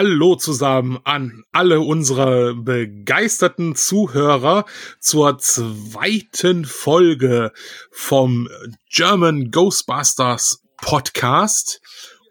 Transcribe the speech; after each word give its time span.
Hallo 0.00 0.36
zusammen 0.36 1.00
an 1.02 1.42
alle 1.50 1.80
unsere 1.80 2.54
begeisterten 2.54 3.74
Zuhörer 3.74 4.64
zur 5.00 5.38
zweiten 5.38 6.64
Folge 6.64 7.50
vom 7.90 8.48
German 8.88 9.50
Ghostbusters 9.50 10.62
Podcast. 10.76 11.80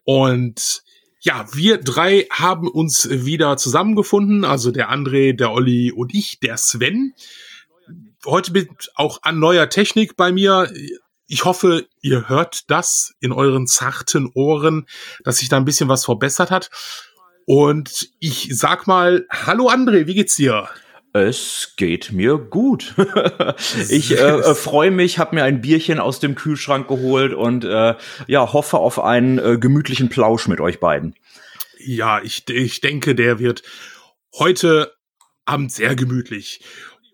Und 0.05 0.81
ja, 1.19 1.45
wir 1.51 1.79
drei 1.79 2.25
haben 2.31 2.69
uns 2.69 3.09
wieder 3.09 3.57
zusammengefunden, 3.57 4.45
also 4.45 4.71
der 4.71 4.89
André, 4.89 5.35
der 5.35 5.51
Olli 5.51 5.91
und 5.91 6.13
ich, 6.13 6.39
der 6.39 6.55
Sven. 6.55 7.15
Heute 8.25 8.53
mit 8.53 8.69
auch 8.95 9.23
an 9.23 9.39
neuer 9.39 9.69
Technik 9.69 10.15
bei 10.15 10.31
mir. 10.31 10.71
Ich 11.27 11.43
hoffe, 11.43 11.85
ihr 12.01 12.29
hört 12.29 12.71
das 12.71 13.13
in 13.19 13.33
euren 13.33 13.67
zarten 13.67 14.31
Ohren, 14.33 14.87
dass 15.25 15.39
sich 15.39 15.49
da 15.49 15.57
ein 15.57 15.65
bisschen 15.65 15.89
was 15.89 16.05
verbessert 16.05 16.49
hat. 16.49 16.69
Und 17.49 18.09
ich 18.19 18.49
sag 18.51 18.87
mal, 18.87 19.25
hallo 19.29 19.69
André, 19.69 20.05
wie 20.05 20.15
geht's 20.15 20.35
dir? 20.35 20.67
Es 21.13 21.75
geht 21.77 22.11
mir 22.11 22.37
gut. 22.37 22.93
ich 23.89 24.11
äh, 24.11 24.15
äh, 24.15 24.53
freue 24.53 24.91
mich, 24.91 25.17
habe 25.17 25.35
mir 25.35 25.45
ein 25.45 25.61
Bierchen 25.61 26.01
aus 26.01 26.19
dem 26.19 26.35
Kühlschrank 26.35 26.89
geholt 26.89 27.33
und 27.33 27.63
äh, 27.63 27.95
ja, 28.27 28.51
hoffe 28.51 28.79
auf 28.79 28.99
einen 29.01 29.39
äh, 29.39 29.57
gemütlichen 29.57 30.09
Plausch 30.09 30.49
mit 30.49 30.59
euch 30.59 30.81
beiden. 30.81 31.15
Ja, 31.79 32.19
ich, 32.21 32.49
ich 32.49 32.81
denke, 32.81 33.15
der 33.15 33.39
wird 33.39 33.63
heute 34.37 34.91
Abend 35.45 35.71
sehr 35.71 35.95
gemütlich. 35.95 36.59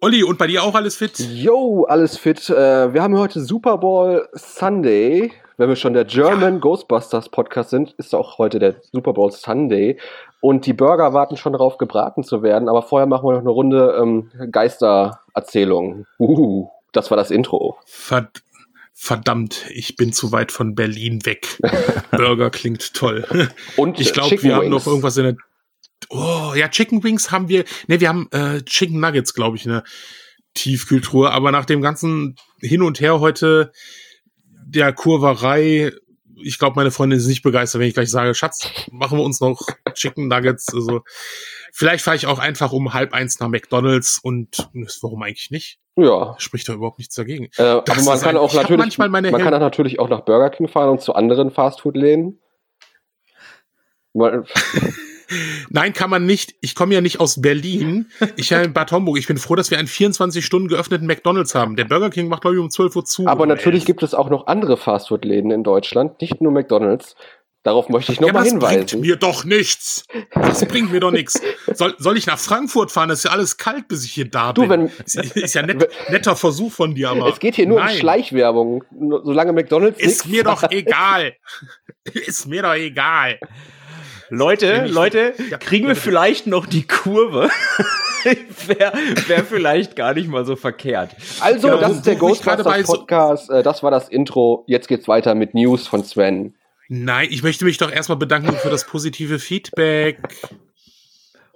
Olli, 0.02 0.24
und 0.24 0.40
bei 0.40 0.48
dir 0.48 0.64
auch 0.64 0.74
alles 0.74 0.96
fit? 0.96 1.20
Jo, 1.20 1.84
alles 1.84 2.18
fit. 2.18 2.50
Äh, 2.50 2.92
wir 2.92 3.04
haben 3.04 3.20
heute 3.20 3.40
Super 3.40 3.78
Bowl 3.78 4.28
Sunday 4.34 5.32
wenn 5.58 5.70
wir 5.70 5.76
schon 5.76 5.94
der 5.94 6.06
German 6.06 6.56
ja. 6.56 6.60
Ghostbusters 6.60 7.30
Podcast 7.30 7.70
sind, 7.70 7.92
ist 7.98 8.14
auch 8.16 8.38
heute 8.38 8.60
der 8.60 8.76
Super 8.92 9.14
Bowl 9.14 9.32
Sunday. 9.32 10.00
Und 10.42 10.66
die 10.66 10.74
Burger 10.74 11.14
warten 11.14 11.38
schon 11.38 11.54
darauf, 11.54 11.78
gebraten 11.78 12.24
zu 12.24 12.44
werden. 12.44 12.68
Aber 12.68 12.82
vorher 12.82 13.08
machen 13.08 13.28
wir 13.28 13.34
noch 13.34 13.42
eine 13.42 13.50
Runde 13.50 13.98
ähm, 14.00 14.32
Geistererzählung. 14.52 16.06
Uh, 16.20 16.68
das 16.92 17.10
war 17.12 17.18
das 17.18 17.32
Intro. 17.32 17.78
Verd 17.86 18.44
verdammt, 18.94 19.66
ich 19.70 19.96
bin 19.96 20.14
zu 20.14 20.32
weit 20.32 20.52
von 20.52 20.76
Berlin 20.76 21.26
weg. 21.26 21.60
Burger 22.12 22.50
klingt 22.50 22.94
toll. 22.94 23.26
Und 23.76 24.00
ich 24.00 24.14
glaube, 24.14 24.32
wir 24.32 24.42
Wings. 24.42 24.54
haben 24.54 24.70
noch 24.70 24.88
irgendwas 24.88 25.18
in 25.18 25.24
der. 25.24 25.36
Oh, 26.10 26.54
ja, 26.56 26.68
Chicken 26.68 27.04
Wings 27.04 27.32
haben 27.32 27.50
wir. 27.50 27.66
Ne, 27.88 28.00
wir 28.00 28.10
haben 28.10 28.28
äh, 28.32 28.62
Chicken 28.62 29.00
Nuggets, 29.00 29.34
glaube 29.34 29.58
ich, 29.58 29.68
eine 29.68 29.84
Tiefkühltruhe. 30.54 31.32
Aber 31.32 31.52
nach 31.52 31.66
dem 31.66 31.82
ganzen 31.82 32.36
Hin 32.60 32.82
und 32.82 33.00
Her 33.02 33.20
heute 33.20 33.72
der 34.66 34.94
Kurverei, 34.94 35.92
ich 36.36 36.60
glaube, 36.60 36.76
meine 36.76 36.92
Freundin 36.92 37.20
ist 37.20 37.28
nicht 37.28 37.44
begeistert, 37.44 37.80
wenn 37.80 37.88
ich 37.88 37.94
gleich 37.94 38.12
sage, 38.12 38.34
Schatz, 38.34 38.70
machen 38.92 39.18
wir 39.18 39.24
uns 39.24 39.40
noch 39.40 39.62
Chicken 39.94 40.28
Nuggets. 40.28 40.74
Also 40.74 41.02
vielleicht 41.72 42.04
fahre 42.04 42.18
ich 42.18 42.28
auch 42.28 42.40
einfach 42.40 42.72
um 42.72 42.94
halb 42.94 43.14
eins 43.14 43.40
nach 43.40 43.48
McDonalds 43.48 44.20
und 44.22 44.70
warum 45.02 45.24
eigentlich 45.24 45.52
nicht? 45.52 45.80
Ja. 45.96 46.36
Spricht 46.40 46.68
da 46.68 46.74
überhaupt 46.74 46.98
nichts 46.98 47.16
dagegen. 47.16 47.50
Äh, 47.58 47.64
aber 47.64 47.84
man 48.04 48.20
kann 48.20 48.30
ein, 48.30 48.38
auch 48.38 48.54
natürlich, 48.54 48.98
man 48.98 49.12
kann 49.12 49.54
auch 49.54 49.60
natürlich 49.60 50.00
auch 50.00 50.10
nach 50.10 50.22
Burger 50.22 50.50
King 50.50 50.68
fahren 50.68 50.90
und 50.90 51.02
zu 51.02 51.14
anderen 51.14 51.52
Fastfood-Läden. 51.52 52.40
Nein, 55.70 55.94
kann 55.94 56.10
man 56.10 56.26
nicht. 56.26 56.56
Ich 56.62 56.76
komme 56.76 56.94
ja 56.94 57.02
nicht 57.02 57.20
aus 57.20 57.42
Berlin. 57.42 58.08
Ich 58.36 58.50
bin 58.50 58.62
in 58.62 58.74
Bad 58.74 58.92
Homburg. 58.92 59.18
Ich 59.18 59.28
bin 59.28 59.38
froh, 59.38 59.56
dass 59.56 59.72
wir 59.72 59.78
einen 59.78 59.88
24 59.88 60.46
Stunden 60.46 60.68
geöffneten 60.68 61.08
McDonalds 61.08 61.56
haben. 61.56 61.76
Der 61.76 61.86
Burger 61.86 62.10
King 62.10 62.28
macht, 62.28 62.42
glaube 62.42 62.56
ich, 62.56 62.62
um 62.62 62.70
12 62.70 62.96
Uhr 62.96 63.06
zu. 63.06 63.28
Aber 63.28 63.46
natürlich 63.46 63.84
11. 63.84 63.86
gibt 63.86 64.04
es 64.04 64.14
auch 64.14 64.30
noch 64.30 64.48
andere 64.48 64.78
Fastfood-Läden 64.78 65.52
in 65.52 65.64
Deutschland, 65.64 66.20
nicht 66.22 66.42
nur 66.42 66.52
McDonalds. 66.52 67.16
Darauf 67.64 67.88
möchte 67.88 68.12
ich 68.12 68.20
nochmal 68.20 68.46
ja, 68.46 68.52
hinweisen. 68.52 68.82
Das 68.82 68.92
bringt 68.92 69.06
mir 69.06 69.16
doch 69.16 69.46
nichts. 69.46 70.06
Das 70.34 70.66
bringt 70.66 70.92
mir 70.92 71.00
doch 71.00 71.12
nichts. 71.12 71.42
Soll, 71.74 71.96
soll 71.98 72.18
ich 72.18 72.28
nach 72.28 72.38
Frankfurt 72.38 72.92
fahren? 72.92 73.08
Das 73.08 73.20
ist 73.20 73.24
ja 73.24 73.32
alles 73.32 73.56
kalt, 73.56 73.88
bis 73.88 74.04
ich 74.04 74.12
hier 74.12 74.30
da 74.30 74.52
du, 74.52 74.68
bin. 74.68 74.70
Wenn, 74.70 74.92
ist 75.06 75.54
ja 75.54 75.62
net, 75.62 75.90
netter 76.10 76.36
Versuch 76.36 76.74
von 76.74 76.94
dir, 76.94 77.12
aber. 77.12 77.30
Es 77.30 77.40
geht 77.40 77.56
hier 77.56 77.66
nur 77.66 77.80
nein. 77.80 77.94
um 77.94 77.98
Schleichwerbung. 77.98 78.84
Solange 79.24 79.54
McDonalds 79.54 79.98
Ist 79.98 80.28
mir 80.28 80.44
doch 80.44 80.70
egal. 80.72 81.36
ist 82.14 82.48
mir 82.48 82.64
doch 82.64 82.74
egal. 82.74 83.40
Leute, 84.34 84.88
Leute, 84.88 85.36
kriegen 85.60 85.88
wir 85.88 85.96
vielleicht 85.96 86.48
noch 86.48 86.66
die 86.66 86.88
Kurve? 86.88 87.50
Wäre 88.66 88.94
wär 89.28 89.44
vielleicht 89.46 89.96
gar 89.96 90.16
nicht 90.16 90.28
mal 90.28 90.44
so 90.44 90.56
verkehrt. 90.56 91.12
Also, 91.40 91.68
genau, 91.68 91.80
das 91.80 91.98
ist 91.98 92.08
der 92.08 92.16
Ghostbusters 92.16 92.88
Podcast. 92.88 93.52
Äh, 93.52 93.62
das 93.62 93.84
war 93.84 93.92
das 93.92 94.10
Intro. 94.10 94.64
Jetzt 94.66 94.88
geht's 94.88 95.08
weiter 95.08 95.36
mit 95.36 95.54
News 95.54 95.86
von 95.86 96.04
Sven. 96.04 96.56
Nein, 96.88 97.28
ich 97.30 97.44
möchte 97.44 97.64
mich 97.64 97.78
doch 97.78 97.92
erstmal 97.92 98.18
bedanken 98.18 98.56
für 98.56 98.72
das 98.72 98.86
positive 98.86 99.38
Feedback. 99.38 100.18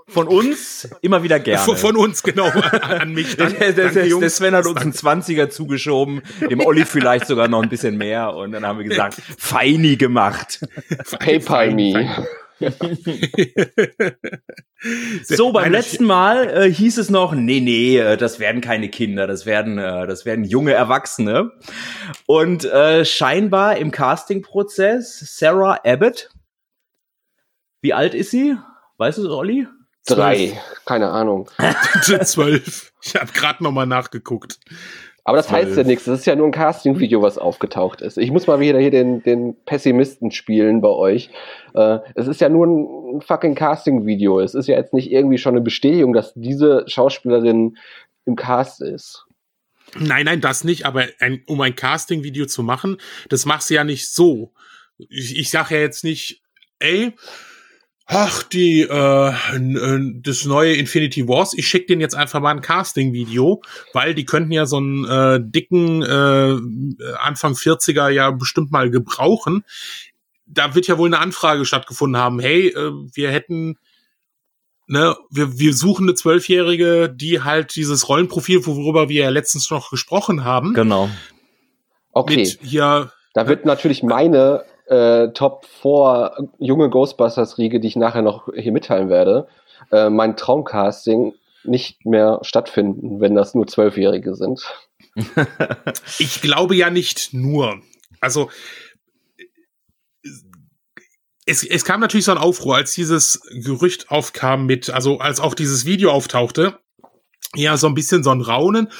Von 0.08 0.28
uns 0.28 0.88
immer 1.02 1.24
wieder 1.24 1.40
gerne. 1.40 1.66
Von, 1.66 1.78
von 1.78 1.96
uns, 1.98 2.22
genau, 2.22 2.48
an 2.48 3.12
mich. 3.12 3.38
Dank, 3.38 3.58
der, 3.58 3.74
der, 3.74 3.86
danke, 3.92 4.20
der, 4.20 4.30
Sven 4.30 4.54
hat 4.54 4.68
uns 4.68 4.82
einen 4.82 4.94
20er 4.94 5.50
zugeschoben, 5.50 6.22
dem 6.48 6.59
Olli 6.59 6.86
vielleicht 6.86 7.26
sogar 7.26 7.48
noch 7.48 7.64
ein 7.64 7.70
bisschen 7.70 7.98
mehr 7.98 8.36
und 8.36 8.52
dann 8.52 8.68
haben 8.68 8.78
wir 8.78 8.86
gesagt, 8.86 9.20
feini 9.40 9.96
gemacht. 9.96 10.59
PayPal 11.20 11.72
me 11.74 12.28
so, 15.23 15.51
beim 15.51 15.72
letzten 15.72 16.06
Mal 16.06 16.50
äh, 16.50 16.72
hieß 16.72 16.97
es 16.97 17.09
noch, 17.09 17.34
nee, 17.34 17.59
nee, 17.59 17.97
äh, 17.97 18.18
das 18.18 18.40
werden 18.40 18.62
keine 18.62 18.90
Kinder, 18.90 19.28
das 19.28 19.45
werden, 19.45 19.78
äh, 19.78 20.07
das 20.07 20.25
werden 20.25 20.45
junge 20.45 20.73
Erwachsene. 20.73 21.51
Und 22.25 22.66
äh, 22.66 23.06
scheinbar 23.06 23.78
im 23.78 23.91
Castingprozess 23.91 25.38
Sarah 25.38 25.81
Abbott. 25.84 26.29
Wie 27.81 27.94
alt 27.94 28.16
ist 28.16 28.31
sie? 28.31 28.57
Weißt 28.97 29.19
du, 29.19 29.31
Olli? 29.31 29.67
Drei, 30.07 30.59
keine 30.85 31.09
Ahnung. 31.09 31.50
Zwölf. 32.01 32.94
Ich 33.01 33.16
habe 33.16 33.31
gerade 33.34 33.63
noch 33.63 33.72
mal 33.72 33.85
nachgeguckt. 33.85 34.59
Aber 35.28 35.36
das 35.36 35.52
heißt 35.52 35.76
ja 35.76 35.84
nichts. 35.84 36.06
Das 36.06 36.20
ist 36.20 36.26
ja 36.26 36.38
nur 36.38 36.46
ein 36.46 36.54
Casting-Video, 36.54 37.22
was 37.22 37.38
aufgetaucht 37.38 38.00
ist. 38.00 38.18
Ich 38.18 38.32
muss 38.32 38.48
mal 38.48 38.62
wieder 38.62 38.80
hier 38.80 38.92
den, 38.92 39.22
den 39.24 39.58
Pessimisten 39.66 40.32
spielen 40.32 40.80
bei 40.80 40.88
euch. 40.88 41.30
Äh, 41.74 42.00
es 42.16 42.28
ist 42.28 42.40
ja 42.40 42.48
nur 42.48 42.66
ein 42.66 43.20
fucking 43.20 43.54
Casting-Video. 43.54 44.40
Es 44.40 44.56
ist 44.56 44.68
ja 44.68 44.78
jetzt 44.78 44.94
nicht 44.94 45.12
irgendwie 45.12 45.38
schon 45.38 45.54
eine 45.54 45.60
Bestätigung, 45.60 46.14
dass 46.14 46.32
diese 46.34 46.86
Schauspielerin 46.88 47.78
im 48.24 48.38
Cast 48.38 48.82
ist. 48.82 49.26
Nein, 50.00 50.24
nein, 50.24 50.40
das 50.40 50.64
nicht. 50.64 50.86
Aber 50.86 51.04
ein, 51.20 51.44
um 51.46 51.59
ein 51.59 51.76
Casting-Video 51.76 52.46
zu 52.46 52.64
machen, 52.64 52.96
das 53.28 53.46
machst 53.46 53.70
du 53.70 53.74
ja 53.74 53.84
nicht 53.84 54.08
so. 54.08 54.54
Ich, 54.98 55.38
ich 55.38 55.50
sage 55.50 55.76
ja 55.76 55.82
jetzt 55.82 56.06
nicht, 56.06 56.42
ey, 56.80 57.12
ach, 58.07 58.44
die, 58.44 58.81
äh, 58.81 59.34
das 60.22 60.45
neue 60.45 60.75
Infinity 60.75 61.28
Wars, 61.28 61.53
ich 61.53 61.68
schicke 61.68 61.88
denen 61.88 62.01
jetzt 62.01 62.16
einfach 62.16 62.40
mal 62.40 62.51
ein 62.51 62.62
Casting-Video, 62.62 63.62
weil 63.94 64.16
die 64.16 64.25
könnten 64.25 64.53
ja 64.53 64.66
so 64.66 64.78
einen 64.78 65.06
äh, 65.06 65.40
dicken 65.41 66.01
äh, 66.01 67.16
Anfang 67.19 67.53
40er 67.53 68.09
ja 68.09 68.31
bestimmt 68.31 68.72
mal 68.72 68.90
gebrauchen. 68.90 69.63
Da 70.46 70.73
wird 70.73 70.88
ja 70.88 70.97
wohl 70.97 71.09
eine 71.09 71.19
Anfrage 71.19 71.66
stattgefunden 71.66 72.19
haben, 72.19 72.40
hey, 72.40 72.69
äh, 72.69 72.91
wir 73.13 73.29
hätten 73.29 73.78
Ne, 74.90 75.17
wir, 75.29 75.59
wir 75.59 75.73
suchen 75.73 76.06
eine 76.06 76.16
Zwölfjährige, 76.16 77.09
die 77.13 77.41
halt 77.44 77.75
dieses 77.75 78.07
Rollenprofil, 78.07 78.66
worüber 78.66 79.09
wir 79.09 79.23
ja 79.23 79.29
letztens 79.29 79.69
noch 79.69 79.90
gesprochen 79.90 80.46
haben. 80.46 80.73
Genau. 80.73 81.09
Okay. 82.13 82.38
Mit 82.38 82.59
hier, 82.62 83.12
da 83.34 83.50
wird 83.50 83.66
natürlich 83.66 84.01
meine 84.01 84.63
äh, 84.88 85.30
Top 85.30 85.66
4 85.81 86.50
junge 86.59 86.90
Ghostbusters-Riege, 86.90 87.80
die 87.80 87.88
ich 87.88 87.96
nachher 87.96 88.22
noch 88.22 88.50
hier 88.53 88.72
mitteilen 88.72 89.09
werde, 89.09 89.48
äh, 89.92 90.09
mein 90.09 90.38
Traumcasting 90.38 91.34
nicht 91.64 92.06
mehr 92.06 92.40
stattfinden, 92.44 93.20
wenn 93.20 93.36
das 93.36 93.53
nur 93.53 93.68
Zwölfjährige 93.68 94.36
sind. 94.36 94.64
ich 96.20 96.42
glaube 96.42 96.76
ja 96.76 96.90
nicht 96.90 97.34
nur. 97.34 97.81
Also 98.22 98.50
es, 101.46 101.64
es 101.64 101.86
kam 101.86 102.02
natürlich 102.02 102.26
so 102.26 102.31
ein 102.31 102.38
Aufruhr, 102.38 102.76
als 102.76 102.94
dieses 102.94 103.41
Gerücht 103.52 104.11
aufkam 104.11 104.66
mit, 104.66 104.90
also 104.90 105.20
als 105.20 105.40
auch 105.40 105.53
dieses 105.53 105.85
Video 105.85 106.11
auftauchte, 106.11 106.79
ja, 107.56 107.78
so 107.78 107.88
ein 107.88 107.94
bisschen 107.94 108.23
so 108.23 108.32
ein 108.32 108.41
Raunen. 108.41 108.91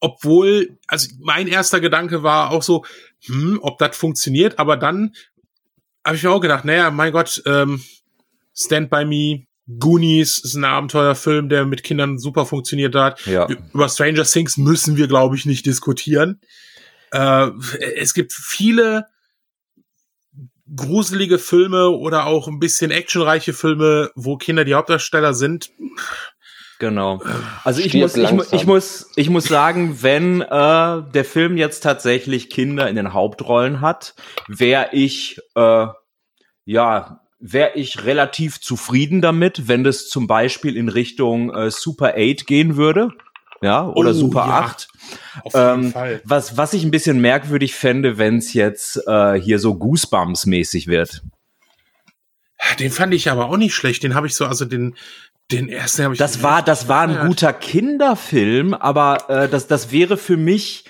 Obwohl, 0.00 0.78
also 0.88 1.08
mein 1.20 1.46
erster 1.46 1.80
Gedanke 1.80 2.24
war 2.24 2.50
auch 2.50 2.62
so, 2.62 2.84
hm, 3.26 3.58
ob 3.62 3.78
das 3.78 3.96
funktioniert, 3.96 4.58
aber 4.58 4.76
dann 4.76 5.14
habe 6.04 6.16
ich 6.16 6.22
mir 6.22 6.30
auch 6.30 6.40
gedacht, 6.40 6.64
naja, 6.64 6.90
mein 6.90 7.12
Gott, 7.12 7.42
ähm, 7.46 7.82
Stand 8.54 8.90
By 8.90 9.04
Me, 9.04 9.46
Goonies 9.78 10.38
ist 10.40 10.54
ein 10.54 10.64
Abenteuerfilm, 10.64 11.48
der 11.48 11.64
mit 11.64 11.84
Kindern 11.84 12.18
super 12.18 12.46
funktioniert 12.46 12.94
hat. 12.94 13.24
Ja. 13.26 13.46
Über 13.46 13.88
Stranger 13.88 14.24
Things 14.24 14.56
müssen 14.56 14.96
wir, 14.96 15.06
glaube 15.06 15.36
ich, 15.36 15.46
nicht 15.46 15.64
diskutieren. 15.66 16.40
Äh, 17.12 17.50
es 17.96 18.14
gibt 18.14 18.32
viele 18.32 19.06
gruselige 20.74 21.38
Filme 21.38 21.90
oder 21.90 22.26
auch 22.26 22.48
ein 22.48 22.58
bisschen 22.58 22.90
actionreiche 22.90 23.52
Filme, 23.52 24.10
wo 24.14 24.36
Kinder 24.36 24.64
die 24.64 24.74
Hauptdarsteller 24.74 25.34
sind. 25.34 25.70
Genau. 26.82 27.22
Also 27.62 27.80
ich 27.80 27.94
muss, 27.94 28.16
ich, 28.16 28.28
ich, 28.50 28.66
muss, 28.66 29.06
ich 29.14 29.30
muss 29.30 29.44
sagen, 29.44 30.02
wenn 30.02 30.40
äh, 30.40 30.46
der 30.48 31.24
Film 31.24 31.56
jetzt 31.56 31.84
tatsächlich 31.84 32.50
Kinder 32.50 32.88
in 32.88 32.96
den 32.96 33.12
Hauptrollen 33.12 33.80
hat, 33.80 34.16
wäre 34.48 34.88
ich 34.90 35.38
äh, 35.54 35.86
ja 36.64 37.20
wäre 37.38 37.74
ich 37.76 38.04
relativ 38.04 38.60
zufrieden 38.60 39.20
damit, 39.20 39.68
wenn 39.68 39.84
das 39.84 40.08
zum 40.08 40.26
Beispiel 40.26 40.76
in 40.76 40.88
Richtung 40.88 41.54
äh, 41.54 41.70
Super 41.70 42.14
8 42.16 42.48
gehen 42.48 42.76
würde. 42.76 43.10
Ja, 43.60 43.86
oder 43.86 44.10
oh, 44.10 44.14
Super 44.14 44.46
ja. 44.48 44.60
8. 44.62 44.88
Auf 45.44 45.54
jeden 45.54 45.84
ähm, 45.84 45.92
Fall. 45.92 46.20
Was, 46.24 46.56
was 46.56 46.72
ich 46.72 46.82
ein 46.82 46.90
bisschen 46.90 47.20
merkwürdig 47.20 47.76
fände, 47.76 48.18
wenn 48.18 48.38
es 48.38 48.54
jetzt 48.54 49.06
äh, 49.06 49.40
hier 49.40 49.60
so 49.60 49.74
Goosebumps-mäßig 49.74 50.88
wird. 50.88 51.22
Den 52.80 52.90
fand 52.90 53.14
ich 53.14 53.30
aber 53.30 53.50
auch 53.50 53.56
nicht 53.56 53.74
schlecht. 53.74 54.02
Den 54.02 54.16
habe 54.16 54.26
ich 54.26 54.34
so, 54.34 54.46
also 54.46 54.64
den, 54.64 54.96
den 55.52 55.68
ersten 55.68 56.04
habe 56.04 56.14
ich. 56.14 56.18
Das 56.18 56.42
war, 56.42 56.62
das 56.62 56.88
war 56.88 57.02
ein 57.02 57.28
guter 57.28 57.52
Kinderfilm, 57.52 58.74
aber 58.74 59.28
äh, 59.28 59.48
das, 59.48 59.66
das 59.66 59.92
wäre 59.92 60.16
für 60.16 60.36
mich 60.36 60.84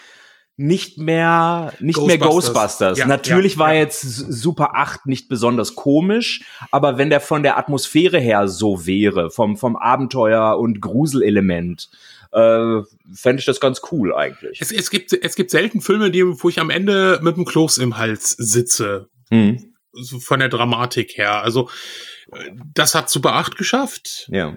nicht 0.56 0.98
mehr 0.98 1.72
nicht 1.80 1.96
Ghostbusters. 1.96 2.20
mehr 2.20 2.28
Ghostbusters. 2.28 2.98
Ja, 2.98 3.06
Natürlich 3.06 3.54
ja, 3.54 3.58
war 3.58 3.74
ja. 3.74 3.80
jetzt 3.80 4.02
Super 4.02 4.74
8 4.74 5.06
nicht 5.06 5.28
besonders 5.28 5.74
komisch, 5.74 6.42
aber 6.70 6.98
wenn 6.98 7.10
der 7.10 7.20
von 7.20 7.42
der 7.42 7.58
Atmosphäre 7.58 8.18
her 8.18 8.48
so 8.48 8.86
wäre, 8.86 9.30
vom 9.30 9.56
vom 9.56 9.76
Abenteuer 9.76 10.58
und 10.58 10.80
Gruselelement, 10.80 11.88
äh, 12.32 12.82
fände 13.14 13.40
ich 13.40 13.46
das 13.46 13.60
ganz 13.60 13.80
cool 13.90 14.14
eigentlich. 14.14 14.60
Es, 14.60 14.70
es 14.72 14.90
gibt 14.90 15.12
es 15.12 15.34
gibt 15.34 15.50
selten 15.50 15.80
Filme, 15.80 16.10
die 16.10 16.24
wo 16.24 16.48
ich 16.48 16.60
am 16.60 16.70
Ende 16.70 17.18
mit 17.22 17.36
dem 17.36 17.44
Kloß 17.44 17.78
im 17.78 17.96
Hals 17.96 18.30
sitze. 18.30 19.08
Hm. 19.30 19.74
So 19.92 20.20
von 20.20 20.40
der 20.40 20.48
Dramatik 20.48 21.16
her. 21.16 21.42
Also 21.42 21.68
das 22.74 22.94
hat 22.94 23.10
Super 23.10 23.34
8 23.34 23.56
geschafft. 23.56 24.28
Ja. 24.30 24.56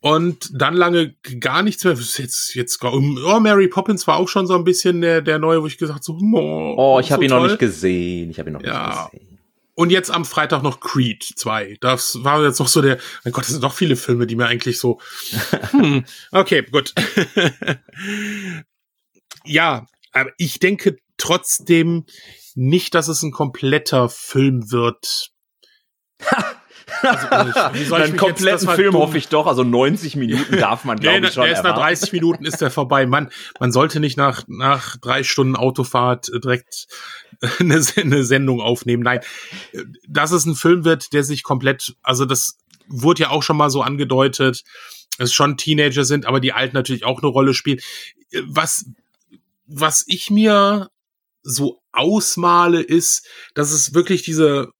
Und 0.00 0.50
dann 0.52 0.74
lange 0.74 1.14
gar 1.40 1.62
nichts 1.62 1.84
mehr. 1.84 1.94
Jetzt, 1.94 2.54
jetzt, 2.54 2.84
oh, 2.84 3.40
Mary 3.40 3.68
Poppins 3.68 4.06
war 4.06 4.18
auch 4.18 4.28
schon 4.28 4.46
so 4.46 4.54
ein 4.54 4.64
bisschen 4.64 5.00
der, 5.00 5.22
der 5.22 5.38
neue, 5.38 5.62
wo 5.62 5.66
ich 5.66 5.78
gesagt 5.78 6.04
so, 6.04 6.18
oh, 6.32 6.74
oh 6.76 7.00
ich 7.00 7.10
habe 7.10 7.20
so 7.20 7.24
ihn 7.24 7.30
toll. 7.30 7.40
noch 7.40 7.48
nicht 7.48 7.58
gesehen. 7.58 8.30
Ich 8.30 8.38
habe 8.38 8.50
ihn 8.50 8.52
noch 8.52 8.62
ja. 8.62 9.08
nicht 9.10 9.12
gesehen. 9.12 9.38
Und 9.74 9.90
jetzt 9.90 10.10
am 10.10 10.24
Freitag 10.24 10.62
noch 10.62 10.80
Creed 10.80 11.22
2. 11.22 11.76
Das 11.80 12.24
war 12.24 12.42
jetzt 12.42 12.60
noch 12.60 12.68
so 12.68 12.80
der, 12.80 12.98
mein 13.24 13.32
Gott, 13.32 13.44
das 13.44 13.50
sind 13.50 13.62
doch 13.62 13.74
viele 13.74 13.96
Filme, 13.96 14.26
die 14.26 14.36
mir 14.36 14.46
eigentlich 14.46 14.78
so, 14.78 15.00
hm, 15.70 16.04
okay, 16.30 16.62
gut. 16.62 16.94
ja, 19.44 19.86
aber 20.12 20.30
ich 20.38 20.60
denke 20.60 20.96
trotzdem 21.18 22.06
nicht, 22.54 22.94
dass 22.94 23.08
es 23.08 23.22
ein 23.22 23.32
kompletter 23.32 24.08
Film 24.08 24.70
wird. 24.70 25.30
Also, 27.00 27.94
Einen 27.94 28.16
kompletten 28.16 28.68
Film 28.68 28.92
dumm? 28.92 29.02
hoffe 29.02 29.18
ich 29.18 29.28
doch. 29.28 29.46
Also 29.46 29.64
90 29.64 30.16
Minuten 30.16 30.56
darf 30.58 30.84
man, 30.84 30.98
glaube 30.98 31.20
nee, 31.20 31.26
ich, 31.26 31.34
schon 31.34 31.44
der 31.44 31.52
ist 31.52 31.64
nach 31.64 31.76
30 31.76 32.12
Minuten 32.12 32.44
ist 32.44 32.60
der 32.60 32.70
vorbei. 32.70 33.06
Man, 33.06 33.30
man 33.58 33.72
sollte 33.72 33.98
nicht 33.98 34.16
nach, 34.16 34.44
nach 34.46 34.96
drei 34.96 35.24
Stunden 35.24 35.56
Autofahrt 35.56 36.28
direkt 36.44 36.86
eine, 37.58 37.82
eine 37.96 38.24
Sendung 38.24 38.60
aufnehmen. 38.60 39.02
Nein, 39.02 39.20
dass 40.08 40.30
es 40.30 40.46
ein 40.46 40.54
Film 40.54 40.84
wird, 40.84 41.12
der 41.12 41.24
sich 41.24 41.42
komplett, 41.42 41.96
also 42.02 42.24
das 42.24 42.58
wurde 42.88 43.22
ja 43.22 43.30
auch 43.30 43.42
schon 43.42 43.56
mal 43.56 43.70
so 43.70 43.82
angedeutet, 43.82 44.62
dass 45.18 45.30
es 45.30 45.34
schon 45.34 45.56
Teenager 45.56 46.04
sind, 46.04 46.26
aber 46.26 46.40
die 46.40 46.52
Alten 46.52 46.76
natürlich 46.76 47.04
auch 47.04 47.20
eine 47.20 47.28
Rolle 47.28 47.54
spielen. 47.54 47.80
Was, 48.46 48.86
was 49.66 50.04
ich 50.06 50.30
mir 50.30 50.88
so 51.42 51.80
ausmale, 51.92 52.80
ist, 52.80 53.26
dass 53.54 53.72
es 53.72 53.94
wirklich 53.94 54.22
diese 54.22 54.70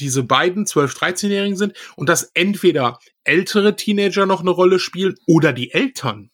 diese 0.00 0.22
beiden 0.22 0.64
12-, 0.64 0.96
13-Jährigen 0.98 1.56
sind 1.56 1.74
und 1.96 2.08
dass 2.08 2.30
entweder 2.34 2.98
ältere 3.24 3.76
Teenager 3.76 4.26
noch 4.26 4.40
eine 4.40 4.50
Rolle 4.50 4.78
spielen 4.78 5.16
oder 5.26 5.52
die 5.52 5.72
Eltern. 5.72 6.30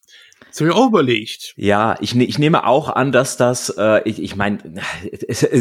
Das 0.54 0.60
habe 0.60 0.70
ich 0.70 0.76
auch 0.76 0.86
überlegt. 0.86 1.52
Ja, 1.56 1.96
ich, 1.98 2.14
ne, 2.14 2.22
ich 2.22 2.38
nehme 2.38 2.64
auch 2.64 2.88
an, 2.88 3.10
dass 3.10 3.36
das, 3.36 3.70
äh, 3.76 4.08
ich, 4.08 4.22
ich 4.22 4.36
meine, 4.36 4.58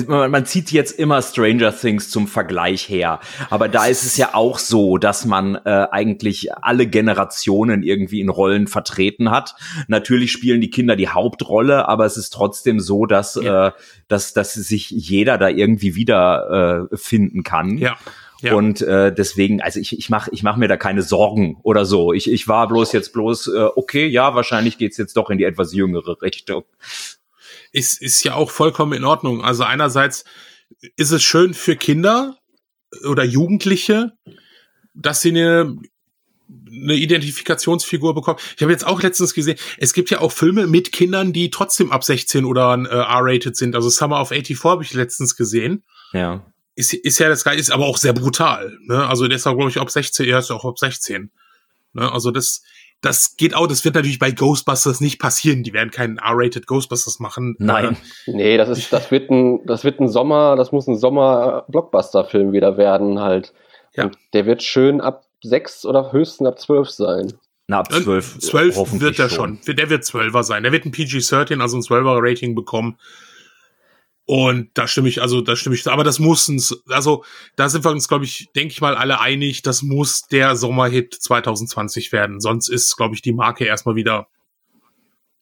man 0.08 0.46
zieht 0.46 0.72
jetzt 0.72 1.00
immer 1.00 1.20
Stranger 1.24 1.76
Things 1.76 2.12
zum 2.12 2.28
Vergleich 2.28 2.90
her. 2.90 3.20
Aber 3.50 3.70
da 3.70 3.88
ist 3.88 4.04
es 4.04 4.18
ja 4.18 4.36
auch 4.36 4.60
so, 4.60 5.00
dass 5.00 5.26
man 5.26 5.56
äh, 5.56 5.88
eigentlich 5.90 6.54
alle 6.62 6.86
Generationen 6.86 7.82
irgendwie 7.82 8.22
in 8.22 8.30
Rollen 8.30 8.68
vertreten 8.68 9.32
hat. 9.32 9.56
Natürlich 9.88 10.32
spielen 10.32 10.62
die 10.62 10.70
Kinder 10.70 10.96
die 10.96 11.10
Hauptrolle, 11.10 11.88
aber 11.88 12.06
es 12.06 12.16
ist 12.16 12.30
trotzdem 12.30 12.80
so, 12.80 13.08
dass, 13.08 13.34
ja. 13.34 13.70
äh, 13.70 13.72
dass, 14.10 14.34
dass 14.34 14.54
sich 14.54 14.92
jeder 14.92 15.40
da 15.40 15.50
irgendwie 15.50 15.96
wieder 15.96 16.88
äh, 16.92 16.98
finden 16.98 17.42
kann. 17.42 17.80
Ja. 17.80 17.98
Ja. 18.44 18.56
Und 18.56 18.82
äh, 18.82 19.14
deswegen, 19.14 19.62
also 19.62 19.80
ich, 19.80 19.98
ich 19.98 20.10
mache 20.10 20.30
ich 20.34 20.44
mach 20.44 20.58
mir 20.58 20.68
da 20.68 20.76
keine 20.76 21.02
Sorgen 21.02 21.58
oder 21.64 21.86
so. 21.86 22.12
Ich, 22.12 22.30
ich 22.30 22.50
war 22.50 22.68
bloß 22.68 22.92
jetzt 22.92 23.14
bloß, 23.14 23.48
äh, 23.48 23.70
okay, 23.78 24.06
ja, 24.06 24.36
wahrscheinlich 24.36 24.78
geht's 24.78 24.98
jetzt 24.98 25.16
doch 25.16 25.30
in 25.30 25.38
die 25.38 25.46
etwas 25.46 25.74
jüngere 25.74 26.22
Richtung. 26.22 26.66
Ist, 27.72 28.02
ist 28.02 28.22
ja 28.26 28.36
auch 28.36 28.52
vollkommen 28.52 28.92
in 28.92 29.06
Ordnung. 29.06 29.42
Also 29.42 29.64
einerseits 29.64 30.26
ist 30.98 31.12
es 31.12 31.24
schön 31.24 31.54
für 31.54 31.78
Kinder 31.78 32.38
oder 33.08 33.24
Jugendliche, 33.24 34.12
dass 34.94 35.22
sie 35.22 35.30
eine 35.30 35.78
eine 36.70 36.96
Identifikationsfigur 36.96 38.14
bekommen. 38.14 38.40
Ich 38.58 38.62
habe 38.62 38.72
jetzt 38.72 38.86
auch 38.86 39.02
letztens 39.02 39.34
gesehen, 39.34 39.58
es 39.78 39.94
gibt 39.94 40.10
ja 40.10 40.20
auch 40.20 40.32
Filme 40.32 40.68
mit 40.68 40.92
Kindern, 40.92 41.32
die 41.32 41.50
trotzdem 41.50 41.92
ab 41.92 42.04
16 42.04 42.44
oder 42.46 42.74
äh, 42.74 42.88
R-rated 42.90 43.56
sind. 43.56 43.76
Also 43.76 43.90
Summer 43.90 44.20
of 44.20 44.30
84 44.30 44.64
habe 44.66 44.84
ich 44.84 44.94
letztens 44.94 45.36
gesehen. 45.36 45.84
Ja 46.12 46.44
ist, 46.76 46.94
ist 46.94 47.20
ja 47.20 47.30
das 47.30 47.44
Geile, 47.44 47.60
ist 47.60 47.72
aber 47.72 47.86
auch 47.86 47.98
sehr 47.98 48.14
brutal. 48.14 48.78
Ne? 48.88 49.08
Also 49.08 49.28
der 49.28 49.38
ist 49.38 49.48
auch, 49.48 49.56
glaube 49.56 49.70
ich, 49.70 49.80
ob 49.80 49.90
16, 49.90 50.28
er 50.28 50.40
ist 50.40 50.52
auch 50.52 50.64
ob 50.64 50.80
16. 50.80 51.32
Ne? 51.94 52.12
Also 52.12 52.32
das, 52.32 52.64
das 53.02 53.36
geht 53.38 53.56
auch, 53.56 53.68
das 53.68 53.84
wird 53.86 53.96
natürlich 53.96 54.20
bei 54.20 54.32
Ghostbusters 54.32 55.02
nicht 55.02 55.20
passieren. 55.20 55.64
Die 55.64 55.74
werden 55.74 55.92
keinen 55.92 56.18
R-rated 56.18 56.66
Ghostbusters 56.66 57.20
machen. 57.20 57.56
Nein. 57.60 57.98
Nee, 58.26 58.58
das 58.58 58.70
ist, 58.70 58.92
das 58.92 59.12
wird 59.12 59.30
ein, 59.30 59.66
das 59.66 59.84
wird 59.84 60.00
ein 60.00 60.08
Sommer, 60.08 60.56
das 60.56 60.72
muss 60.72 60.88
ein 60.88 60.98
Sommer-Blockbuster-Film 60.98 62.54
wieder 62.54 62.78
werden 62.78 63.20
halt. 63.20 63.54
Ja. 63.96 64.06
Und 64.06 64.18
der 64.34 64.46
wird 64.46 64.64
schön 64.64 65.02
ab 65.02 65.26
sechs 65.42 65.86
oder 65.86 66.12
höchstens 66.12 66.48
ab 66.48 66.60
zwölf 66.60 66.90
sein. 66.90 67.34
Na, 67.68 67.80
ab 67.80 67.92
zwölf. 67.92 68.40
Zwölf 68.40 68.76
wird 69.00 69.20
er 69.20 69.30
schon. 69.30 69.60
schon. 69.64 69.76
Der 69.76 69.90
wird 69.90 70.04
zwölfer 70.06 70.44
sein. 70.44 70.64
Der 70.64 70.72
wird 70.72 70.86
ein 70.86 70.92
PG-13, 70.92 71.62
also 71.62 71.78
ein 71.78 71.84
zwölfer 71.84 72.18
Rating 72.20 72.56
bekommen. 72.56 72.98
Und 74.26 74.70
da 74.76 74.88
stimme 74.88 75.10
ich, 75.10 75.22
also 75.22 75.42
da 75.42 75.56
stimme 75.56 75.76
ich, 75.76 75.86
aber 75.86 76.06
das 76.06 76.18
muss 76.18 76.48
uns, 76.48 76.82
also 76.88 77.26
da 77.58 77.68
sind 77.68 77.84
wir 77.84 77.92
uns, 77.92 78.08
glaube 78.08 78.24
ich, 78.24 78.48
denke 78.56 78.72
ich 78.72 78.80
mal, 78.80 78.96
alle 78.96 79.20
einig, 79.20 79.64
das 79.64 79.82
muss 79.82 80.28
der 80.28 80.56
Sommerhit 80.56 81.14
2020 81.14 82.14
werden. 82.14 82.40
Sonst 82.40 82.70
ist, 82.70 82.96
glaube 82.96 83.16
ich, 83.16 83.22
die 83.22 83.34
Marke 83.34 83.66
erstmal 83.66 83.96
wieder. 83.96 84.28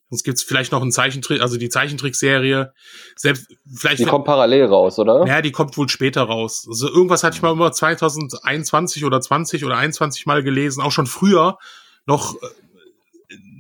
Sonst 0.10 0.24
gibt's 0.24 0.44
vielleicht 0.44 0.72
noch 0.72 0.82
einen 0.82 0.92
Zeichentrick, 0.92 1.42
also 1.42 1.58
die 1.58 1.70
Zeichentrickserie. 1.70 2.74
Selbst 3.16 3.48
vielleicht. 3.74 4.00
Die 4.00 4.06
kommt 4.06 4.26
parallel 4.26 4.66
raus, 4.66 4.98
oder? 4.98 5.26
Ja, 5.28 5.42
die 5.42 5.52
kommt 5.52 5.78
wohl 5.78 5.88
später 5.88 6.24
raus. 6.24 6.66
Also 6.68 6.90
irgendwas 6.90 7.24
hatte 7.24 7.36
ich 7.36 7.42
mal 7.42 7.54
immer 7.54 7.72
2021 7.72 9.06
oder 9.06 9.22
20 9.22 9.64
oder 9.64 9.78
21 9.78 10.26
mal 10.26 10.44
gelesen, 10.44 10.82
auch 10.82 10.92
schon 10.92 11.08
früher, 11.08 11.60
noch 12.08 12.36
äh, 12.36 12.48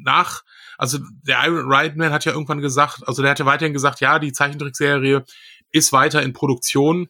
nach 0.03 0.43
also 0.81 0.97
der 1.21 1.37
Iron 1.45 1.71
Reitman 1.71 2.11
hat 2.11 2.25
ja 2.25 2.31
irgendwann 2.31 2.59
gesagt, 2.59 3.07
also 3.07 3.21
der 3.21 3.29
hatte 3.29 3.45
weiterhin 3.45 3.71
gesagt, 3.71 3.99
ja, 3.99 4.17
die 4.17 4.33
Zeichentrickserie 4.33 5.23
ist 5.71 5.93
weiter 5.93 6.23
in 6.23 6.33
Produktion. 6.33 7.07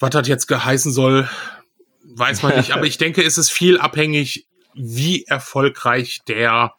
Was 0.00 0.10
das 0.10 0.26
jetzt 0.26 0.48
geheißen 0.48 0.90
soll, 0.90 1.28
weiß 2.02 2.42
man 2.42 2.56
nicht. 2.56 2.72
Aber 2.74 2.86
ich 2.86 2.98
denke, 2.98 3.22
es 3.22 3.38
ist 3.38 3.50
viel 3.50 3.78
abhängig, 3.78 4.48
wie 4.74 5.26
erfolgreich 5.26 6.18
der 6.26 6.74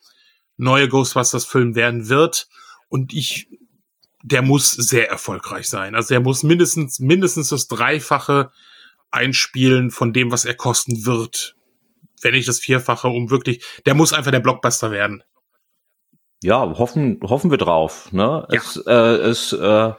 neue 0.57 0.89
Ghostbusters-Film 0.89 1.73
werden 1.73 2.09
wird. 2.09 2.49
Und 2.89 3.13
ich, 3.13 3.47
der 4.21 4.41
muss 4.41 4.71
sehr 4.71 5.09
erfolgreich 5.09 5.69
sein. 5.69 5.95
Also 5.95 6.09
der 6.09 6.19
muss 6.19 6.43
mindestens, 6.43 6.99
mindestens 6.99 7.47
das 7.47 7.69
Dreifache 7.69 8.51
einspielen 9.09 9.89
von 9.89 10.11
dem, 10.11 10.33
was 10.33 10.43
er 10.43 10.55
kosten 10.55 11.05
wird. 11.05 11.55
Wenn 12.21 12.33
nicht 12.33 12.49
das 12.49 12.59
Vierfache, 12.59 13.07
um 13.07 13.29
wirklich, 13.29 13.63
der 13.85 13.93
muss 13.93 14.11
einfach 14.11 14.31
der 14.31 14.41
Blockbuster 14.41 14.91
werden 14.91 15.23
ja, 16.41 16.77
hoffen, 16.77 17.19
hoffen 17.23 17.51
wir 17.51 17.57
drauf. 17.57 18.11
Ne? 18.11 18.47
Ja. 18.49 18.57
Es, 18.57 18.77
äh, 18.87 18.91
es 18.93 19.53
äh, 19.53 19.91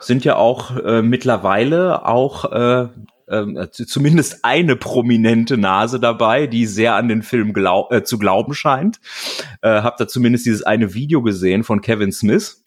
sind 0.00 0.24
ja 0.24 0.36
auch 0.36 0.76
äh, 0.76 1.02
mittlerweile 1.02 2.06
auch 2.06 2.50
äh, 2.52 2.88
äh, 3.26 3.70
zumindest 3.70 4.44
eine 4.44 4.76
prominente 4.76 5.56
Nase 5.56 6.00
dabei, 6.00 6.46
die 6.46 6.66
sehr 6.66 6.94
an 6.94 7.08
den 7.08 7.22
Film 7.22 7.52
glaub, 7.52 7.92
äh, 7.92 8.02
zu 8.04 8.18
glauben 8.18 8.54
scheint. 8.54 9.00
Äh, 9.62 9.82
hab 9.82 9.96
da 9.96 10.06
zumindest 10.08 10.46
dieses 10.46 10.62
eine 10.62 10.94
Video 10.94 11.22
gesehen 11.22 11.64
von 11.64 11.80
Kevin 11.80 12.12
Smith. 12.12 12.60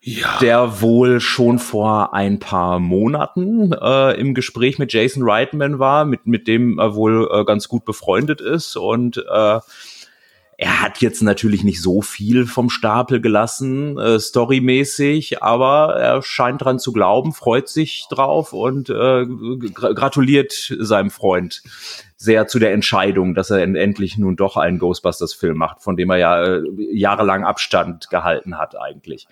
Ja. 0.00 0.38
Der 0.40 0.80
wohl 0.80 1.20
schon 1.20 1.58
vor 1.58 2.14
ein 2.14 2.38
paar 2.38 2.78
Monaten 2.78 3.72
äh, 3.72 4.12
im 4.12 4.32
Gespräch 4.32 4.78
mit 4.78 4.92
Jason 4.92 5.24
Reitman 5.28 5.80
war, 5.80 6.04
mit, 6.04 6.24
mit 6.24 6.46
dem 6.46 6.78
er 6.78 6.94
wohl 6.94 7.28
äh, 7.32 7.44
ganz 7.44 7.68
gut 7.68 7.84
befreundet 7.84 8.40
ist 8.40 8.76
und 8.76 9.16
äh, 9.18 9.58
er 10.60 10.82
hat 10.82 11.00
jetzt 11.00 11.22
natürlich 11.22 11.62
nicht 11.62 11.80
so 11.80 12.02
viel 12.02 12.44
vom 12.44 12.68
Stapel 12.68 13.20
gelassen, 13.20 13.96
äh, 13.96 14.18
storymäßig, 14.18 15.40
aber 15.40 15.94
er 15.94 16.20
scheint 16.20 16.62
dran 16.62 16.80
zu 16.80 16.92
glauben, 16.92 17.32
freut 17.32 17.68
sich 17.68 18.06
drauf 18.10 18.52
und 18.52 18.90
äh, 18.90 19.24
gratuliert 19.72 20.74
seinem 20.80 21.10
Freund 21.10 21.62
sehr 22.16 22.48
zu 22.48 22.58
der 22.58 22.72
Entscheidung, 22.72 23.36
dass 23.36 23.50
er 23.50 23.62
endlich 23.62 24.18
nun 24.18 24.34
doch 24.34 24.56
einen 24.56 24.80
Ghostbusters-Film 24.80 25.56
macht, 25.56 25.80
von 25.80 25.96
dem 25.96 26.10
er 26.10 26.16
ja 26.16 26.42
äh, 26.42 26.62
jahrelang 26.90 27.44
Abstand 27.44 28.10
gehalten 28.10 28.58
hat 28.58 28.76
eigentlich. 28.76 29.28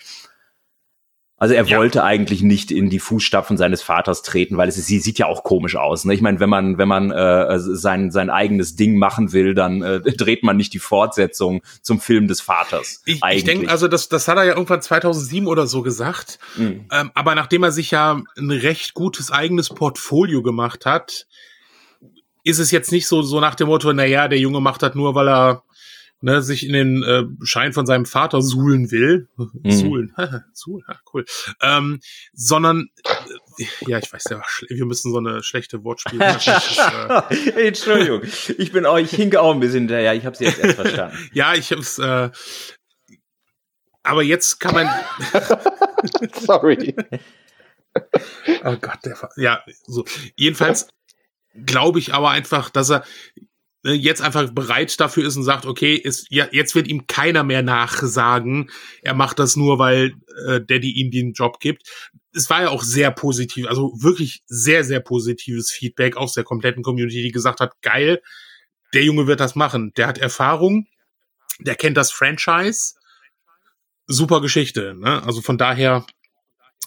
Also 1.38 1.54
er 1.54 1.64
ja. 1.64 1.76
wollte 1.76 2.02
eigentlich 2.02 2.42
nicht 2.42 2.70
in 2.70 2.88
die 2.88 2.98
Fußstapfen 2.98 3.58
seines 3.58 3.82
Vaters 3.82 4.22
treten, 4.22 4.56
weil 4.56 4.70
es 4.70 4.76
sie 4.76 4.98
sieht 4.98 5.18
ja 5.18 5.26
auch 5.26 5.44
komisch 5.44 5.76
aus. 5.76 6.06
Ne? 6.06 6.14
Ich 6.14 6.22
meine, 6.22 6.40
wenn 6.40 6.48
man 6.48 6.78
wenn 6.78 6.88
man 6.88 7.10
äh, 7.10 7.58
sein 7.58 8.10
sein 8.10 8.30
eigenes 8.30 8.74
Ding 8.74 8.96
machen 8.96 9.34
will, 9.34 9.52
dann 9.52 9.82
äh, 9.82 10.00
dreht 10.16 10.42
man 10.42 10.56
nicht 10.56 10.72
die 10.72 10.78
Fortsetzung 10.78 11.62
zum 11.82 12.00
Film 12.00 12.26
des 12.26 12.40
Vaters. 12.40 13.02
Ich, 13.04 13.20
ich 13.22 13.44
denke, 13.44 13.68
also 13.70 13.86
das 13.86 14.08
das 14.08 14.28
hat 14.28 14.38
er 14.38 14.44
ja 14.44 14.54
irgendwann 14.54 14.80
2007 14.80 15.46
oder 15.46 15.66
so 15.66 15.82
gesagt. 15.82 16.38
Mhm. 16.56 16.86
Ähm, 16.90 17.10
aber 17.12 17.34
nachdem 17.34 17.64
er 17.64 17.72
sich 17.72 17.90
ja 17.90 18.22
ein 18.38 18.50
recht 18.50 18.94
gutes 18.94 19.30
eigenes 19.30 19.68
Portfolio 19.68 20.42
gemacht 20.42 20.86
hat, 20.86 21.26
ist 22.44 22.58
es 22.58 22.70
jetzt 22.70 22.92
nicht 22.92 23.06
so 23.06 23.20
so 23.20 23.40
nach 23.40 23.56
dem 23.56 23.66
Motto, 23.66 23.92
na 23.92 24.06
ja, 24.06 24.28
der 24.28 24.38
Junge 24.38 24.62
macht 24.62 24.82
das 24.82 24.94
nur, 24.94 25.14
weil 25.14 25.28
er 25.28 25.62
ne, 26.20 26.42
sich 26.42 26.66
in 26.66 26.72
den 26.72 27.02
äh, 27.02 27.24
Schein 27.44 27.72
von 27.72 27.86
seinem 27.86 28.06
Vater 28.06 28.42
suhlen 28.42 28.90
will. 28.90 29.28
Mhm. 29.36 29.70
Suhlen, 29.70 30.14
suhlen, 30.52 30.84
ja, 30.88 30.98
cool. 31.12 31.24
Ähm, 31.60 32.00
sondern, 32.32 32.88
äh, 33.58 33.64
ja, 33.86 33.98
ich 33.98 34.12
weiß 34.12 34.24
ja, 34.30 34.42
wir 34.68 34.86
müssen 34.86 35.12
so 35.12 35.18
eine 35.18 35.42
schlechte 35.42 35.84
Wortspiel. 35.84 36.20
äh, 37.56 37.66
Entschuldigung, 37.68 38.22
ich 38.58 38.72
bin 38.72 38.86
auch, 38.86 38.98
ich 38.98 39.10
hinke 39.10 39.40
auch 39.40 39.54
ein 39.54 39.60
bisschen 39.60 39.80
hinterher. 39.80 40.14
Ich 40.14 40.26
habe 40.26 40.36
sie 40.36 40.44
jetzt 40.44 40.58
erst 40.58 40.76
verstanden. 40.76 41.16
ja, 41.32 41.54
ich 41.54 41.70
hab's. 41.72 41.98
Äh, 41.98 42.30
aber 44.02 44.22
jetzt 44.22 44.60
kann 44.60 44.74
man. 44.74 44.88
Sorry. 46.32 46.94
oh 48.64 48.76
Gott, 48.80 48.98
der. 49.04 49.30
Ja, 49.36 49.64
so. 49.84 50.04
Jedenfalls 50.36 50.88
glaube 51.64 51.98
ich 51.98 52.14
aber 52.14 52.30
einfach, 52.30 52.70
dass 52.70 52.90
er 52.90 53.04
jetzt 53.92 54.22
einfach 54.22 54.50
bereit 54.50 54.98
dafür 55.00 55.26
ist 55.26 55.36
und 55.36 55.44
sagt, 55.44 55.66
okay, 55.66 55.94
ist, 55.94 56.26
ja, 56.30 56.46
jetzt 56.50 56.74
wird 56.74 56.88
ihm 56.88 57.06
keiner 57.06 57.44
mehr 57.44 57.62
nachsagen, 57.62 58.70
er 59.02 59.14
macht 59.14 59.38
das 59.38 59.56
nur, 59.56 59.78
weil 59.78 60.14
äh, 60.46 60.60
Daddy 60.60 60.90
ihm 60.92 61.10
den 61.10 61.32
Job 61.32 61.60
gibt. 61.60 61.82
Es 62.32 62.50
war 62.50 62.62
ja 62.62 62.68
auch 62.68 62.82
sehr 62.82 63.10
positiv, 63.10 63.66
also 63.66 63.92
wirklich 63.96 64.42
sehr, 64.46 64.84
sehr 64.84 65.00
positives 65.00 65.70
Feedback 65.70 66.16
aus 66.16 66.34
der 66.34 66.44
kompletten 66.44 66.82
Community, 66.82 67.22
die 67.22 67.32
gesagt 67.32 67.60
hat, 67.60 67.80
geil, 67.82 68.20
der 68.94 69.04
Junge 69.04 69.26
wird 69.26 69.40
das 69.40 69.54
machen. 69.54 69.92
Der 69.96 70.06
hat 70.06 70.18
Erfahrung, 70.18 70.86
der 71.58 71.74
kennt 71.74 71.96
das 71.96 72.10
Franchise. 72.12 72.94
Super 74.06 74.40
Geschichte, 74.40 74.94
ne? 74.94 75.22
Also 75.24 75.42
von 75.42 75.58
daher 75.58 76.06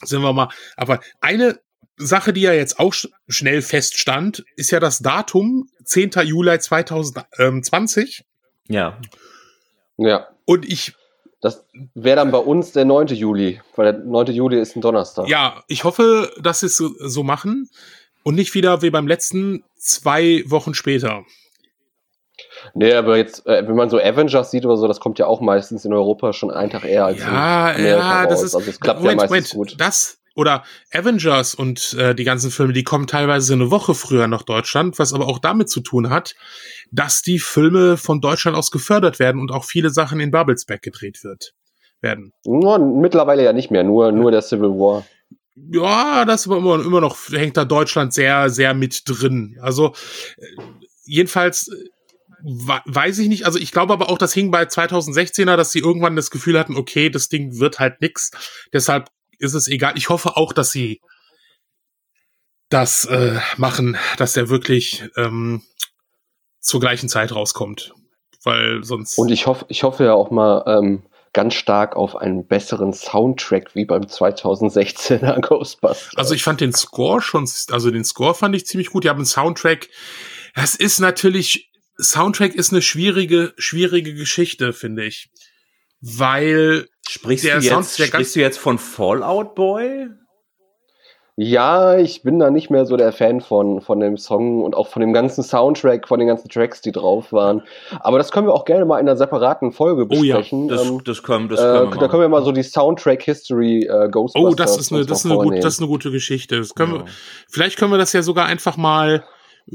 sind 0.03 0.21
wir 0.21 0.31
mal. 0.31 0.49
Aber 0.77 1.01
eine 1.19 1.59
Sache, 1.99 2.33
die 2.33 2.41
ja 2.41 2.53
jetzt 2.53 2.79
auch 2.79 2.93
sch 2.93 3.09
schnell 3.27 3.61
feststand, 3.61 4.43
ist 4.55 4.71
ja 4.71 4.79
das 4.79 4.99
Datum 4.99 5.69
10. 5.83 6.11
Juli 6.23 6.57
2020. 6.57 8.23
Ja. 8.67 8.97
Ja. 9.97 10.27
Und 10.45 10.67
ich. 10.67 10.95
Das 11.41 11.65
wäre 11.95 12.17
dann 12.17 12.31
bei 12.31 12.37
uns 12.37 12.73
der 12.73 12.83
9. 12.83 13.07
Juli, 13.07 13.61
weil 13.75 13.93
der 13.93 14.03
9. 14.03 14.27
Juli 14.27 14.59
ist 14.59 14.75
ein 14.75 14.81
Donnerstag. 14.81 15.29
Ja, 15.29 15.63
ich 15.67 15.85
hoffe, 15.85 16.31
dass 16.41 16.59
sie 16.59 16.65
es 16.65 16.75
so, 16.75 16.89
so 16.99 17.23
machen 17.23 17.69
und 18.23 18.35
nicht 18.35 18.53
wieder 18.55 18.81
wie 18.81 18.89
beim 18.89 19.07
letzten 19.07 19.63
zwei 19.77 20.43
Wochen 20.47 20.73
später. 20.73 21.23
Nee, 22.73 22.93
aber 22.93 23.17
jetzt, 23.17 23.45
äh, 23.47 23.65
wenn 23.67 23.75
man 23.75 23.89
so 23.89 23.99
Avengers 23.99 24.51
sieht 24.51 24.65
oder 24.65 24.77
so, 24.77 24.87
das 24.87 24.99
kommt 24.99 25.19
ja 25.19 25.27
auch 25.27 25.41
meistens 25.41 25.85
in 25.85 25.93
Europa 25.93 26.33
schon 26.33 26.51
einen 26.51 26.69
Tag 26.69 26.83
eher 26.85 27.05
als 27.05 27.19
ja, 27.19 27.71
in 27.71 27.85
Amerika 27.85 28.23
ja, 28.23 28.27
das 28.27 28.43
ist, 28.43 28.55
also 28.55 28.69
es 28.69 28.79
klappt 28.79 29.01
Moment, 29.01 29.21
ja 29.21 29.27
meistens 29.29 29.53
Moment, 29.53 29.71
gut. 29.71 29.81
Das 29.81 30.18
oder 30.39 30.63
Avengers 30.93 31.53
und 31.53 31.93
äh, 31.99 32.15
die 32.15 32.23
ganzen 32.23 32.49
Filme, 32.49 32.71
die 32.71 32.85
kommen 32.85 33.07
teilweise 33.07 33.53
eine 33.53 33.71
Woche 33.71 33.93
früher 33.93 34.27
nach 34.29 34.43
Deutschland, 34.43 34.97
was 34.97 35.13
aber 35.13 35.27
auch 35.27 35.37
damit 35.37 35.69
zu 35.69 35.81
tun 35.81 36.09
hat, 36.09 36.33
dass 36.91 37.21
die 37.21 37.39
Filme 37.39 37.97
von 37.97 38.21
Deutschland 38.21 38.55
aus 38.55 38.71
gefördert 38.71 39.19
werden 39.19 39.41
und 39.41 39.51
auch 39.51 39.65
viele 39.65 39.89
Sachen 39.89 40.21
in 40.21 40.31
Babelsberg 40.31 40.81
gedreht 40.81 41.25
wird 41.25 41.53
werden. 42.01 42.31
Nur, 42.45 42.79
mittlerweile 42.79 43.43
ja 43.43 43.51
nicht 43.51 43.69
mehr, 43.69 43.83
nur, 43.83 44.13
nur 44.13 44.31
der 44.31 44.41
Civil 44.41 44.69
War. 44.69 45.05
Ja, 45.55 46.23
das 46.23 46.45
ist 46.45 46.51
immer, 46.51 46.75
immer 46.75 47.01
noch, 47.01 47.17
hängt 47.31 47.57
da 47.57 47.65
Deutschland 47.65 48.13
sehr, 48.13 48.49
sehr 48.49 48.73
mit 48.73 49.01
drin. 49.05 49.57
Also, 49.61 49.93
äh, 50.37 50.61
jedenfalls, 51.03 51.67
äh, 51.67 52.79
weiß 52.85 53.19
ich 53.19 53.27
nicht. 53.27 53.45
Also 53.45 53.59
ich 53.59 53.73
glaube 53.73 53.91
aber 53.91 54.09
auch, 54.09 54.17
das 54.17 54.33
hing 54.33 54.51
bei 54.51 54.63
2016er, 54.63 55.57
dass 55.57 55.73
sie 55.73 55.79
irgendwann 55.79 56.15
das 56.15 56.31
Gefühl 56.31 56.57
hatten, 56.57 56.77
okay, 56.77 57.09
das 57.09 57.27
Ding 57.27 57.59
wird 57.59 57.79
halt 57.79 57.99
nix. 57.99 58.31
Deshalb 58.71 59.09
ist 59.39 59.53
es 59.53 59.67
egal. 59.67 59.93
Ich 59.97 60.09
hoffe 60.09 60.37
auch, 60.37 60.53
dass 60.53 60.71
sie 60.71 61.01
das 62.69 63.05
äh, 63.05 63.39
machen, 63.57 63.97
dass 64.17 64.33
der 64.33 64.49
wirklich 64.49 65.09
ähm, 65.17 65.63
zur 66.59 66.79
gleichen 66.79 67.09
Zeit 67.09 67.33
rauskommt. 67.33 67.93
Weil 68.43 68.83
sonst. 68.83 69.17
Und 69.17 69.31
ich 69.31 69.47
hoffe, 69.47 69.65
ich 69.69 69.83
hoffe 69.83 70.05
ja 70.05 70.13
auch 70.13 70.31
mal 70.31 70.63
ähm, 70.67 71.03
ganz 71.33 71.55
stark 71.55 71.95
auf 71.95 72.15
einen 72.15 72.47
besseren 72.47 72.93
Soundtrack 72.93 73.75
wie 73.75 73.85
beim 73.85 74.03
2016er 74.03 75.39
Ghostbusters. 75.47 76.15
Also 76.15 76.33
ich 76.33 76.43
fand 76.43 76.61
den 76.61 76.73
Score 76.73 77.21
schon, 77.21 77.49
also 77.71 77.91
den 77.91 78.05
Score 78.05 78.33
fand 78.33 78.55
ich 78.55 78.65
ziemlich 78.65 78.89
gut. 78.89 79.03
Die 79.03 79.09
haben 79.09 79.17
einen 79.17 79.25
Soundtrack. 79.25 79.89
Das 80.55 80.75
ist 80.75 80.99
natürlich, 80.99 81.71
Soundtrack 82.01 82.55
ist 82.55 82.71
eine 82.71 82.81
schwierige, 82.81 83.53
schwierige 83.57 84.13
Geschichte, 84.13 84.73
finde 84.73 85.05
ich. 85.05 85.29
Weil 86.01 86.85
Sprichst, 87.07 87.45
der 87.45 87.59
du, 87.59 87.65
jetzt, 87.65 87.73
Sound, 87.73 87.99
der 87.99 88.03
sprichst 88.05 88.35
du 88.35 88.39
jetzt 88.39 88.59
von 88.59 88.77
Fallout 88.77 89.55
Boy? 89.55 90.09
Ja, 91.41 91.97
ich 91.97 92.21
bin 92.21 92.37
da 92.37 92.51
nicht 92.51 92.69
mehr 92.69 92.85
so 92.85 92.97
der 92.97 93.13
Fan 93.13 93.39
von, 93.39 93.79
von 93.79 94.01
dem 94.01 94.17
Song 94.17 94.61
und 94.61 94.75
auch 94.75 94.89
von 94.89 94.99
dem 94.99 95.13
ganzen 95.13 95.41
Soundtrack, 95.41 96.05
von 96.05 96.19
den 96.19 96.27
ganzen 96.27 96.49
Tracks, 96.49 96.81
die 96.81 96.91
drauf 96.91 97.31
waren. 97.31 97.63
Aber 98.01 98.17
das 98.17 98.31
können 98.31 98.45
wir 98.45 98.53
auch 98.53 98.65
gerne 98.65 98.83
mal 98.83 98.99
in 98.99 99.07
einer 99.07 99.15
separaten 99.15 99.71
Folge 99.71 100.05
besprechen. 100.05 100.65
Oh 100.65 100.69
ja, 100.69 100.75
das, 100.75 100.87
ähm, 100.89 101.01
das 101.05 101.23
können, 101.23 101.47
das 101.47 101.61
können 101.61 101.87
äh, 101.87 101.95
wir 101.95 101.99
Da 102.01 102.07
können 102.09 102.23
wir 102.23 102.27
mal 102.27 102.43
so 102.43 102.51
die 102.51 102.61
Soundtrack-History 102.61 103.85
äh, 103.85 104.09
Ghostbusters 104.09 104.51
Oh, 104.51 104.53
das 104.53 104.77
ist 104.77 104.91
eine, 104.91 105.05
das 105.05 105.23
ist 105.23 105.31
eine, 105.31 105.41
gut, 105.41 105.63
das 105.63 105.75
ist 105.75 105.79
eine 105.79 105.87
gute 105.87 106.11
Geschichte. 106.11 106.57
Das 106.57 106.75
können 106.75 106.93
ja. 106.93 106.99
wir, 106.99 107.05
vielleicht 107.49 107.77
können 107.77 107.93
wir 107.93 107.97
das 107.97 108.11
ja 108.11 108.21
sogar 108.21 108.45
einfach 108.45 108.75
mal 108.75 109.23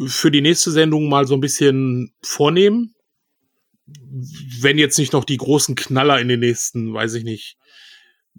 für 0.06 0.30
die 0.30 0.42
nächste 0.42 0.70
Sendung 0.70 1.08
mal 1.08 1.26
so 1.26 1.32
ein 1.32 1.40
bisschen 1.40 2.12
vornehmen 2.22 2.94
wenn 3.86 4.78
jetzt 4.78 4.98
nicht 4.98 5.12
noch 5.12 5.24
die 5.24 5.36
großen 5.36 5.74
Knaller 5.74 6.20
in 6.20 6.28
den 6.28 6.40
nächsten, 6.40 6.94
weiß 6.94 7.14
ich 7.14 7.24
nicht. 7.24 7.56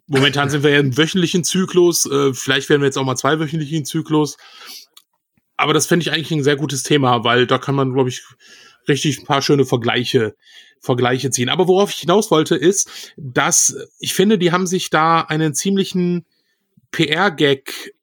Momentan 0.08 0.50
sind 0.50 0.64
wir 0.64 0.72
ja 0.72 0.80
im 0.80 0.98
wöchentlichen 0.98 1.44
Zyklus, 1.44 2.06
äh, 2.06 2.34
vielleicht 2.34 2.70
werden 2.70 2.82
wir 2.82 2.88
jetzt 2.88 2.98
auch 2.98 3.06
mal 3.06 3.16
zweiwöchentlichen 3.16 3.86
Zyklus. 3.86 4.38
Aber 5.58 5.74
das 5.74 5.88
fände 5.88 6.04
ich 6.04 6.12
eigentlich 6.12 6.32
ein 6.32 6.44
sehr 6.44 6.58
gutes 6.58 6.84
Thema, 6.84 7.24
weil 7.24 7.48
da 7.48 7.58
kann 7.58 7.76
man, 7.76 7.94
glaube 7.94 8.10
ich, 8.10 8.24
richtig 8.88 9.20
ein 9.20 9.26
paar 9.26 9.42
schöne 9.42 9.66
Vergleiche, 9.66 10.36
Vergleiche 10.80 11.32
ziehen. 11.32 11.50
Aber 11.50 11.68
worauf 11.68 11.92
ich 11.92 11.98
hinaus 11.98 12.30
wollte, 12.30 12.56
ist, 12.56 13.14
dass 13.18 13.76
ich 14.00 14.14
finde, 14.14 14.38
die 14.38 14.52
haben 14.52 14.68
sich 14.68 14.90
da 14.90 15.22
einen 15.22 15.54
ziemlichen 15.56 16.26
PR-Gag 16.92 17.95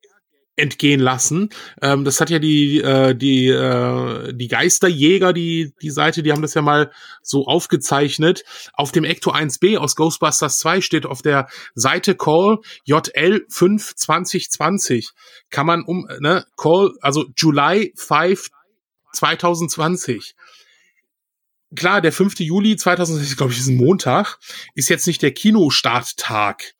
entgehen 0.62 1.00
lassen. 1.00 1.50
Ähm, 1.82 2.04
das 2.04 2.20
hat 2.20 2.30
ja 2.30 2.38
die 2.38 2.80
äh, 2.80 3.14
die 3.14 3.48
äh, 3.48 4.32
die 4.32 4.48
Geisterjäger, 4.48 5.32
die 5.32 5.74
die 5.82 5.90
Seite, 5.90 6.22
die 6.22 6.32
haben 6.32 6.42
das 6.42 6.54
ja 6.54 6.62
mal 6.62 6.90
so 7.22 7.46
aufgezeichnet. 7.46 8.44
Auf 8.72 8.92
dem 8.92 9.04
Ecto 9.04 9.32
1B 9.32 9.76
aus 9.76 9.96
Ghostbusters 9.96 10.60
2 10.60 10.80
steht 10.80 11.04
auf 11.04 11.20
der 11.20 11.48
Seite 11.74 12.14
Call 12.14 12.58
JL 12.84 13.44
5 13.48 13.96
2020 13.96 15.10
kann 15.50 15.66
man 15.66 15.82
um 15.82 16.06
ne 16.20 16.46
Call 16.56 16.92
also 17.00 17.26
July 17.36 17.92
5 17.96 18.48
2020 19.12 20.34
klar, 21.74 22.00
der 22.00 22.12
5. 22.12 22.40
Juli 22.40 22.76
2020, 22.76 23.36
glaube 23.36 23.52
ich, 23.52 23.58
ist 23.58 23.68
ein 23.68 23.76
Montag, 23.76 24.38
ist 24.74 24.90
jetzt 24.90 25.06
nicht 25.06 25.22
der 25.22 25.32
Kinostarttag 25.32 26.74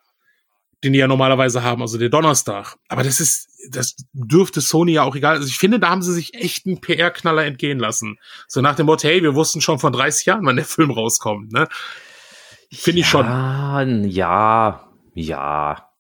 den 0.83 0.93
die 0.93 0.99
ja 0.99 1.07
normalerweise 1.07 1.63
haben, 1.63 1.83
also 1.83 1.99
der 1.99 2.09
Donnerstag. 2.09 2.77
Aber 2.89 3.03
das 3.03 3.21
ist, 3.21 3.49
das 3.71 3.95
dürfte 4.13 4.61
Sony 4.61 4.93
ja 4.93 5.05
auch 5.05 5.15
egal. 5.15 5.37
Also 5.37 5.49
ich 5.49 5.59
finde, 5.59 5.79
da 5.79 5.91
haben 5.91 6.03
sie 6.03 6.13
sich 6.13 6.35
echt 6.35 6.67
einen 6.67 6.81
PR-Knaller 6.81 7.45
entgehen 7.45 7.79
lassen. 7.79 8.19
So 8.49 8.61
nach 8.61 8.75
dem 8.75 8.87
Motto, 8.87 9.07
hey, 9.07 9.23
wir 9.23 9.35
wussten 9.35 9.61
schon 9.61 9.79
vor 9.79 9.93
30 9.93 10.27
Jahren, 10.27 10.45
wann 10.45 10.57
der 10.57 10.65
Film 10.65 10.91
rauskommt, 10.91 11.53
ne? 11.53 11.69
Finde 12.73 13.01
ich 13.01 13.07
schon. 13.07 13.27
Ja, 14.09 14.89
ja. 15.15 15.92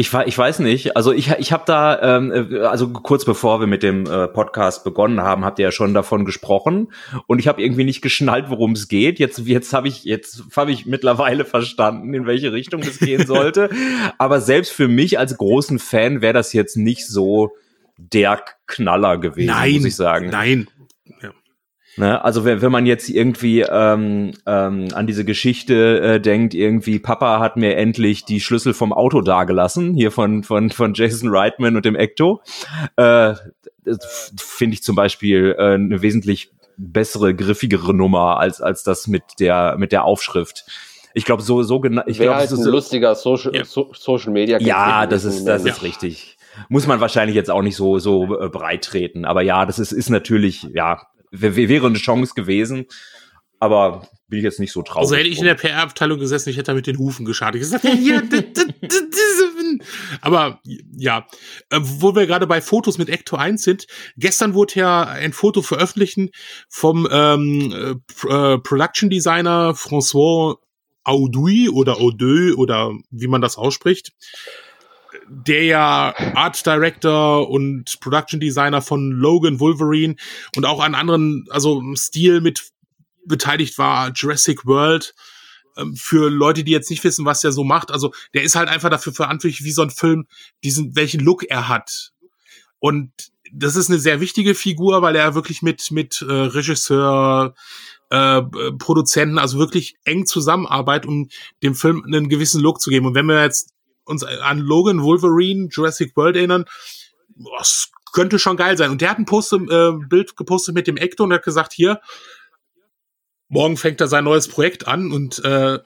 Ich, 0.00 0.14
ich 0.14 0.38
weiß 0.38 0.60
nicht. 0.60 0.96
Also 0.96 1.12
ich, 1.12 1.28
ich 1.40 1.50
habe 1.50 1.64
da, 1.66 2.16
ähm, 2.18 2.52
äh, 2.52 2.60
also 2.60 2.88
kurz 2.88 3.24
bevor 3.24 3.58
wir 3.58 3.66
mit 3.66 3.82
dem 3.82 4.06
äh, 4.06 4.28
Podcast 4.28 4.84
begonnen 4.84 5.22
haben, 5.22 5.44
habt 5.44 5.58
ihr 5.58 5.64
ja 5.64 5.72
schon 5.72 5.92
davon 5.92 6.24
gesprochen 6.24 6.92
und 7.26 7.40
ich 7.40 7.48
habe 7.48 7.60
irgendwie 7.60 7.82
nicht 7.82 8.00
geschnallt, 8.00 8.44
worum 8.48 8.72
es 8.72 8.86
geht. 8.86 9.18
Jetzt, 9.18 9.40
jetzt 9.40 9.72
habe 9.72 9.88
ich, 9.88 10.04
jetzt 10.04 10.44
habe 10.54 10.70
ich 10.70 10.86
mittlerweile 10.86 11.44
verstanden, 11.44 12.14
in 12.14 12.26
welche 12.26 12.52
Richtung 12.52 12.80
es 12.82 13.00
gehen 13.00 13.26
sollte. 13.26 13.70
Aber 14.18 14.40
selbst 14.40 14.70
für 14.70 14.86
mich 14.86 15.18
als 15.18 15.36
großen 15.36 15.80
Fan 15.80 16.20
wäre 16.20 16.34
das 16.34 16.52
jetzt 16.52 16.76
nicht 16.76 17.04
so 17.04 17.50
der 17.96 18.40
Knaller 18.68 19.18
gewesen, 19.18 19.48
nein, 19.48 19.72
muss 19.72 19.84
ich 19.84 19.96
sagen. 19.96 20.28
Nein, 20.30 20.68
Ne? 21.98 22.24
Also 22.24 22.44
wenn, 22.44 22.62
wenn 22.62 22.70
man 22.72 22.86
jetzt 22.86 23.08
irgendwie 23.08 23.62
ähm, 23.62 24.32
ähm, 24.46 24.88
an 24.94 25.06
diese 25.06 25.24
Geschichte 25.24 26.00
äh, 26.00 26.20
denkt, 26.20 26.54
irgendwie 26.54 26.98
Papa 26.98 27.40
hat 27.40 27.56
mir 27.56 27.76
endlich 27.76 28.24
die 28.24 28.40
Schlüssel 28.40 28.72
vom 28.72 28.92
Auto 28.92 29.20
dagelassen, 29.20 29.94
hier 29.94 30.10
von 30.12 30.44
von 30.44 30.70
von 30.70 30.94
Jason 30.94 31.28
Reitman 31.30 31.74
und 31.76 31.84
dem 31.84 31.96
Ecto, 31.96 32.40
äh, 32.96 33.34
finde 34.36 34.74
ich 34.74 34.82
zum 34.82 34.94
Beispiel 34.94 35.54
äh, 35.58 35.74
eine 35.74 36.00
wesentlich 36.02 36.50
bessere, 36.76 37.34
griffigere 37.34 37.92
Nummer 37.94 38.38
als 38.38 38.60
als 38.60 38.84
das 38.84 39.08
mit 39.08 39.22
der 39.40 39.76
mit 39.78 39.90
der 39.90 40.04
Aufschrift 40.04 40.64
Ich 41.14 41.24
glaube, 41.24 41.42
so, 41.42 41.62
so 41.64 41.80
genau. 41.80 42.02
Ich 42.06 42.18
Wäre 42.18 42.28
glaube, 42.28 42.40
halt 42.40 42.50
ein 42.52 42.58
ist, 42.60 42.66
lustiger 42.66 43.14
Social, 43.16 43.56
Ja. 43.56 43.64
so, 43.64 43.90
Social 43.92 44.32
Media 44.32 44.58
ja, 44.60 45.06
das 45.06 45.24
ist, 45.24 45.44
das 45.46 45.64
Ja. 45.64 45.72
ist 45.72 45.82
richtig. 45.82 46.36
Muss 46.68 46.86
man 46.86 47.00
wahrscheinlich 47.00 47.34
jetzt 47.34 47.50
auch 47.50 47.62
nicht 47.62 47.76
so, 47.76 47.98
so 47.98 48.38
äh, 48.40 48.48
breit 48.48 48.84
treten. 48.84 49.24
Aber 49.24 49.42
ja, 49.42 49.64
das 49.66 49.78
ist, 49.78 49.92
ist 49.92 50.10
natürlich, 50.10 50.64
ja, 50.74 51.00
wäre 51.30 51.86
eine 51.86 51.98
Chance 51.98 52.34
gewesen. 52.34 52.86
Aber 53.60 54.08
bin 54.28 54.38
ich 54.38 54.44
jetzt 54.44 54.60
nicht 54.60 54.72
so 54.72 54.82
traurig. 54.82 55.00
Also 55.00 55.16
hätte 55.16 55.28
ich 55.28 55.38
in 55.38 55.44
der 55.44 55.54
PR-Abteilung 55.54 56.18
gesessen, 56.18 56.50
ich 56.50 56.56
hätte 56.56 56.70
da 56.70 56.74
mit 56.74 56.86
den 56.86 56.98
Hufen 56.98 57.24
geschadet. 57.24 57.56
Ich 57.56 57.62
gesagt, 57.62 57.84
hier, 57.84 58.22
aber 60.20 60.60
ja, 60.96 61.26
äh, 61.70 61.80
wo 61.80 62.14
wir 62.14 62.26
gerade 62.26 62.46
bei 62.46 62.60
Fotos 62.60 62.98
mit 62.98 63.08
Ecto 63.08 63.36
1 63.36 63.62
sind, 63.62 63.86
gestern 64.16 64.54
wurde 64.54 64.74
ja 64.76 65.02
ein 65.02 65.32
Foto 65.32 65.62
veröffentlicht 65.62 66.18
vom 66.68 67.08
ähm, 67.10 67.72
äh, 67.72 68.28
äh, 68.28 68.58
Production 68.58 69.10
Designer 69.10 69.72
François 69.74 70.56
Audouy 71.04 71.70
oder 71.70 71.98
Audeux 72.00 72.56
oder 72.56 72.92
wie 73.10 73.28
man 73.28 73.40
das 73.40 73.56
ausspricht, 73.56 74.12
der 75.28 75.64
ja 75.64 76.14
Art 76.34 76.64
Director 76.64 77.48
und 77.48 77.98
Production 78.00 78.40
Designer 78.40 78.82
von 78.82 79.10
Logan 79.10 79.60
Wolverine 79.60 80.16
und 80.56 80.64
auch 80.64 80.80
an 80.80 80.94
anderen, 80.94 81.46
also 81.50 81.82
Stil 81.94 82.40
mit 82.40 82.70
beteiligt 83.26 83.78
war, 83.78 84.10
Jurassic 84.12 84.66
World. 84.66 85.14
Ähm, 85.76 85.94
Für 85.96 86.30
Leute, 86.30 86.64
die 86.64 86.72
jetzt 86.72 86.90
nicht 86.90 87.04
wissen, 87.04 87.24
was 87.24 87.40
der 87.40 87.52
so 87.52 87.64
macht, 87.64 87.90
also 87.90 88.12
der 88.34 88.42
ist 88.42 88.56
halt 88.56 88.68
einfach 88.68 88.90
dafür 88.90 89.12
verantwortlich, 89.12 89.64
wie 89.64 89.72
so 89.72 89.82
ein 89.82 89.90
Film, 89.90 90.26
diesen, 90.64 90.96
welchen 90.96 91.20
Look 91.20 91.44
er 91.48 91.68
hat. 91.68 92.12
Und 92.78 93.12
das 93.52 93.76
ist 93.76 93.88
eine 93.88 93.98
sehr 93.98 94.20
wichtige 94.20 94.54
Figur, 94.54 95.02
weil 95.02 95.16
er 95.16 95.34
wirklich 95.34 95.62
mit, 95.62 95.90
mit 95.90 96.22
äh, 96.22 96.32
Regisseur, 96.32 97.54
äh, 98.10 98.42
Produzenten, 98.78 99.38
also 99.38 99.58
wirklich 99.58 99.96
eng 100.04 100.26
zusammenarbeitet, 100.26 101.08
um 101.08 101.28
dem 101.62 101.74
Film 101.74 102.04
einen 102.04 102.28
gewissen 102.28 102.60
Look 102.60 102.80
zu 102.80 102.90
geben. 102.90 103.06
Und 103.06 103.14
wenn 103.14 103.26
wir 103.26 103.42
jetzt 103.42 103.72
uns 104.08 104.24
an 104.24 104.58
Logan, 104.58 105.02
Wolverine, 105.02 105.68
Jurassic 105.70 106.16
World 106.16 106.36
erinnern, 106.36 106.64
es 107.60 107.90
könnte 108.12 108.38
schon 108.38 108.56
geil 108.56 108.76
sein. 108.76 108.90
Und 108.90 109.00
der 109.00 109.10
hat 109.10 109.18
ein 109.18 109.26
Post, 109.26 109.52
äh, 109.52 109.92
Bild 110.08 110.36
gepostet 110.36 110.74
mit 110.74 110.86
dem 110.86 110.96
Ecto 110.96 111.24
und 111.24 111.32
hat 111.32 111.44
gesagt, 111.44 111.72
hier, 111.72 112.00
morgen 113.48 113.76
fängt 113.76 114.00
er 114.00 114.08
sein 114.08 114.24
neues 114.24 114.48
Projekt 114.48 114.86
an 114.86 115.12
und 115.12 115.44
äh, 115.44 115.78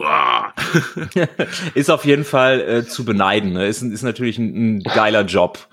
ist 1.74 1.90
auf 1.90 2.04
jeden 2.04 2.24
Fall 2.24 2.60
äh, 2.60 2.86
zu 2.86 3.04
beneiden. 3.04 3.52
Ne? 3.52 3.66
Ist, 3.66 3.82
ist 3.82 4.02
natürlich 4.02 4.38
ein, 4.38 4.78
ein 4.78 4.82
geiler 4.82 5.24
Job. 5.24 5.68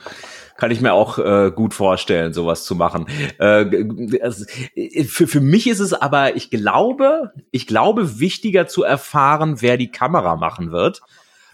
Kann 0.58 0.72
ich 0.72 0.82
mir 0.82 0.94
auch 0.94 1.20
äh, 1.20 1.52
gut 1.54 1.74
vorstellen, 1.74 2.34
sowas 2.34 2.66
zu 2.66 2.76
machen. 2.76 3.06
Äh, 3.40 3.86
also, 4.22 4.46
äh, 4.76 5.04
für, 5.04 5.28
für 5.28 5.40
mich 5.40 5.68
ist 5.68 5.80
es 5.80 5.94
aber, 5.94 6.36
ich 6.36 6.50
glaube, 6.50 7.32
ich 7.52 7.68
glaube, 7.68 8.20
wichtiger 8.20 8.68
zu 8.68 8.84
erfahren, 8.84 9.62
wer 9.62 9.78
die 9.78 9.92
Kamera 9.92 10.36
machen 10.36 10.72
wird, 10.72 11.02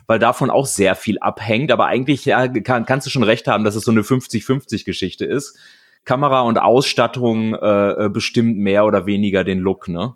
weil 0.08 0.20
davon 0.20 0.50
auch 0.50 0.66
sehr 0.66 0.96
viel 0.96 1.20
abhängt. 1.20 1.72
Aber 1.72 1.88
eigentlich 1.88 2.24
ja, 2.26 2.48
kann, 2.48 2.86
kannst 2.86 3.06
du 3.06 3.12
schon 3.12 3.24
recht 3.24 3.48
haben, 3.48 3.66
dass 3.66 3.76
es 3.76 3.84
so 3.84 3.92
eine 3.92 4.02
50-50-Geschichte 4.02 5.26
ist. 5.26 5.58
Kamera 6.06 6.42
und 6.42 6.58
Ausstattung 6.58 7.56
äh, 7.56 8.06
äh, 8.06 8.10
bestimmt 8.10 8.58
mehr 8.58 8.86
oder 8.86 9.06
weniger 9.06 9.44
den 9.44 9.60
Look, 9.60 9.88
ne? 9.88 10.16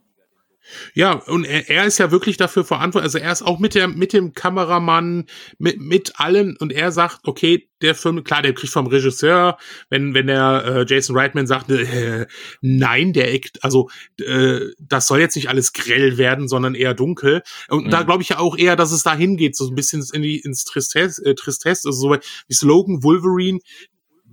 Ja, 0.94 1.14
und 1.14 1.46
er, 1.46 1.70
er 1.70 1.86
ist 1.86 1.98
ja 1.98 2.12
wirklich 2.12 2.38
dafür 2.38 2.64
verantwortlich. 2.64 3.14
Also 3.14 3.18
er 3.20 3.32
ist 3.32 3.42
auch 3.42 3.60
mit 3.60 3.76
der, 3.76 3.88
mit 3.88 4.14
dem 4.14 4.34
Kameramann, 4.34 5.26
mit, 5.58 5.80
mit 5.80 6.14
allen 6.20 6.58
und 6.58 6.72
er 6.74 6.92
sagt, 6.92 7.28
okay, 7.28 7.70
der 7.82 7.94
Film, 7.96 8.24
klar, 8.24 8.42
der 8.42 8.54
kriegt 8.54 8.74
vom 8.74 8.88
Regisseur, 8.88 9.58
wenn, 9.90 10.14
wenn 10.14 10.28
der 10.28 10.64
äh, 10.66 10.86
Jason 10.88 11.16
Reitman 11.16 11.46
sagt, 11.48 11.70
äh, 11.70 12.26
nein, 12.62 13.14
der 13.14 13.34
Act, 13.34 13.64
also 13.64 13.90
äh, 14.20 14.60
das 14.80 15.08
soll 15.08 15.20
jetzt 15.20 15.36
nicht 15.36 15.50
alles 15.50 15.74
grell 15.74 16.18
werden, 16.18 16.48
sondern 16.48 16.76
eher 16.76 16.94
dunkel. 16.94 17.44
Und 17.70 17.86
Mhm. 17.86 17.90
da 17.92 18.04
glaube 18.04 18.24
ich 18.24 18.30
ja 18.30 18.40
auch 18.40 18.58
eher, 18.58 18.76
dass 18.76 18.92
es 18.92 19.04
dahin 19.04 19.38
geht, 19.38 19.56
so 19.56 19.68
ein 19.68 19.76
bisschen 19.76 20.04
in 20.14 20.22
die, 20.22 20.40
ins 20.40 20.64
Tristesse, 20.66 21.24
äh, 21.24 21.36
Tristesse, 21.36 21.88
also 21.90 22.00
so 22.00 22.18
wie 22.48 22.54
Slogan, 22.56 23.04
Wolverine, 23.04 23.60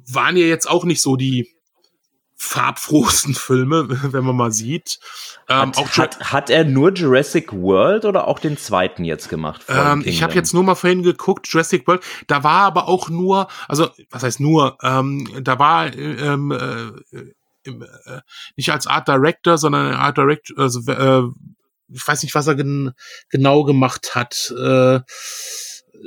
waren 0.07 0.37
ja 0.37 0.47
jetzt 0.47 0.69
auch 0.69 0.85
nicht 0.85 1.01
so 1.01 1.17
die 1.17 1.54
farbfrohsten 2.37 3.35
Filme, 3.35 3.87
wenn 3.89 4.25
man 4.25 4.37
mal 4.37 4.53
sieht. 4.53 4.99
Ähm, 5.49 5.69
Hat, 5.69 5.79
auch 5.79 5.91
hat, 5.97 6.33
hat 6.33 6.51
er 6.51 6.65
nur 6.65 6.93
Jurassic 6.93 7.53
World 7.53 8.05
oder 8.05 8.27
auch 8.27 8.39
den 8.39 8.57
zweiten 8.57 9.05
jetzt 9.05 9.29
gemacht? 9.29 9.63
Ähm, 9.69 10.03
ich 10.05 10.23
habe 10.23 10.35
jetzt 10.35 10.55
nur 10.55 10.63
mal 10.63 10.75
vorhin 10.75 11.03
geguckt, 11.03 11.47
Jurassic 11.49 11.87
World. 11.87 12.03
Da 12.27 12.45
war 12.45 12.63
aber 12.63 12.89
auch 12.89 13.09
nur, 13.09 13.49
also 13.69 13.91
was 14.11 14.23
heißt 14.23 14.41
nur, 14.41 14.79
ähm, 14.83 15.29
da 15.43 15.59
war 15.59 15.95
ähm, 15.95 16.51
äh, 16.51 17.19
äh, 17.67 18.21
nicht 18.57 18.71
als 18.71 18.87
Art 18.87 19.09
Director, 19.09 19.59
sondern 19.59 19.95
Art 19.95 20.19
Director, 20.19 20.59
also 20.59 20.81
äh, 20.91 21.23
ich 21.89 22.07
weiß 22.07 22.23
nicht, 22.23 22.35
was 22.35 22.47
er 22.47 22.55
gen 22.55 22.93
genau 23.31 23.65
gemacht 23.65 24.15
hat. 24.15 24.53
Äh, 24.57 25.01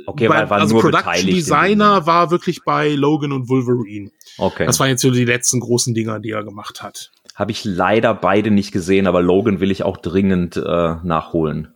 Okay, 0.06 0.28
weil 0.28 0.48
war 0.48 0.60
also 0.60 0.74
nur 0.74 0.82
Production 0.82 1.12
beteiligt. 1.12 1.36
Designer 1.36 2.06
war 2.06 2.30
wirklich 2.30 2.62
bei 2.64 2.90
Logan 2.90 3.32
und 3.32 3.48
Wolverine. 3.48 4.10
Okay. 4.38 4.66
Das 4.66 4.78
waren 4.80 4.88
jetzt 4.88 5.02
so 5.02 5.10
die 5.10 5.24
letzten 5.24 5.60
großen 5.60 5.94
Dinger, 5.94 6.20
die 6.20 6.30
er 6.30 6.44
gemacht 6.44 6.82
hat. 6.82 7.10
Habe 7.34 7.50
ich 7.50 7.64
leider 7.64 8.14
beide 8.14 8.50
nicht 8.50 8.72
gesehen, 8.72 9.06
aber 9.06 9.22
Logan 9.22 9.60
will 9.60 9.70
ich 9.70 9.82
auch 9.82 9.96
dringend 9.96 10.56
äh, 10.56 10.96
nachholen. 11.02 11.74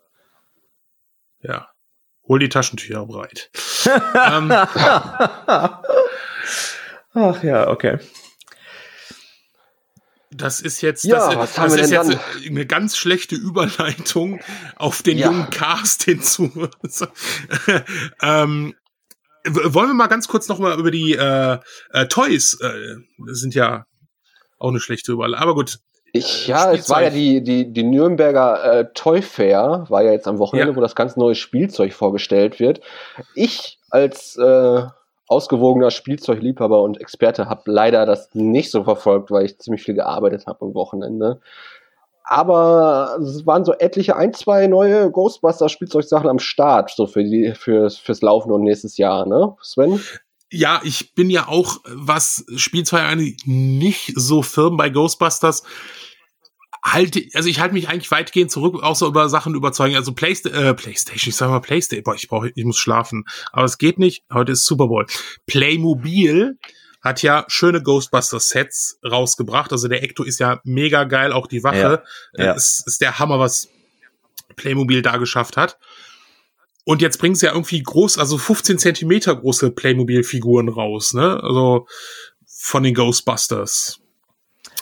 Ja. 1.40 1.68
Hol 2.28 2.38
die 2.38 2.48
Taschentücher 2.48 3.06
bereit. 3.06 3.50
ähm, 3.86 4.52
Ach 7.14 7.42
ja, 7.42 7.68
okay. 7.68 7.98
Das 10.34 10.60
ist 10.60 10.80
jetzt, 10.80 11.04
Ja, 11.04 11.16
das, 11.28 11.36
was 11.36 11.58
haben 11.58 11.68
das 11.70 11.76
wir 11.76 11.84
ist 11.84 11.90
denn 11.92 12.10
jetzt 12.10 12.48
eine 12.48 12.66
ganz 12.66 12.96
schlechte 12.96 13.34
Überleitung 13.34 14.40
auf 14.76 15.02
den 15.02 15.18
Ja. 15.18 15.26
jungen 15.26 15.50
Cast 15.50 16.04
hinzu. 16.04 16.50
ähm, 18.22 18.74
wollen 19.44 19.88
wir 19.90 19.94
mal 19.94 20.06
ganz 20.06 20.28
kurz 20.28 20.48
noch 20.48 20.58
mal 20.58 20.78
über 20.78 20.90
die 20.90 21.14
äh, 21.14 21.58
äh, 21.92 22.06
Toys, 22.06 22.58
äh, 22.60 22.96
das 23.26 23.38
sind 23.40 23.54
ja 23.54 23.84
auch 24.58 24.68
eine 24.70 24.80
schlechte 24.80 25.12
Überleitung, 25.12 25.42
aber 25.42 25.54
gut. 25.54 25.78
Ich, 26.14 26.46
ja, 26.46 26.72
es 26.72 26.88
war 26.90 27.02
ja 27.02 27.10
Spielzeug. 27.10 27.44
die, 27.44 27.64
die, 27.64 27.72
die 27.72 27.82
Nürnberger 27.84 28.80
äh, 28.80 28.92
Toy 28.94 29.22
Fair, 29.22 29.86
war 29.88 30.02
ja 30.02 30.12
jetzt 30.12 30.28
am 30.28 30.38
Wochenende, 30.38 30.72
Ja. 30.72 30.76
wo 30.76 30.80
das 30.82 30.94
ganz 30.94 31.16
neue 31.16 31.34
Spielzeug 31.34 31.94
vorgestellt 31.94 32.60
wird. 32.60 32.80
Ich 33.34 33.78
als 33.90 34.36
äh, 34.36 34.82
ausgewogener 35.32 35.90
Spielzeugliebhaber 35.90 36.82
und 36.82 37.00
Experte 37.00 37.48
habe 37.48 37.62
leider 37.66 38.06
das 38.06 38.34
nicht 38.34 38.70
so 38.70 38.84
verfolgt, 38.84 39.30
weil 39.30 39.46
ich 39.46 39.58
ziemlich 39.58 39.82
viel 39.82 39.94
gearbeitet 39.94 40.46
habe 40.46 40.64
am 40.66 40.74
Wochenende. 40.74 41.40
Aber 42.24 43.18
es 43.20 43.46
waren 43.46 43.64
so 43.64 43.72
etliche 43.72 44.16
ein, 44.16 44.32
zwei 44.32 44.66
neue 44.66 45.10
Ghostbuster-Spielzeugsachen 45.10 46.28
am 46.28 46.38
Start, 46.38 46.90
so 46.90 47.06
für 47.06 47.24
die, 47.24 47.52
fürs, 47.54 47.96
fürs 47.96 48.22
Laufen 48.22 48.52
und 48.52 48.62
nächstes 48.62 48.96
Jahr, 48.96 49.26
ne, 49.26 49.56
Sven? 49.60 50.00
Ja, 50.50 50.80
ich 50.84 51.14
bin 51.14 51.30
ja 51.30 51.48
auch, 51.48 51.78
was 51.86 52.44
Spielzeug 52.56 53.02
angeht, 53.02 53.42
nicht 53.46 54.12
so 54.16 54.42
firm 54.42 54.76
bei 54.76 54.90
Ghostbusters. 54.90 55.62
Halte, 56.84 57.24
also 57.34 57.48
ich 57.48 57.60
halte 57.60 57.74
mich 57.74 57.88
eigentlich 57.88 58.10
weitgehend 58.10 58.50
zurück, 58.50 58.82
außer 58.82 59.06
über 59.06 59.28
Sachen 59.28 59.54
überzeugen. 59.54 59.94
Also 59.94 60.12
Playsta 60.12 60.50
äh, 60.50 60.74
PlayStation, 60.74 61.30
ich 61.30 61.36
sag 61.36 61.48
mal 61.48 61.60
PlayStation, 61.60 62.02
boah, 62.02 62.14
ich 62.14 62.28
brauche, 62.28 62.50
ich 62.54 62.64
muss 62.64 62.78
schlafen. 62.78 63.24
Aber 63.52 63.64
es 63.64 63.78
geht 63.78 63.98
nicht. 63.98 64.24
Heute 64.32 64.52
ist 64.52 64.66
Super 64.66 64.88
Bowl. 64.88 65.06
Playmobil 65.46 66.58
hat 67.00 67.22
ja 67.22 67.44
schöne 67.48 67.82
Ghostbusters-Sets 67.82 68.98
rausgebracht. 69.04 69.72
Also 69.72 69.88
der 69.88 70.02
Ecto 70.02 70.22
ist 70.22 70.38
ja 70.38 70.60
mega 70.64 71.04
geil, 71.04 71.32
auch 71.32 71.46
die 71.46 71.62
Wache. 71.62 72.02
Ja, 72.36 72.44
ja. 72.44 72.52
Äh, 72.52 72.56
ist, 72.56 72.84
ist 72.86 73.00
der 73.00 73.18
Hammer, 73.18 73.38
was 73.38 73.68
Playmobil 74.56 75.02
da 75.02 75.16
geschafft 75.16 75.56
hat. 75.56 75.78
Und 76.84 77.00
jetzt 77.00 77.18
bringen 77.18 77.34
sie 77.34 77.46
ja 77.46 77.52
irgendwie 77.52 77.82
groß, 77.82 78.18
also 78.18 78.38
15 78.38 78.78
Zentimeter 78.78 79.36
große 79.36 79.70
Playmobil-Figuren 79.70 80.68
raus, 80.68 81.14
ne? 81.14 81.40
Also 81.42 81.86
von 82.44 82.82
den 82.82 82.94
Ghostbusters. 82.94 84.00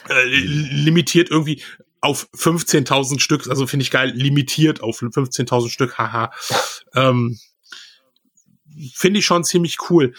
Äh, 0.08 0.24
limitiert 0.24 1.30
irgendwie 1.30 1.62
auf 2.00 2.28
15.000 2.34 3.20
Stück, 3.20 3.48
also 3.48 3.66
finde 3.66 3.82
ich 3.82 3.90
geil, 3.90 4.10
limitiert 4.10 4.82
auf 4.82 5.00
15.000 5.00 5.68
Stück, 5.68 5.98
haha. 5.98 6.32
ähm, 6.94 7.38
finde 8.94 9.18
ich 9.18 9.26
schon 9.26 9.44
ziemlich 9.44 9.90
cool. 9.90 10.14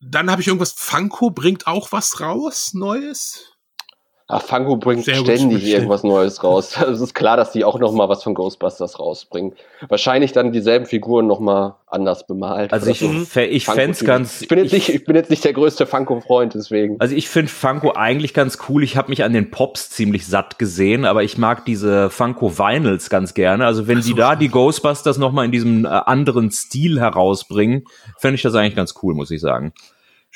Dann 0.00 0.30
habe 0.30 0.42
ich 0.42 0.48
irgendwas, 0.48 0.72
Funko 0.72 1.30
bringt 1.30 1.66
auch 1.66 1.90
was 1.92 2.20
raus, 2.20 2.74
Neues. 2.74 3.55
Ach, 4.28 4.42
Funko 4.42 4.76
bringt 4.76 5.04
Sehr 5.04 5.14
ständig 5.14 5.64
irgendwas 5.64 6.02
Neues 6.02 6.42
raus. 6.42 6.76
Es 6.86 7.00
ist 7.00 7.14
klar, 7.14 7.36
dass 7.36 7.52
die 7.52 7.64
auch 7.64 7.78
noch 7.78 7.92
mal 7.92 8.08
was 8.08 8.24
von 8.24 8.34
Ghostbusters 8.34 8.98
rausbringen. 8.98 9.52
Wahrscheinlich 9.88 10.32
dann 10.32 10.50
dieselben 10.50 10.86
Figuren 10.86 11.28
noch 11.28 11.38
mal 11.38 11.76
anders 11.86 12.26
bemalt. 12.26 12.72
Also 12.72 12.90
ich, 12.90 12.98
so. 12.98 13.40
ich 13.40 13.66
Typ. 13.66 14.04
ganz. 14.04 14.42
Ich 14.42 14.48
bin 14.48 14.58
jetzt 14.58 14.72
nicht, 14.72 14.88
ich 14.88 15.04
bin 15.04 15.14
jetzt 15.14 15.30
nicht 15.30 15.44
der 15.44 15.52
größte 15.52 15.86
Funko-Freund, 15.86 16.54
deswegen. 16.54 16.96
Also 16.98 17.14
ich 17.14 17.28
finde 17.28 17.52
Funko 17.52 17.92
eigentlich 17.92 18.34
ganz 18.34 18.58
cool. 18.68 18.82
Ich 18.82 18.96
habe 18.96 19.10
mich 19.10 19.22
an 19.22 19.32
den 19.32 19.52
Pops 19.52 19.90
ziemlich 19.90 20.26
satt 20.26 20.58
gesehen, 20.58 21.04
aber 21.04 21.22
ich 21.22 21.38
mag 21.38 21.64
diese 21.64 22.10
Funko 22.10 22.58
Vinyls 22.58 23.08
ganz 23.08 23.32
gerne. 23.32 23.64
Also 23.64 23.86
wenn 23.86 23.98
Ach 23.98 24.02
so. 24.02 24.08
die 24.12 24.18
da 24.18 24.34
die 24.34 24.48
Ghostbusters 24.48 25.18
noch 25.18 25.30
mal 25.30 25.44
in 25.44 25.52
diesem 25.52 25.84
äh, 25.84 25.88
anderen 25.88 26.50
Stil 26.50 26.98
herausbringen, 26.98 27.84
fände 28.18 28.34
ich 28.34 28.42
das 28.42 28.54
eigentlich 28.56 28.74
ganz 28.74 28.94
cool, 29.02 29.14
muss 29.14 29.30
ich 29.30 29.40
sagen. 29.40 29.72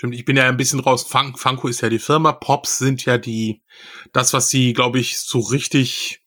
Stimmt, 0.01 0.15
ich 0.15 0.25
bin 0.25 0.39
ja 0.39 0.49
ein 0.49 0.57
bisschen 0.57 0.81
raus. 0.81 1.03
Fun 1.03 1.37
Funko 1.37 1.69
ist 1.69 1.83
ja 1.83 1.91
die 1.91 1.99
Firma. 1.99 2.33
Pops 2.33 2.79
sind 2.79 3.05
ja 3.05 3.19
die, 3.19 3.61
das, 4.15 4.33
was 4.33 4.49
sie, 4.49 4.73
glaube 4.73 4.99
ich, 4.99 5.19
so 5.19 5.41
richtig 5.41 6.23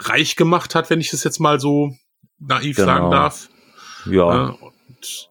reich 0.00 0.34
gemacht 0.34 0.74
hat, 0.74 0.90
wenn 0.90 1.00
ich 1.00 1.10
das 1.10 1.22
jetzt 1.22 1.38
mal 1.38 1.60
so 1.60 1.96
naiv 2.40 2.74
genau. 2.74 2.86
sagen 2.88 3.10
darf. 3.12 3.48
Ja. 4.06 4.48
Und, 4.48 5.30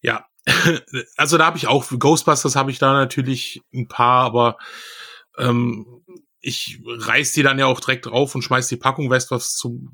ja, 0.00 0.26
also 1.16 1.38
da 1.38 1.46
habe 1.46 1.56
ich 1.56 1.68
auch 1.68 1.86
Ghostbusters 1.88 2.56
habe 2.56 2.72
ich 2.72 2.80
da 2.80 2.94
natürlich 2.94 3.62
ein 3.72 3.86
paar, 3.86 4.24
aber 4.24 4.58
ähm, 5.38 5.86
ich 6.40 6.82
reiß 6.84 7.30
die 7.30 7.44
dann 7.44 7.60
ja 7.60 7.66
auch 7.66 7.78
direkt 7.78 8.06
drauf 8.06 8.34
und 8.34 8.42
schmeiß 8.42 8.66
die 8.66 8.76
Packung, 8.76 9.08
weißt 9.08 9.30
was 9.30 9.54
zu, 9.54 9.86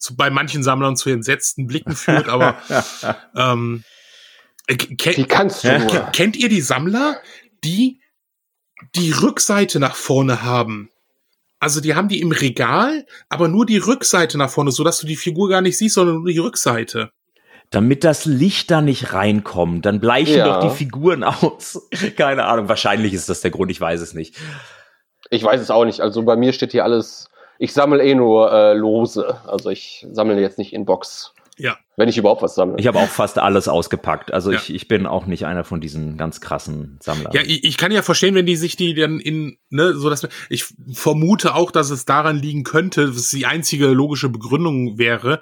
zu 0.00 0.16
bei 0.16 0.30
manchen 0.30 0.64
Sammlern 0.64 0.96
zu 0.96 1.08
entsetzten 1.08 1.68
Blicken 1.68 1.94
führt, 1.94 2.28
aber 2.28 2.58
ähm, 3.36 3.84
äh, 4.66 4.76
kennt, 4.76 5.16
die 5.16 5.24
kannst 5.24 5.64
du 5.64 5.78
nur. 5.78 6.00
kennt 6.12 6.36
ihr 6.36 6.48
die 6.48 6.60
Sammler, 6.60 7.20
die 7.64 8.00
die 8.94 9.12
Rückseite 9.12 9.80
nach 9.80 9.94
vorne 9.94 10.42
haben? 10.42 10.90
Also 11.58 11.80
die 11.80 11.94
haben 11.94 12.08
die 12.08 12.20
im 12.20 12.32
Regal, 12.32 13.06
aber 13.28 13.48
nur 13.48 13.64
die 13.64 13.78
Rückseite 13.78 14.36
nach 14.36 14.50
vorne, 14.50 14.70
so 14.72 14.84
dass 14.84 14.98
du 14.98 15.06
die 15.06 15.16
Figur 15.16 15.48
gar 15.48 15.62
nicht 15.62 15.78
siehst, 15.78 15.94
sondern 15.94 16.16
nur 16.16 16.26
die 16.26 16.38
Rückseite. 16.38 17.10
Damit 17.70 18.04
das 18.04 18.26
Licht 18.26 18.70
da 18.70 18.80
nicht 18.80 19.12
reinkommt, 19.12 19.86
dann 19.86 19.98
bleichen 19.98 20.36
ja. 20.36 20.46
doch 20.46 20.68
die 20.68 20.76
Figuren 20.76 21.24
aus. 21.24 21.88
Keine 22.16 22.44
Ahnung, 22.44 22.68
wahrscheinlich 22.68 23.14
ist 23.14 23.28
das 23.28 23.40
der 23.40 23.50
Grund, 23.50 23.70
ich 23.70 23.80
weiß 23.80 24.00
es 24.00 24.14
nicht. 24.14 24.36
Ich 25.30 25.42
weiß 25.42 25.60
es 25.60 25.70
auch 25.70 25.84
nicht. 25.84 26.00
Also 26.00 26.22
bei 26.22 26.36
mir 26.36 26.52
steht 26.52 26.72
hier 26.72 26.84
alles, 26.84 27.28
ich 27.58 27.72
sammle 27.72 28.04
eh 28.04 28.14
nur 28.14 28.52
äh, 28.52 28.74
lose. 28.74 29.40
Also 29.46 29.70
ich 29.70 30.06
sammle 30.12 30.40
jetzt 30.40 30.58
nicht 30.58 30.72
in 30.72 30.84
Box. 30.84 31.32
Ja. 31.58 31.78
Wenn 31.96 32.08
ich 32.08 32.18
überhaupt 32.18 32.42
was 32.42 32.54
sammle. 32.54 32.76
Ich 32.78 32.86
habe 32.86 32.98
auch 32.98 33.08
fast 33.08 33.38
alles 33.38 33.68
ausgepackt. 33.68 34.32
Also 34.32 34.52
ja. 34.52 34.58
ich, 34.58 34.74
ich 34.74 34.88
bin 34.88 35.06
auch 35.06 35.26
nicht 35.26 35.46
einer 35.46 35.64
von 35.64 35.80
diesen 35.80 36.18
ganz 36.18 36.40
krassen 36.40 36.98
Sammlern. 37.00 37.32
Ja, 37.32 37.40
ich, 37.42 37.64
ich 37.64 37.78
kann 37.78 37.92
ja 37.92 38.02
verstehen, 38.02 38.34
wenn 38.34 38.46
die 38.46 38.56
sich 38.56 38.76
die 38.76 38.94
dann 38.94 39.18
in, 39.18 39.56
ne, 39.70 39.94
so 39.94 40.10
dass 40.10 40.28
ich 40.50 40.64
vermute 40.92 41.54
auch, 41.54 41.70
dass 41.70 41.90
es 41.90 42.04
daran 42.04 42.36
liegen 42.36 42.64
könnte, 42.64 43.06
dass 43.06 43.30
die 43.30 43.46
einzige 43.46 43.88
logische 43.88 44.28
Begründung 44.28 44.98
wäre, 44.98 45.40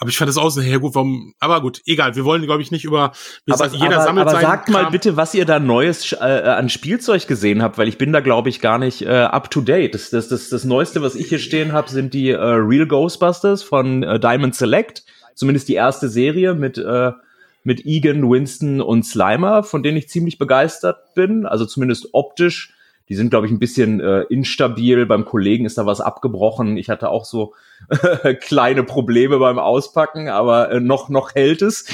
aber 0.00 0.08
ich 0.08 0.16
fand 0.16 0.30
das 0.30 0.38
auch 0.38 0.48
so, 0.48 0.62
ja 0.62 0.78
gut, 0.78 0.94
warum, 0.94 1.34
aber 1.40 1.60
gut, 1.60 1.82
egal, 1.84 2.16
wir 2.16 2.24
wollen, 2.24 2.40
glaube 2.42 2.62
ich, 2.62 2.70
nicht 2.70 2.86
über, 2.86 3.12
aber, 3.50 3.66
jeder 3.66 3.96
aber, 3.96 4.04
sammelt 4.04 4.28
aber 4.28 4.40
sagt 4.40 4.70
Kram. 4.70 4.84
mal 4.84 4.90
bitte, 4.90 5.18
was 5.18 5.34
ihr 5.34 5.44
da 5.44 5.60
Neues 5.60 6.12
äh, 6.12 6.16
an 6.16 6.70
Spielzeug 6.70 7.26
gesehen 7.26 7.62
habt, 7.62 7.76
weil 7.76 7.86
ich 7.86 7.98
bin 7.98 8.10
da, 8.10 8.20
glaube 8.20 8.48
ich, 8.48 8.62
gar 8.62 8.78
nicht 8.78 9.02
äh, 9.02 9.08
up 9.08 9.50
to 9.50 9.60
date. 9.60 9.94
Das, 9.94 10.08
das, 10.08 10.28
das, 10.28 10.48
das 10.48 10.64
Neueste, 10.64 11.02
was 11.02 11.14
ich 11.16 11.28
hier 11.28 11.38
stehen 11.38 11.74
habe, 11.74 11.90
sind 11.90 12.14
die 12.14 12.30
äh, 12.30 12.38
Real 12.38 12.86
Ghostbusters 12.86 13.62
von 13.62 14.02
äh, 14.02 14.18
Diamond 14.18 14.54
Select. 14.54 15.04
Zumindest 15.40 15.70
die 15.70 15.74
erste 15.74 16.10
Serie 16.10 16.52
mit, 16.52 16.76
äh, 16.76 17.12
mit 17.64 17.86
Egan, 17.86 18.30
Winston 18.30 18.82
und 18.82 19.06
Slimer, 19.06 19.62
von 19.62 19.82
denen 19.82 19.96
ich 19.96 20.10
ziemlich 20.10 20.36
begeistert 20.36 21.14
bin. 21.14 21.46
Also 21.46 21.64
zumindest 21.64 22.10
optisch 22.12 22.74
die 23.10 23.16
sind, 23.16 23.30
glaube 23.30 23.46
ich, 23.46 23.52
ein 23.52 23.58
bisschen 23.58 23.98
äh, 23.98 24.20
instabil. 24.30 25.04
Beim 25.04 25.24
Kollegen 25.24 25.64
ist 25.64 25.76
da 25.76 25.84
was 25.84 26.00
abgebrochen. 26.00 26.76
Ich 26.76 26.88
hatte 26.88 27.08
auch 27.08 27.24
so 27.24 27.54
kleine 28.40 28.84
Probleme 28.84 29.38
beim 29.38 29.58
Auspacken, 29.58 30.28
aber 30.28 30.70
äh, 30.70 30.78
noch, 30.78 31.08
noch 31.08 31.34
hält 31.34 31.60
es. 31.60 31.86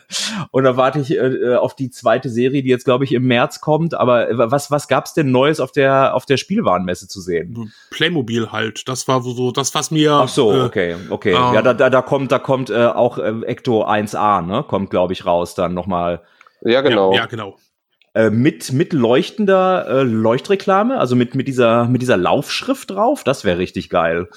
und 0.50 0.64
da 0.64 0.76
warte 0.76 1.00
ich 1.00 1.12
äh, 1.12 1.54
auf 1.54 1.74
die 1.74 1.88
zweite 1.88 2.28
Serie, 2.28 2.62
die 2.62 2.68
jetzt, 2.68 2.84
glaube 2.84 3.04
ich, 3.04 3.12
im 3.12 3.26
März 3.26 3.62
kommt. 3.62 3.94
Aber 3.94 4.28
äh, 4.28 4.36
was, 4.36 4.70
was 4.70 4.88
gab's 4.88 5.14
denn 5.14 5.30
Neues 5.30 5.58
auf 5.58 5.72
der, 5.72 6.14
auf 6.14 6.26
der 6.26 6.36
Spielwarenmesse 6.36 7.08
zu 7.08 7.22
sehen? 7.22 7.72
Playmobil 7.90 8.52
halt. 8.52 8.86
Das 8.88 9.08
war 9.08 9.22
so 9.22 9.50
das, 9.52 9.74
was 9.74 9.90
mir. 9.90 10.12
Ach 10.12 10.28
so, 10.28 10.52
äh, 10.52 10.60
okay, 10.60 10.96
okay. 11.08 11.30
Äh, 11.30 11.54
ja, 11.54 11.62
da, 11.62 11.72
da, 11.72 11.88
da 11.88 12.02
kommt, 12.02 12.30
da 12.30 12.38
kommt 12.38 12.68
äh, 12.68 12.84
auch 12.84 13.16
äh, 13.16 13.32
Ecto 13.46 13.86
1A, 13.86 14.44
ne? 14.44 14.66
Kommt, 14.68 14.90
glaube 14.90 15.14
ich, 15.14 15.24
raus 15.24 15.54
dann 15.54 15.72
nochmal. 15.72 16.20
Ja, 16.60 16.82
genau. 16.82 17.12
Ja, 17.12 17.20
ja 17.20 17.26
genau. 17.26 17.56
Äh, 18.18 18.30
mit, 18.30 18.72
mit 18.72 18.92
leuchtender 18.92 19.86
äh, 19.86 20.02
Leuchtreklame, 20.02 20.98
also 20.98 21.14
mit, 21.14 21.36
mit, 21.36 21.46
dieser, 21.46 21.84
mit 21.84 22.02
dieser 22.02 22.16
Laufschrift 22.16 22.90
drauf. 22.90 23.22
Das 23.22 23.44
wäre 23.44 23.58
richtig 23.58 23.90
geil. 23.90 24.28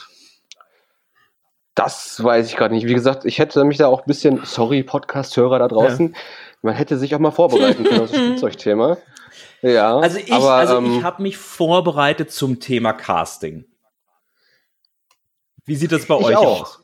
Das 1.74 2.24
weiß 2.24 2.46
ich 2.46 2.58
gerade 2.58 2.76
nicht. 2.76 2.86
Wie 2.86 2.94
gesagt, 2.94 3.26
ich 3.26 3.40
hätte 3.40 3.64
mich 3.64 3.78
da 3.78 3.88
auch 3.88 4.02
ein 4.02 4.06
bisschen, 4.06 4.42
sorry, 4.44 4.84
Podcast-Hörer 4.84 5.58
da 5.58 5.68
draußen, 5.68 6.10
ja. 6.10 6.20
man 6.62 6.76
hätte 6.76 7.00
sich 7.00 7.16
auch 7.16 7.20
mal 7.20 7.32
vorbereiten 7.32 7.84
können 7.84 8.02
auf 8.02 8.12
das 8.12 8.20
Spielzeugthema. 8.22 8.98
Ja, 9.64 9.98
also 9.98 10.20
ich, 10.20 10.32
aber, 10.32 10.52
also 10.52 10.78
ähm, 10.78 11.00
ich 11.00 11.04
habe 11.04 11.24
mich 11.24 11.38
vorbereitet 11.38 12.32
zum 12.32 12.60
Thema 12.60 12.94
Casting. 12.94 13.66
Wie 15.66 15.76
sieht 15.76 15.92
das 15.92 16.06
bei 16.06 16.14
euch 16.14 16.38
auch. 16.38 16.62
aus? 16.62 16.81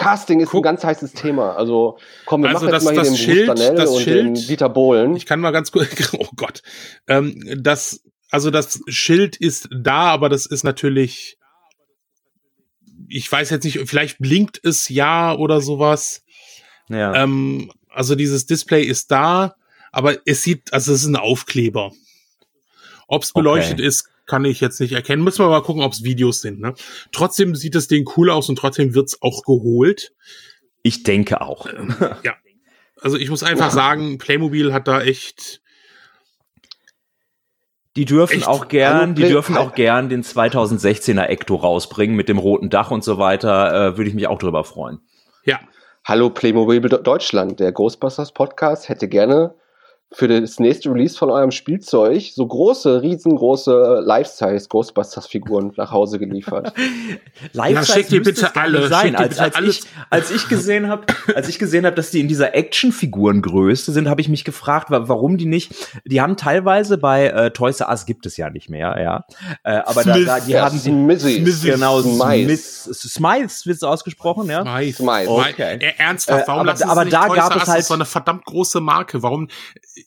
Casting 0.00 0.40
ist 0.40 0.48
Guck. 0.50 0.60
ein 0.60 0.62
ganz 0.62 0.82
heißes 0.82 1.12
Thema. 1.12 1.56
Also 1.56 1.98
komm, 2.24 2.42
wir 2.42 2.48
also 2.48 2.60
machen 2.66 2.72
das, 2.72 2.84
jetzt 2.84 2.94
mal 2.94 3.02
hier 3.02 3.10
den 3.10 3.16
Schild, 3.16 3.46
Bruce 3.48 3.72
das 3.76 3.90
und 3.90 4.02
Schild, 4.02 4.24
den 4.24 4.34
Dieter 4.34 4.70
Bohlen. 4.70 5.14
Ich 5.14 5.26
kann 5.26 5.40
mal 5.40 5.50
ganz 5.50 5.70
kurz, 5.72 6.14
oh 6.18 6.28
Gott, 6.36 6.62
ähm, 7.06 7.38
das, 7.58 8.02
also 8.30 8.50
das 8.50 8.80
Schild 8.88 9.36
ist 9.36 9.68
da, 9.70 10.04
aber 10.04 10.30
das 10.30 10.46
ist 10.46 10.64
natürlich, 10.64 11.38
ich 13.08 13.30
weiß 13.30 13.50
jetzt 13.50 13.64
nicht, 13.64 13.78
vielleicht 13.90 14.18
blinkt 14.18 14.58
es 14.64 14.88
ja 14.88 15.34
oder 15.34 15.60
sowas. 15.60 16.24
Ja. 16.88 17.14
Ähm, 17.22 17.70
also 17.90 18.14
dieses 18.14 18.46
Display 18.46 18.84
ist 18.84 19.10
da, 19.10 19.54
aber 19.92 20.16
es 20.24 20.42
sieht, 20.42 20.72
also 20.72 20.94
es 20.94 21.02
ist 21.02 21.08
ein 21.08 21.16
Aufkleber. 21.16 21.92
Ob 23.06 23.22
es 23.22 23.34
beleuchtet 23.34 23.80
okay. 23.80 23.86
ist, 23.86 24.08
kann 24.30 24.44
ich 24.44 24.60
jetzt 24.60 24.78
nicht 24.80 24.92
erkennen. 24.92 25.24
Müssen 25.24 25.44
wir 25.44 25.48
mal 25.48 25.60
gucken, 25.60 25.82
ob 25.82 25.92
es 25.92 26.04
Videos 26.04 26.40
sind. 26.40 26.60
Ne? 26.60 26.74
Trotzdem 27.10 27.56
sieht 27.56 27.74
das 27.74 27.88
Ding 27.88 28.08
cool 28.16 28.30
aus 28.30 28.48
und 28.48 28.56
trotzdem 28.56 28.94
wird's 28.94 29.20
auch 29.22 29.42
geholt. 29.42 30.12
Ich 30.82 31.02
denke 31.02 31.40
auch. 31.40 31.66
Ähm, 31.66 31.94
ja. 32.22 32.34
Also 33.02 33.16
ich 33.16 33.28
muss 33.28 33.42
einfach 33.42 33.72
sagen, 33.72 34.18
Playmobil 34.18 34.72
hat 34.72 34.86
da 34.86 35.02
echt. 35.02 35.62
Die 37.96 38.04
dürfen 38.04 38.38
echt? 38.38 38.46
auch 38.46 38.68
gern, 38.68 39.16
die 39.16 39.24
dürfen 39.24 39.56
auch 39.56 39.74
gern 39.74 40.08
den 40.08 40.22
2016er 40.22 41.24
Ecto 41.24 41.56
rausbringen 41.56 42.14
mit 42.14 42.28
dem 42.28 42.38
roten 42.38 42.70
Dach 42.70 42.92
und 42.92 43.02
so 43.02 43.18
weiter. 43.18 43.88
Äh, 43.88 43.96
Würde 43.96 44.08
ich 44.08 44.14
mich 44.14 44.28
auch 44.28 44.38
drüber 44.38 44.62
freuen. 44.62 45.00
Ja. 45.44 45.58
Hallo 46.04 46.30
Playmobil 46.30 46.80
Deutschland, 46.80 47.58
der 47.58 47.72
Ghostbusters 47.72 48.32
Podcast 48.32 48.88
hätte 48.88 49.08
gerne 49.08 49.54
für 50.12 50.26
das 50.26 50.58
nächste 50.58 50.90
Release 50.90 51.16
von 51.16 51.30
eurem 51.30 51.52
Spielzeug 51.52 52.32
so 52.34 52.44
große, 52.44 53.00
riesengroße 53.00 54.02
Life-Size 54.04 54.66
Ghostbusters-Figuren 54.68 55.72
nach 55.76 55.92
Hause 55.92 56.18
geliefert. 56.18 56.72
Life-Size 57.52 57.92
schickt 57.92 58.12
ihr 58.12 58.22
bitte 58.22 58.56
alle. 58.56 58.88
Sein. 58.88 59.14
Als, 59.14 59.38
als, 59.38 59.60
ich, 59.60 59.82
als 60.10 60.30
ich 60.32 60.48
gesehen 60.48 60.88
habe, 60.88 61.06
als 61.34 61.48
ich 61.48 61.60
gesehen 61.60 61.86
habe, 61.86 61.94
dass 61.94 62.10
die 62.10 62.18
in 62.18 62.26
dieser 62.26 62.54
Action-Figurengröße 62.54 63.92
sind, 63.92 64.08
habe 64.08 64.20
ich 64.20 64.28
mich 64.28 64.44
gefragt, 64.44 64.86
warum 64.90 65.38
die 65.38 65.46
nicht. 65.46 65.74
Die 66.04 66.20
haben 66.20 66.36
teilweise 66.36 66.98
bei 66.98 67.28
äh, 67.28 67.50
Toys 67.52 67.80
R 67.80 67.88
Us 67.90 68.04
gibt 68.04 68.26
es 68.26 68.36
ja 68.36 68.50
nicht 68.50 68.68
mehr, 68.68 68.96
ja. 69.00 69.24
Äh, 69.62 69.82
aber 69.84 70.02
da, 70.02 70.18
da, 70.18 70.40
die 70.40 70.52
ja, 70.52 70.64
haben 70.64 70.80
die 70.82 70.90
Smiths. 70.90 71.62
genau 71.62 72.00
Smiths. 72.02 72.84
Smiths 72.84 73.66
wird 73.66 73.76
es 73.76 73.82
ausgesprochen, 73.84 74.50
ja. 74.50 74.62
Smith. 74.62 74.96
Smith. 74.96 75.28
Okay. 75.28 75.92
Ernsthaft, 75.98 76.48
warum 76.48 76.66
äh, 76.66 76.70
aber, 76.70 76.86
aber 76.86 77.04
da 77.04 77.28
gab 77.28 77.54
es 77.54 77.68
halt 77.68 77.84
so 77.84 77.94
eine 77.94 78.04
verdammt 78.04 78.44
große 78.44 78.80
Marke. 78.80 79.22
Warum? 79.22 79.48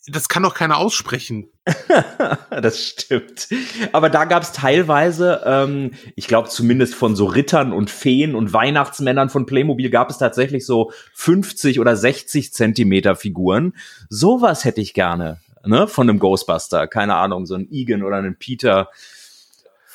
Das 0.06 0.28
kann 0.28 0.42
doch 0.42 0.54
keiner 0.54 0.78
aussprechen. 0.78 1.48
das 2.50 2.80
stimmt. 2.80 3.48
Aber 3.92 4.10
da 4.10 4.24
gab 4.24 4.42
es 4.42 4.52
teilweise, 4.52 5.42
ähm, 5.44 5.92
ich 6.16 6.28
glaube 6.28 6.48
zumindest 6.48 6.94
von 6.94 7.16
so 7.16 7.26
Rittern 7.26 7.72
und 7.72 7.90
Feen 7.90 8.34
und 8.34 8.52
Weihnachtsmännern 8.52 9.30
von 9.30 9.46
Playmobil 9.46 9.90
gab 9.90 10.10
es 10.10 10.18
tatsächlich 10.18 10.66
so 10.66 10.92
50 11.14 11.80
oder 11.80 11.96
60 11.96 12.52
Zentimeter 12.52 13.16
Figuren. 13.16 13.74
Sowas 14.08 14.64
hätte 14.64 14.80
ich 14.80 14.94
gerne, 14.94 15.38
ne, 15.64 15.88
von 15.88 16.08
einem 16.08 16.18
Ghostbuster. 16.18 16.86
Keine 16.86 17.16
Ahnung, 17.16 17.46
so 17.46 17.54
ein 17.54 17.68
Egan 17.70 18.02
oder 18.02 18.16
ein 18.16 18.36
Peter. 18.38 18.90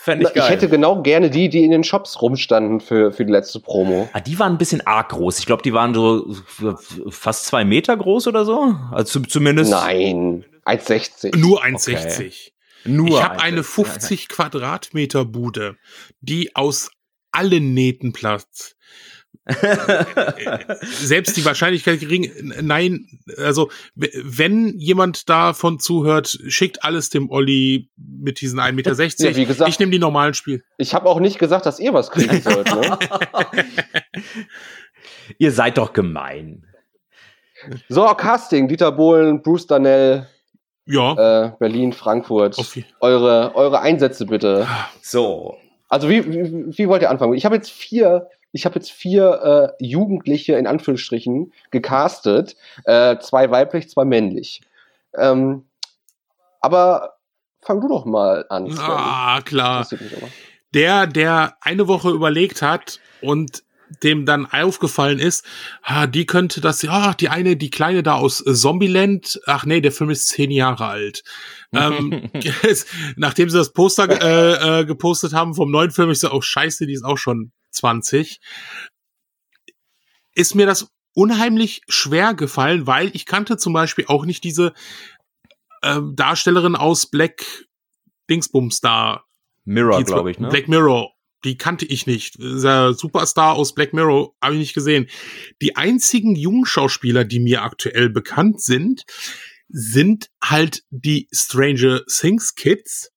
Fände 0.01 0.27
ich, 0.27 0.33
geil. 0.33 0.45
ich 0.45 0.49
hätte 0.49 0.69
genau 0.69 1.01
gerne 1.01 1.29
die, 1.29 1.49
die 1.49 1.65
in 1.65 1.71
den 1.71 1.83
Shops 1.83 2.21
rumstanden 2.21 2.79
für, 2.79 3.11
für 3.11 3.25
die 3.25 3.33
letzte 3.33 3.59
Promo. 3.59 4.07
Ah, 4.13 4.21
die 4.21 4.39
waren 4.39 4.53
ein 4.53 4.57
bisschen 4.57 4.87
arg 4.87 5.09
groß. 5.09 5.39
Ich 5.39 5.45
glaube, 5.45 5.61
die 5.61 5.73
waren 5.73 5.93
so 5.93 6.33
fast 7.09 7.45
zwei 7.45 7.65
Meter 7.65 7.97
groß 7.97 8.27
oder 8.27 8.45
so. 8.45 8.75
Also 8.91 9.19
zumindest. 9.19 9.71
Nein, 9.71 10.45
1,60. 10.65 11.37
Nur 11.37 11.65
1,60. 11.65 12.15
Okay. 12.15 12.31
Nur 12.85 13.09
ich 13.09 13.23
habe 13.23 13.41
eine 13.41 13.61
50 13.61 14.27
Quadratmeter 14.29 15.25
Bude, 15.25 15.75
die 16.21 16.55
aus 16.55 16.91
allen 17.33 17.73
Nähten 17.73 18.13
platzt. 18.13 18.77
Selbst 20.81 21.35
die 21.37 21.45
Wahrscheinlichkeit 21.45 21.99
gering, 21.99 22.31
nein, 22.61 23.07
also 23.37 23.69
wenn 23.95 24.77
jemand 24.77 25.29
davon 25.29 25.79
zuhört, 25.79 26.39
schickt 26.47 26.83
alles 26.83 27.09
dem 27.09 27.29
Olli 27.29 27.89
mit 27.97 28.41
diesen 28.41 28.59
1,60 28.59 28.73
Meter. 28.73 28.93
Ja, 29.29 29.35
wie 29.35 29.45
gesagt, 29.45 29.69
ich 29.69 29.79
nehme 29.79 29.91
die 29.91 29.99
normalen 29.99 30.33
Spiel. 30.33 30.63
Ich 30.77 30.93
habe 30.93 31.07
auch 31.07 31.19
nicht 31.19 31.39
gesagt, 31.39 31.65
dass 31.65 31.79
ihr 31.79 31.93
was 31.93 32.11
kriegen 32.11 32.41
sollt. 32.43 32.67
Ne? 32.67 32.99
ihr 35.37 35.51
seid 35.51 35.77
doch 35.77 35.93
gemein. 35.93 36.65
So, 37.89 38.05
Casting, 38.05 38.67
Dieter 38.67 38.91
Bohlen, 38.91 39.41
Bruce 39.41 39.67
Danell, 39.67 40.27
ja. 40.85 41.45
Äh, 41.45 41.51
Berlin, 41.59 41.93
Frankfurt. 41.93 42.57
Eure, 42.99 43.51
eure 43.53 43.81
Einsätze 43.81 44.25
bitte. 44.25 44.67
So. 45.01 45.55
Also 45.87 46.09
wie, 46.09 46.25
wie, 46.25 46.77
wie 46.77 46.87
wollt 46.87 47.03
ihr 47.03 47.11
anfangen? 47.11 47.35
Ich 47.35 47.45
habe 47.45 47.55
jetzt 47.55 47.69
vier 47.69 48.27
ich 48.51 48.65
habe 48.65 48.75
jetzt 48.75 48.91
vier 48.91 49.75
äh, 49.79 49.83
Jugendliche 49.85 50.55
in 50.55 50.67
Anführungsstrichen 50.67 51.53
gecastet, 51.71 52.55
äh, 52.85 53.17
zwei 53.19 53.51
weiblich, 53.51 53.89
zwei 53.89 54.05
männlich. 54.05 54.61
Ähm, 55.15 55.65
aber 56.61 57.17
fang 57.61 57.81
du 57.81 57.87
doch 57.87 58.05
mal 58.05 58.45
an. 58.49 58.75
Ah, 58.79 59.41
klar. 59.41 59.87
der, 60.73 61.07
der 61.07 61.57
eine 61.61 61.87
Woche 61.87 62.09
überlegt 62.09 62.61
hat 62.61 62.99
und 63.21 63.63
dem 64.03 64.25
dann 64.25 64.45
aufgefallen 64.45 65.17
ist, 65.17 65.43
ah, 65.81 66.05
die 66.05 66.27
könnte 66.27 66.61
das, 66.61 66.83
ja, 66.83 67.15
die 67.15 67.29
eine, 67.29 67.57
die 67.57 67.71
kleine 67.71 68.03
da 68.03 68.15
aus 68.15 68.37
Zombieland, 68.37 69.41
ach 69.47 69.65
nee, 69.65 69.81
der 69.81 69.91
Film 69.91 70.11
ist 70.11 70.27
zehn 70.27 70.51
Jahre 70.51 70.85
alt. 70.85 71.23
ähm, 71.73 72.29
nachdem 73.15 73.49
sie 73.49 73.57
das 73.57 73.73
Poster 73.73 74.07
äh, 74.09 74.81
äh, 74.81 74.85
gepostet 74.85 75.33
haben 75.33 75.55
vom 75.55 75.71
neuen 75.71 75.89
Film, 75.89 76.11
ich 76.11 76.19
so, 76.19 76.31
oh 76.31 76.41
scheiße, 76.41 76.85
die 76.85 76.93
ist 76.93 77.03
auch 77.03 77.17
schon 77.17 77.51
20. 77.71 78.39
Ist 80.33 80.55
mir 80.55 80.65
das 80.65 80.89
unheimlich 81.13 81.81
schwer 81.87 82.33
gefallen, 82.33 82.87
weil 82.87 83.13
ich 83.15 83.25
kannte 83.25 83.57
zum 83.57 83.73
Beispiel 83.73 84.05
auch 84.07 84.25
nicht 84.25 84.43
diese 84.43 84.73
ähm, 85.83 86.15
Darstellerin 86.15 86.75
aus 86.75 87.07
Black 87.07 87.67
Dingsbums 88.29 88.81
da. 88.81 89.23
Mirror, 89.65 90.03
glaube 90.03 90.31
ich, 90.31 90.39
ne? 90.39 90.49
Black 90.49 90.67
Mirror. 90.67 91.13
Die 91.43 91.57
kannte 91.57 91.85
ich 91.85 92.05
nicht. 92.05 92.37
Der 92.39 92.93
Superstar 92.93 93.55
aus 93.55 93.73
Black 93.73 93.93
Mirror 93.93 94.33
habe 94.41 94.55
ich 94.55 94.59
nicht 94.59 94.73
gesehen. 94.73 95.07
Die 95.61 95.75
einzigen 95.75 96.35
Jungschauspieler, 96.35 97.23
die 97.23 97.39
mir 97.39 97.63
aktuell 97.63 98.09
bekannt 98.09 98.61
sind, 98.61 99.05
sind 99.69 100.29
halt 100.43 100.83
die 100.89 101.29
Stranger 101.31 102.01
Things 102.07 102.55
Kids, 102.55 103.11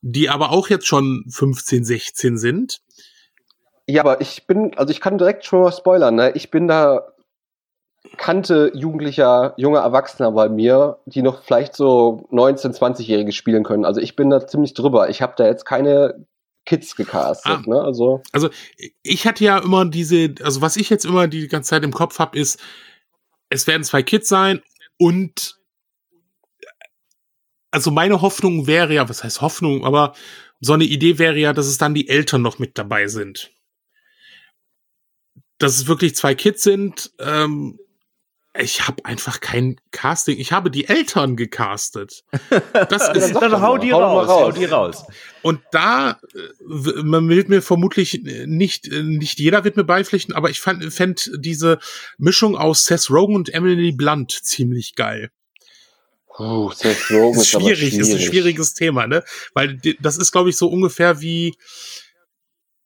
die 0.00 0.30
aber 0.30 0.50
auch 0.50 0.68
jetzt 0.68 0.86
schon 0.86 1.24
15, 1.28 1.84
16 1.84 2.38
sind. 2.38 2.78
Ja, 3.88 4.02
aber 4.02 4.20
ich 4.20 4.46
bin, 4.46 4.76
also 4.76 4.90
ich 4.90 5.00
kann 5.00 5.16
direkt 5.16 5.46
schon 5.46 5.62
mal 5.62 5.72
spoilern, 5.72 6.14
ne? 6.14 6.32
Ich 6.34 6.50
bin 6.50 6.68
da 6.68 7.12
kannte 8.16 8.70
jugendlicher, 8.74 9.54
junger 9.56 9.80
Erwachsener 9.80 10.30
bei 10.32 10.48
mir, 10.48 10.98
die 11.06 11.22
noch 11.22 11.42
vielleicht 11.42 11.74
so 11.74 12.26
19-, 12.30 12.76
20-Jährige 12.78 13.32
spielen 13.32 13.64
können. 13.64 13.84
Also 13.84 14.00
ich 14.00 14.14
bin 14.14 14.30
da 14.30 14.46
ziemlich 14.46 14.74
drüber. 14.74 15.08
Ich 15.08 15.22
habe 15.22 15.34
da 15.36 15.46
jetzt 15.46 15.64
keine 15.64 16.26
Kids 16.66 16.96
gecastet, 16.96 17.50
ah, 17.50 17.62
ne? 17.66 17.80
Also, 17.80 18.22
also 18.32 18.50
ich 19.02 19.26
hatte 19.26 19.42
ja 19.42 19.58
immer 19.58 19.86
diese, 19.86 20.34
also 20.42 20.60
was 20.60 20.76
ich 20.76 20.90
jetzt 20.90 21.06
immer 21.06 21.26
die 21.26 21.48
ganze 21.48 21.70
Zeit 21.70 21.82
im 21.82 21.92
Kopf 21.92 22.18
habe, 22.18 22.38
ist, 22.38 22.60
es 23.48 23.66
werden 23.66 23.84
zwei 23.84 24.02
Kids 24.02 24.28
sein 24.28 24.60
und 24.98 25.58
also 27.70 27.90
meine 27.90 28.20
Hoffnung 28.20 28.66
wäre 28.66 28.92
ja, 28.92 29.08
was 29.08 29.24
heißt 29.24 29.40
Hoffnung, 29.40 29.86
aber 29.86 30.12
so 30.60 30.74
eine 30.74 30.84
Idee 30.84 31.18
wäre 31.18 31.38
ja, 31.38 31.54
dass 31.54 31.66
es 31.66 31.78
dann 31.78 31.94
die 31.94 32.08
Eltern 32.08 32.42
noch 32.42 32.58
mit 32.58 32.76
dabei 32.76 33.08
sind. 33.08 33.50
Dass 35.58 35.76
es 35.76 35.86
wirklich 35.88 36.14
zwei 36.14 36.34
Kids 36.34 36.62
sind, 36.62 37.10
ähm, 37.18 37.78
ich 38.60 38.86
habe 38.88 39.04
einfach 39.04 39.40
kein 39.40 39.80
Casting. 39.92 40.38
Ich 40.38 40.52
habe 40.52 40.70
die 40.70 40.88
Eltern 40.88 41.36
gecastet. 41.36 42.24
Das 42.72 43.08
ist, 43.14 43.34
dann, 43.34 43.52
dann 43.52 43.62
hau 43.62 43.78
die 43.78 43.92
hau 43.92 44.00
raus, 44.00 44.28
raus, 44.28 44.42
hau 44.42 44.52
die 44.52 44.64
raus. 44.64 45.04
Und 45.42 45.60
da 45.70 46.18
äh, 46.34 47.02
man 47.02 47.28
wird 47.28 47.48
mir 47.48 47.62
vermutlich 47.62 48.20
nicht 48.46 48.90
nicht 48.90 49.38
jeder 49.38 49.64
wird 49.64 49.76
mir 49.76 49.84
beipflichten, 49.84 50.34
aber 50.34 50.50
ich 50.50 50.60
fand 50.60 50.92
fänd 50.92 51.30
diese 51.38 51.78
Mischung 52.16 52.56
aus 52.56 52.84
Seth 52.84 53.10
Rogen 53.10 53.36
und 53.36 53.48
Emily 53.54 53.92
Blunt 53.92 54.32
ziemlich 54.32 54.96
geil. 54.96 55.30
Uh, 56.38 56.70
Seth 56.72 57.10
Rogen 57.10 57.40
ist, 57.40 57.48
schwierig, 57.48 57.70
ist, 57.70 57.90
schwierig. 57.90 58.00
ist 58.00 58.14
ein 58.14 58.20
schwieriges 58.20 58.74
Thema, 58.74 59.06
ne? 59.06 59.24
Weil 59.54 59.80
das 60.00 60.16
ist, 60.16 60.32
glaube 60.32 60.50
ich, 60.50 60.56
so 60.56 60.68
ungefähr 60.68 61.20
wie 61.20 61.54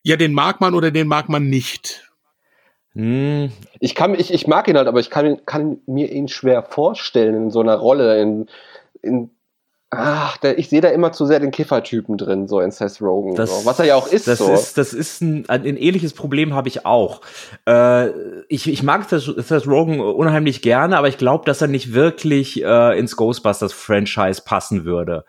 ja, 0.02 0.16
den 0.16 0.34
mag 0.34 0.60
man 0.60 0.74
oder 0.74 0.90
den 0.90 1.06
mag 1.06 1.28
man 1.28 1.48
nicht. 1.48 2.11
Hm. 2.94 3.50
Ich, 3.80 3.94
kann, 3.94 4.14
ich, 4.14 4.32
ich 4.32 4.46
mag 4.46 4.68
ihn 4.68 4.76
halt, 4.76 4.88
aber 4.88 5.00
ich 5.00 5.10
kann, 5.10 5.44
kann 5.46 5.78
mir 5.86 6.10
ihn 6.10 6.28
schwer 6.28 6.62
vorstellen 6.62 7.34
in 7.34 7.50
so 7.50 7.60
einer 7.60 7.76
Rolle. 7.76 8.20
In, 8.20 8.46
in, 9.00 9.30
ach, 9.88 10.36
der, 10.38 10.58
ich 10.58 10.68
sehe 10.68 10.82
da 10.82 10.88
immer 10.88 11.12
zu 11.12 11.24
sehr 11.24 11.40
den 11.40 11.52
Kiffertypen 11.52 12.18
drin, 12.18 12.48
so 12.48 12.60
in 12.60 12.70
Seth 12.70 13.00
Rogen. 13.00 13.34
Das, 13.34 13.62
so. 13.62 13.66
Was 13.66 13.78
er 13.78 13.86
ja 13.86 13.94
auch 13.94 14.08
ist. 14.08 14.28
Das 14.28 14.38
so. 14.38 14.52
ist, 14.52 14.76
das 14.76 14.92
ist 14.92 15.22
ein, 15.22 15.48
ein 15.48 15.64
ähnliches 15.64 16.12
Problem 16.12 16.54
habe 16.54 16.68
ich 16.68 16.84
auch. 16.84 17.22
Äh, 17.66 18.10
ich, 18.48 18.68
ich 18.68 18.82
mag 18.82 19.08
Seth, 19.08 19.22
Seth 19.38 19.66
Rogen 19.66 20.00
unheimlich 20.00 20.60
gerne, 20.60 20.98
aber 20.98 21.08
ich 21.08 21.16
glaube, 21.16 21.46
dass 21.46 21.62
er 21.62 21.68
nicht 21.68 21.94
wirklich 21.94 22.62
äh, 22.62 22.98
ins 22.98 23.16
Ghostbusters-Franchise 23.16 24.42
passen 24.44 24.84
würde. 24.84 25.24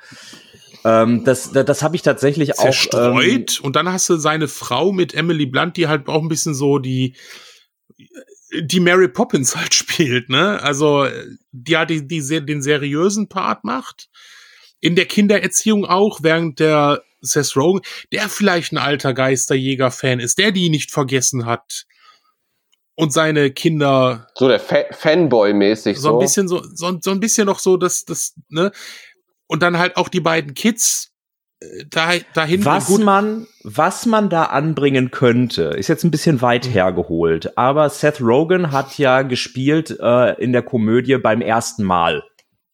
Ähm, 0.86 1.23
das 1.23 1.52
das, 1.52 1.63
das 1.63 1.82
habe 1.82 1.95
ich 1.95 2.02
tatsächlich 2.02 2.52
Zerstreut. 2.52 3.02
auch. 3.02 3.19
Zerstreut. 3.21 3.60
Ähm, 3.60 3.65
und 3.65 3.76
dann 3.78 3.91
hast 3.91 4.10
du 4.10 4.17
seine 4.17 4.49
Frau 4.49 4.91
mit 4.91 5.13
Emily 5.13 5.45
Blunt, 5.45 5.78
die 5.78 5.88
halt 5.88 6.08
auch 6.10 6.21
ein 6.21 6.28
bisschen 6.28 6.54
so 6.54 6.78
die 6.78 7.15
die 8.62 8.80
Mary 8.80 9.08
Poppins 9.08 9.56
halt 9.56 9.74
spielt, 9.74 10.30
ne? 10.30 10.62
Also, 10.62 11.08
die 11.52 11.78
hat 11.78 11.89
die, 11.89 12.08
die, 12.08 12.46
den 12.46 12.62
seriösen 12.62 13.30
Part 13.30 13.63
macht. 13.63 14.10
In 14.80 14.96
der 14.96 15.06
Kindererziehung 15.06 15.86
auch, 15.86 16.20
während 16.24 16.60
der 16.60 17.04
Seth 17.22 17.56
Rogen, 17.56 17.82
der 18.12 18.28
vielleicht 18.28 18.74
ein 18.74 18.78
alter 18.78 19.13
Geisterjäger-Fan 19.13 20.20
ist, 20.20 20.38
der 20.38 20.52
die 20.52 20.70
nicht 20.70 20.92
vergessen 20.92 21.46
hat. 21.46 21.86
Und 22.96 23.12
seine 23.12 23.52
Kinder. 23.52 24.28
So 24.36 24.48
der 24.48 24.60
Fa 24.60 24.84
Fanboy-mäßig. 24.92 25.98
So 25.98 26.13
ein 26.13 26.20
bisschen 26.20 26.48
so, 26.48 26.62
so, 26.63 27.00
so 27.02 27.10
ein 27.10 27.20
bisschen 27.20 27.48
noch 27.48 27.58
so, 27.58 27.76
dass, 27.78 28.06
das, 28.06 28.36
ne? 28.50 28.72
Und 29.48 29.63
dann 29.63 29.80
halt 29.80 29.98
auch 29.98 30.10
die 30.10 30.20
beiden 30.20 30.54
Kids, 30.54 31.12
da, 31.89 32.12
dahin. 32.34 32.65
Was 32.65 32.97
man, 32.97 33.47
was 33.63 34.06
man 34.06 34.30
da 34.30 34.45
anbringen 34.45 35.12
könnte, 35.12 35.63
ist 35.63 35.88
jetzt 35.88 36.04
ein 36.04 36.12
bisschen 36.12 36.41
weit 36.41 36.67
mhm. 36.67 36.71
hergeholt, 36.71 37.58
aber 37.58 37.89
Seth 37.89 38.21
Rogen 38.21 38.71
hat 38.71 38.97
ja 38.97 39.21
gespielt 39.21 39.97
äh, 39.99 40.41
in 40.41 40.52
der 40.54 40.63
Komödie 40.63 41.17
beim 41.17 41.41
ersten 41.41 41.84
Mal. 41.84 42.23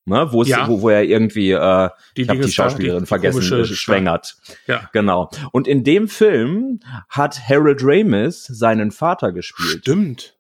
Ne, 0.05 0.27
wo, 0.31 0.41
ja. 0.41 0.67
wo, 0.67 0.81
wo 0.81 0.89
er 0.89 1.03
irgendwie, 1.03 1.51
äh, 1.51 1.89
die 2.17 2.23
ich 2.23 2.29
habe 2.29 2.39
die 2.39 2.51
Schauspielerin 2.51 3.03
die, 3.03 3.05
vergessen, 3.05 3.41
die 3.41 3.75
schwängert. 3.75 4.37
Ja. 4.65 4.89
Genau. 4.91 5.29
Und 5.51 5.67
in 5.67 5.83
dem 5.83 6.07
Film 6.07 6.79
hat 7.09 7.47
Harold 7.47 7.81
Ramis 7.83 8.45
seinen 8.45 8.89
Vater 8.89 9.31
gespielt. 9.31 9.81
Stimmt. 9.81 10.38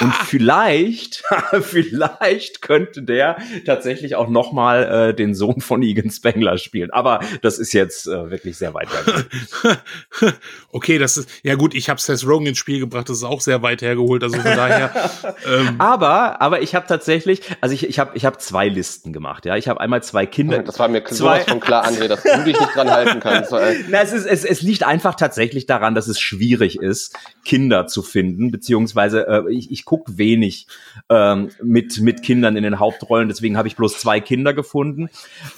Und 0.00 0.14
vielleicht, 0.14 1.22
vielleicht 1.62 2.62
könnte 2.62 3.02
der 3.02 3.36
tatsächlich 3.64 4.16
auch 4.16 4.28
noch 4.28 4.52
mal 4.52 5.10
äh, 5.10 5.14
den 5.14 5.34
Sohn 5.34 5.60
von 5.60 5.82
Egan 5.82 6.10
Spengler 6.10 6.58
spielen. 6.58 6.90
Aber 6.90 7.20
das 7.42 7.58
ist 7.58 7.72
jetzt 7.72 8.06
äh, 8.06 8.30
wirklich 8.30 8.56
sehr 8.58 8.74
weit 8.74 8.88
hergeholt. 8.92 9.28
okay, 10.72 10.98
das 10.98 11.16
ist 11.16 11.28
ja 11.42 11.54
gut. 11.54 11.74
Ich 11.74 11.88
habe 11.88 12.00
Seth 12.00 12.26
Rogen 12.26 12.46
ins 12.46 12.58
Spiel 12.58 12.80
gebracht. 12.80 13.08
Das 13.08 13.18
ist 13.18 13.24
auch 13.24 13.40
sehr 13.40 13.62
weit 13.62 13.82
hergeholt. 13.82 14.22
Also 14.22 14.36
von 14.36 14.44
daher. 14.44 15.10
ähm. 15.46 15.76
Aber, 15.78 16.40
aber 16.40 16.62
ich 16.62 16.74
habe 16.74 16.86
tatsächlich, 16.86 17.42
also 17.60 17.74
ich, 17.74 17.88
ich 17.88 17.98
habe, 17.98 18.12
ich 18.14 18.24
habe 18.24 18.38
zwei 18.38 18.68
Listen 18.68 19.12
gemacht. 19.12 19.46
Ja, 19.46 19.56
ich 19.56 19.68
habe 19.68 19.80
einmal 19.80 20.02
zwei 20.02 20.26
Kinder. 20.26 20.62
Das 20.62 20.78
war 20.78 20.88
mir 20.88 21.04
zwei 21.04 21.40
von 21.40 21.60
klar, 21.60 21.86
André, 21.86 22.08
dass 22.08 22.22
du 22.22 22.44
dich 22.44 22.58
nicht 22.58 22.74
dran 22.74 22.90
halten 22.90 23.20
kannst. 23.20 23.52
Na, 23.52 24.02
es 24.02 24.12
ist, 24.12 24.26
es, 24.26 24.44
es 24.44 24.62
liegt 24.62 24.82
einfach 24.82 25.14
tatsächlich 25.14 25.66
daran, 25.66 25.94
dass 25.94 26.08
es 26.08 26.20
schwierig 26.20 26.78
ist, 26.80 27.16
Kinder 27.44 27.86
zu 27.86 28.02
finden, 28.02 28.50
beziehungsweise 28.50 29.26
äh, 29.26 29.52
ich, 29.52 29.67
ich, 29.70 29.84
gucke 29.84 30.18
wenig 30.18 30.66
ähm, 31.08 31.50
mit, 31.62 32.00
mit 32.00 32.22
Kindern 32.22 32.56
in 32.56 32.62
den 32.62 32.78
Hauptrollen, 32.78 33.28
deswegen 33.28 33.56
habe 33.56 33.68
ich 33.68 33.76
bloß 33.76 33.98
zwei 33.98 34.20
Kinder 34.20 34.54
gefunden. 34.54 35.10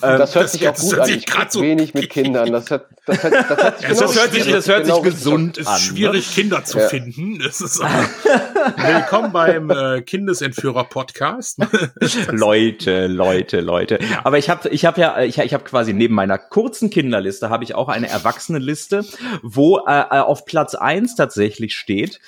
Ähm, 0.02 0.18
das 0.18 0.34
hört 0.34 0.50
sich 0.50 0.68
auch 0.68 0.76
gut 0.76 0.98
an. 0.98 1.08
Ich 1.08 1.26
gucke 1.26 1.46
so 1.50 1.62
wenig 1.62 1.94
mit 1.94 2.10
Kindern. 2.10 2.52
Das 2.52 2.70
hört, 2.70 2.86
das 3.06 3.22
hört, 3.22 3.34
das 3.34 3.62
hört 3.62 3.78
sich, 3.78 3.88
genau 3.88 4.00
das 4.00 4.16
hört 4.16 4.32
sich, 4.32 4.44
das 4.44 4.68
hört 4.68 4.86
sich 4.86 4.94
genau 4.94 5.02
gesund 5.02 5.58
an. 5.58 5.64
Es 5.64 5.80
ist 5.80 5.86
schwierig, 5.86 6.28
ne? 6.28 6.34
Kinder 6.34 6.64
zu 6.64 6.78
ja. 6.78 6.88
finden. 6.88 7.40
Es 7.40 7.60
ist 7.60 7.80
Willkommen 7.80 9.32
beim 9.32 9.70
äh, 9.70 10.02
Kindesentführer-Podcast. 10.02 11.58
Leute, 12.30 13.06
Leute, 13.06 13.60
Leute. 13.60 13.98
Ja. 14.00 14.20
Aber 14.24 14.38
ich 14.38 14.50
habe 14.50 14.68
ich 14.68 14.84
hab 14.84 14.98
ja, 14.98 15.20
ich, 15.22 15.38
ich 15.38 15.54
habe 15.54 15.64
quasi 15.64 15.92
neben 15.92 16.14
meiner 16.14 16.38
kurzen 16.38 16.90
Kinderliste 16.90 17.50
habe 17.50 17.64
ich 17.64 17.74
auch 17.74 17.88
eine 17.88 18.08
Erwachsenenliste, 18.08 19.04
wo 19.42 19.78
äh, 19.78 20.00
äh 20.00 20.20
auf 20.20 20.44
Platz 20.44 20.74
eins 20.74 21.14
tatsächlich 21.14 21.74
steht, 21.74 22.20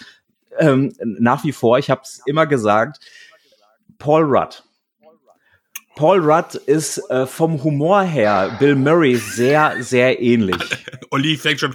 ähm, 0.59 0.95
nach 1.01 1.45
wie 1.45 1.53
vor, 1.53 1.79
ich 1.79 1.91
habe 1.91 2.03
es 2.03 2.21
immer 2.27 2.47
gesagt, 2.47 3.01
Paul 3.99 4.25
Rudd. 4.25 4.63
Paul 5.95 6.21
Rudd 6.21 6.55
ist 6.55 6.99
äh, 7.11 7.27
vom 7.27 7.63
Humor 7.63 8.03
her 8.03 8.57
Bill 8.59 8.75
Murray 8.75 9.17
sehr, 9.17 9.77
sehr 9.81 10.21
ähnlich. 10.23 10.57
Olli 11.11 11.37
fängt 11.37 11.61
schon, 11.61 11.75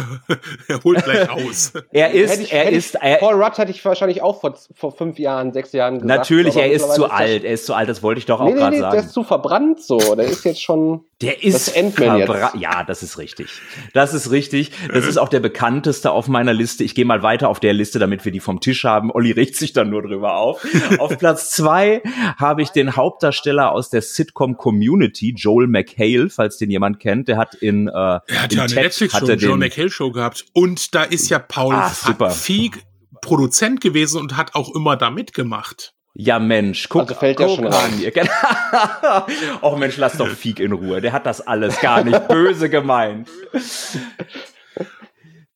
er 0.68 0.84
holt 0.84 1.04
gleich 1.04 1.28
aus. 1.30 1.72
er 1.90 2.12
ist, 2.12 2.40
ich, 2.40 2.52
er 2.52 2.70
ist, 2.70 2.94
er, 2.94 3.16
Paul 3.16 3.42
Rudd 3.42 3.58
hätte 3.58 3.72
ich 3.72 3.84
wahrscheinlich 3.84 4.22
auch 4.22 4.40
vor, 4.40 4.56
vor 4.74 4.92
fünf 4.92 5.18
Jahren, 5.18 5.52
sechs 5.52 5.72
Jahren 5.72 5.94
gesagt. 5.94 6.08
Natürlich, 6.08 6.56
er 6.56 6.70
ist 6.70 6.94
zu 6.94 7.10
alt, 7.10 7.42
er 7.42 7.54
ist 7.54 7.66
zu 7.66 7.74
alt, 7.74 7.88
das 7.88 8.04
wollte 8.04 8.20
ich 8.20 8.26
doch 8.26 8.40
auch 8.40 8.46
nee, 8.46 8.52
gerade 8.52 8.76
nee, 8.76 8.80
sagen. 8.80 8.96
Der 8.96 9.04
ist 9.04 9.12
zu 9.12 9.24
verbrannt 9.24 9.82
so, 9.82 9.98
der 10.14 10.26
ist 10.26 10.44
jetzt 10.44 10.62
schon. 10.62 11.04
Der 11.20 11.42
ist 11.44 11.70
verbrannt. 11.70 12.54
Ja, 12.60 12.84
das 12.84 13.02
ist 13.02 13.18
richtig. 13.18 13.50
Das 13.92 14.14
ist 14.14 14.30
richtig. 14.30 14.70
Das 14.90 15.04
ist 15.04 15.18
auch 15.18 15.28
der 15.28 15.40
bekannteste 15.40 16.12
auf 16.12 16.28
meiner 16.28 16.54
Liste. 16.54 16.82
Ich 16.82 16.94
gehe 16.94 17.04
mal 17.04 17.22
weiter 17.22 17.50
auf 17.50 17.60
der 17.60 17.74
Liste, 17.74 17.98
damit 17.98 18.24
wir 18.24 18.32
die 18.32 18.40
vom 18.40 18.60
Tisch 18.60 18.84
haben. 18.84 19.10
Olli 19.10 19.32
regt 19.32 19.54
sich 19.56 19.74
dann 19.74 19.90
nur 19.90 20.00
drüber 20.00 20.36
auf. 20.36 20.66
auf 20.98 21.18
Platz 21.18 21.50
zwei 21.50 22.00
habe 22.38 22.62
ich 22.62 22.70
den 22.70 22.96
Hauptdarsteller 22.96 23.39
aus 23.48 23.90
der 23.90 24.02
Sitcom 24.02 24.56
Community, 24.56 25.34
Joel 25.36 25.66
McHale, 25.66 26.30
falls 26.30 26.56
den 26.56 26.70
jemand 26.70 27.00
kennt. 27.00 27.28
Der 27.28 27.36
hat 27.36 27.54
in, 27.54 27.88
äh, 27.88 27.92
er 27.92 28.22
hat 28.28 28.52
ja 28.52 28.64
eine 28.64 28.74
Netflix-Show, 28.74 29.26
Joel 29.32 29.58
McHale 29.58 29.90
Show 29.90 30.12
gehabt. 30.12 30.44
Und 30.52 30.94
da 30.94 31.02
ist 31.04 31.28
ja 31.28 31.38
Paul 31.38 31.74
ah, 31.74 31.88
Feig 31.88 32.84
Produzent 33.20 33.80
gewesen 33.80 34.20
und 34.20 34.36
hat 34.36 34.54
auch 34.54 34.74
immer 34.74 34.96
da 34.96 35.10
mitgemacht. 35.10 35.94
Ja, 36.14 36.38
Mensch, 36.38 36.88
guck, 36.88 37.02
Also 37.02 37.14
fällt 37.14 37.36
guck 37.36 37.46
der 37.46 37.56
schon 37.56 37.66
an. 37.68 38.02
Och 39.62 39.78
Mensch, 39.78 39.96
lass 39.96 40.16
doch 40.16 40.28
Fiek 40.28 40.58
in 40.58 40.72
Ruhe. 40.72 41.00
Der 41.00 41.12
hat 41.12 41.24
das 41.24 41.40
alles 41.40 41.80
gar 41.80 42.02
nicht 42.02 42.26
böse 42.28 42.68
gemeint. 42.68 43.28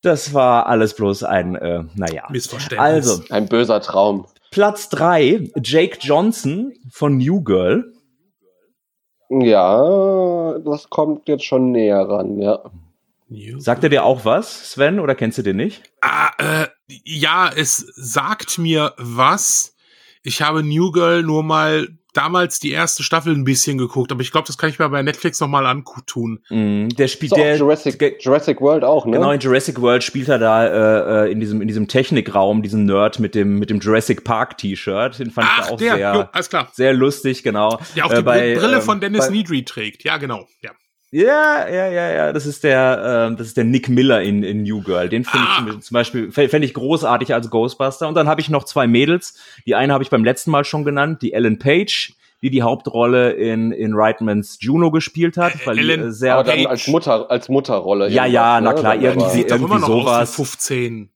Das 0.01 0.35
war 0.35 0.67
alles 0.67 0.95
bloß 0.95 1.25
ein, 1.25 1.57
äh, 1.57 1.83
naja. 1.95 2.29
Missverständnis. 2.31 2.79
Also, 2.79 3.25
Ein 3.31 3.49
böser 3.49 3.81
Traum. 3.81 4.27
Platz 4.55 4.89
drei 4.89 5.51
Jake 5.61 5.99
Johnson 6.01 6.73
von 6.89 7.17
New 7.17 7.43
Girl. 7.43 7.93
Ja, 9.29 10.61
das 10.61 10.89
kommt 10.91 11.27
jetzt 11.27 11.45
schon 11.45 11.73
näher 11.73 12.09
ran, 12.09 12.39
ja. 12.39 12.63
Sagt 13.57 13.83
er 13.83 13.91
dir 13.91 14.05
auch 14.05 14.25
was, 14.25 14.71
Sven, 14.71 15.01
oder 15.01 15.17
kennst 15.17 15.39
du 15.39 15.43
den 15.43 15.57
nicht? 15.57 15.83
Ah, 16.03 16.31
äh, 16.39 16.69
ja, 16.87 17.51
es 17.53 17.79
sagt 17.97 18.59
mir 18.59 18.93
was. 18.97 19.75
Ich 20.23 20.41
habe 20.41 20.63
New 20.63 20.93
Girl 20.93 21.25
nur 21.25 21.43
mal 21.43 21.89
damals 22.17 22.59
die 22.61 22.71
erste 22.71 23.03
Staffel 23.03 23.35
ein 23.35 23.45
bisschen 23.45 23.77
geguckt, 23.79 24.11
aber 24.13 24.23
ich 24.23 24.33
glaube, 24.33 24.47
das 24.47 24.57
kann 24.57 24.71
ich 24.71 24.79
mir 24.79 24.89
bei 24.89 25.03
Netflix 25.03 25.41
noch 25.41 25.49
mal 25.49 25.67
antun. 25.67 26.41
Mm, 26.49 26.89
der 26.89 27.09
spielt 27.09 27.37
der 27.37 27.57
Jurassic, 27.57 28.01
Jurassic 28.21 28.61
World 28.61 28.85
auch, 28.85 29.05
ne? 29.07 29.13
Genau, 29.19 29.31
in 29.31 29.41
Jurassic 29.41 29.81
World 29.81 30.03
spielt 30.03 30.29
er 30.29 30.39
da 30.39 30.67
äh, 31.25 31.27
äh, 31.29 31.33
in 31.33 31.41
diesem 31.41 31.61
in 31.61 31.69
diesem 31.69 31.89
Technikraum, 31.89 32.63
diesen 32.63 32.85
Nerd 32.87 33.19
mit 33.19 33.35
dem 33.35 33.59
mit 33.59 33.71
dem 33.71 33.81
Jurassic 33.81 34.25
Park 34.25 34.57
T-Shirt. 34.59 35.19
Den 35.19 35.31
fand 35.31 35.47
ich 35.49 35.53
Ach, 35.59 35.67
da 35.67 35.73
auch 35.73 35.77
der, 35.77 35.95
sehr 35.97 36.15
jo, 36.15 36.25
alles 36.33 36.49
klar. 36.49 36.69
sehr 36.73 36.93
lustig, 36.95 37.43
genau. 37.43 37.79
Der 37.97 38.07
auch 38.07 38.13
Äh, 38.13 38.17
die 38.17 38.23
bei, 38.23 38.55
Brille 38.55 38.77
ähm, 38.77 38.83
von 38.83 39.01
Dennis 39.01 39.27
bei- 39.27 39.33
Nedry 39.33 39.65
trägt. 39.65 40.05
Ja, 40.05 40.17
genau. 40.17 40.47
Ja. 40.63 40.71
Ja, 41.17 41.69
ja, 41.69 41.87
ja, 41.89 42.11
ja. 42.11 42.33
Das 42.33 42.45
ist 42.45 42.65
der, 42.65 43.27
ähm, 43.29 43.37
das 43.37 43.47
ist 43.47 43.57
der 43.57 43.63
Nick 43.63 43.89
Miller 43.89 44.21
in, 44.23 44.43
in 44.43 44.65
New 44.65 44.83
Girl. 44.83 45.09
Den 45.09 45.25
finde 45.25 45.47
Ah. 45.49 45.59
ich 45.65 45.73
zum- 45.73 45.81
zum 45.83 45.95
Beispiel 45.95 46.33
fände 46.33 46.65
ich 46.65 46.75
großartig 46.75 47.33
als 47.33 47.51
Ghostbuster. 47.51 48.09
Und 48.09 48.15
dann 48.17 48.27
habe 48.27 48.41
ich 48.41 48.51
noch 48.51 48.65
zwei 48.65 48.89
Mädels. 48.89 49.39
Die 49.65 49.77
eine 49.77 49.93
habe 49.93 50.03
ich 50.03 50.11
beim 50.11 50.25
letzten 50.25 50.51
Mal 50.51 50.65
schon 50.65 50.85
genannt, 50.85 51.23
die 51.23 51.33
Ellen 51.33 51.61
Page, 51.61 52.15
die 52.43 52.51
die 52.51 52.63
Hauptrolle 52.63 53.31
in 53.31 53.71
in 53.71 53.93
Reitmans 53.95 54.59
Juno 54.61 54.91
gespielt 54.91 55.37
hat, 55.37 55.53
weil 55.67 55.77
die 55.77 55.83
Ellen 55.83 56.09
äh, 56.09 56.13
sehr 56.13 56.35
Aber 56.35 56.43
dann 56.43 56.57
Page. 56.57 56.67
als 56.67 56.89
Mutter, 56.89 57.31
als 57.31 57.49
Mutterrolle. 57.49 58.09
Ja, 58.11 58.27
ja, 58.27 58.61
na 58.61 58.73
ne? 58.73 58.79
klar, 58.81 58.97
irgendwie- 58.97 59.43
irgendwie 59.43 59.79
sowas. 59.81 60.31
aus 60.31 60.33
wie 60.33 60.37
15. 60.45 61.11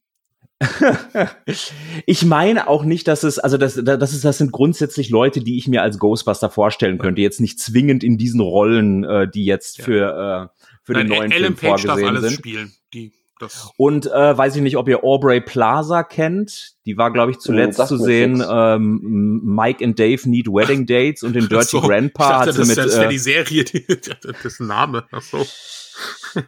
Ich 2.07 2.25
meine 2.25 2.69
auch 2.69 2.85
nicht, 2.85 3.07
dass 3.09 3.23
es, 3.23 3.39
also 3.39 3.59
das, 3.59 3.81
das 3.83 4.13
ist, 4.13 4.25
das 4.25 4.39
sind 4.39 4.53
grundsätzlich 4.53 5.11
Leute, 5.11 5.41
die 5.41 5.57
ich 5.59 5.69
mir 5.69 5.83
als 5.83 5.99
Ghostbuster 5.99 6.51
vorstellen 6.51 6.99
könnte. 6.99 7.21
Jetzt 7.21 7.41
nicht 7.41 7.61
zwingend 7.61 8.03
in 8.03 8.19
diesen 8.19 8.41
Rollen, 8.41 9.05
äh, 9.05 9.29
die 9.29 9.45
jetzt 9.45 9.79
Ja. 9.79 9.85
für 9.85 10.51
äh, 10.55 10.59
für 10.85 10.95
den 10.95 11.09
Nein, 11.09 11.19
neuen 11.19 11.33
Ellen 11.33 11.57
Film 11.57 11.73
Page 11.73 11.83
darf 11.85 11.99
vorgesehen 11.99 12.09
alles 12.17 12.23
sind. 12.31 12.39
spielen. 12.39 12.73
Die, 12.95 13.13
das, 13.39 13.71
Und 13.77 14.07
äh, 14.07 14.37
weiß 14.37 14.57
ich 14.57 14.63
nicht, 14.63 14.77
ob 14.77 14.89
ihr 14.89 15.05
Aubrey 15.05 15.41
Plaza 15.41 16.03
kennt. 16.03 16.73
Die 16.87 16.97
war, 16.97 17.13
glaube 17.13 17.31
ich, 17.31 17.39
zuletzt 17.39 17.77
sagt 17.77 17.89
zu 17.91 17.97
sehen. 17.99 18.43
Ähm, 18.49 19.41
Mike 19.45 19.85
and 19.85 19.97
Dave 19.99 20.29
Need 20.29 20.49
Wedding 20.49 20.87
Dates 20.87 21.23
und 21.23 21.35
den 21.35 21.49
Dirty 21.49 21.67
so, 21.69 21.81
Grandpa 21.83 22.25
ich 22.25 22.37
hat 22.37 22.49
dachte, 22.49 22.53
sie 22.53 22.59
das, 22.61 22.69
mit. 22.69 22.79
das 22.79 22.95
wäre 22.97 23.07
äh, 23.07 23.11
die 23.11 23.19
Serie, 23.19 23.65
die, 23.65 23.87
das 23.87 24.45
ist 24.45 24.61
ein 24.61 24.67
Name. 24.67 25.05
Ach 25.13 25.23
so. 25.23 25.47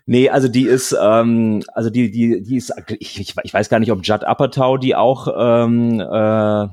Nee, 0.07 0.29
also 0.31 0.49
die 0.49 0.65
ist, 0.65 0.97
ähm, 1.01 1.63
also 1.73 1.91
die, 1.91 2.11
die, 2.11 2.43
die 2.43 2.57
ist, 2.57 2.73
ich, 2.99 3.21
ich, 3.21 3.55
weiß 3.55 3.69
gar 3.69 3.81
nicht, 3.81 3.93
ob 3.93 4.01
Judd 4.05 4.25
Apatow 4.25 4.79
die 4.79 4.95
auch, 4.95 5.29
ähm, 5.37 6.01
äh, 6.01 6.65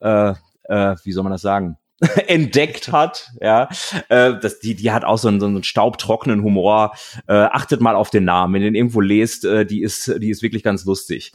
äh, 0.00 0.34
äh, 0.64 0.96
wie 1.04 1.12
soll 1.12 1.24
man 1.24 1.32
das 1.32 1.42
sagen? 1.42 1.76
entdeckt 2.26 2.90
hat, 2.90 3.30
ja, 3.40 3.68
äh, 4.08 4.34
das, 4.40 4.58
die, 4.58 4.74
die 4.74 4.90
hat 4.90 5.04
auch 5.04 5.18
so 5.18 5.28
einen, 5.28 5.40
so 5.40 5.46
einen 5.46 5.62
staubtrockenen 5.62 6.42
Humor. 6.42 6.92
Äh, 7.28 7.34
achtet 7.34 7.80
mal 7.80 7.94
auf 7.94 8.10
den 8.10 8.24
Namen, 8.24 8.54
wenn 8.54 8.62
ihr 8.62 8.68
den 8.68 8.74
irgendwo 8.74 9.00
lest, 9.00 9.44
äh, 9.44 9.64
die 9.64 9.82
ist, 9.82 10.12
die 10.20 10.30
ist 10.30 10.42
wirklich 10.42 10.62
ganz 10.62 10.84
lustig. 10.84 11.32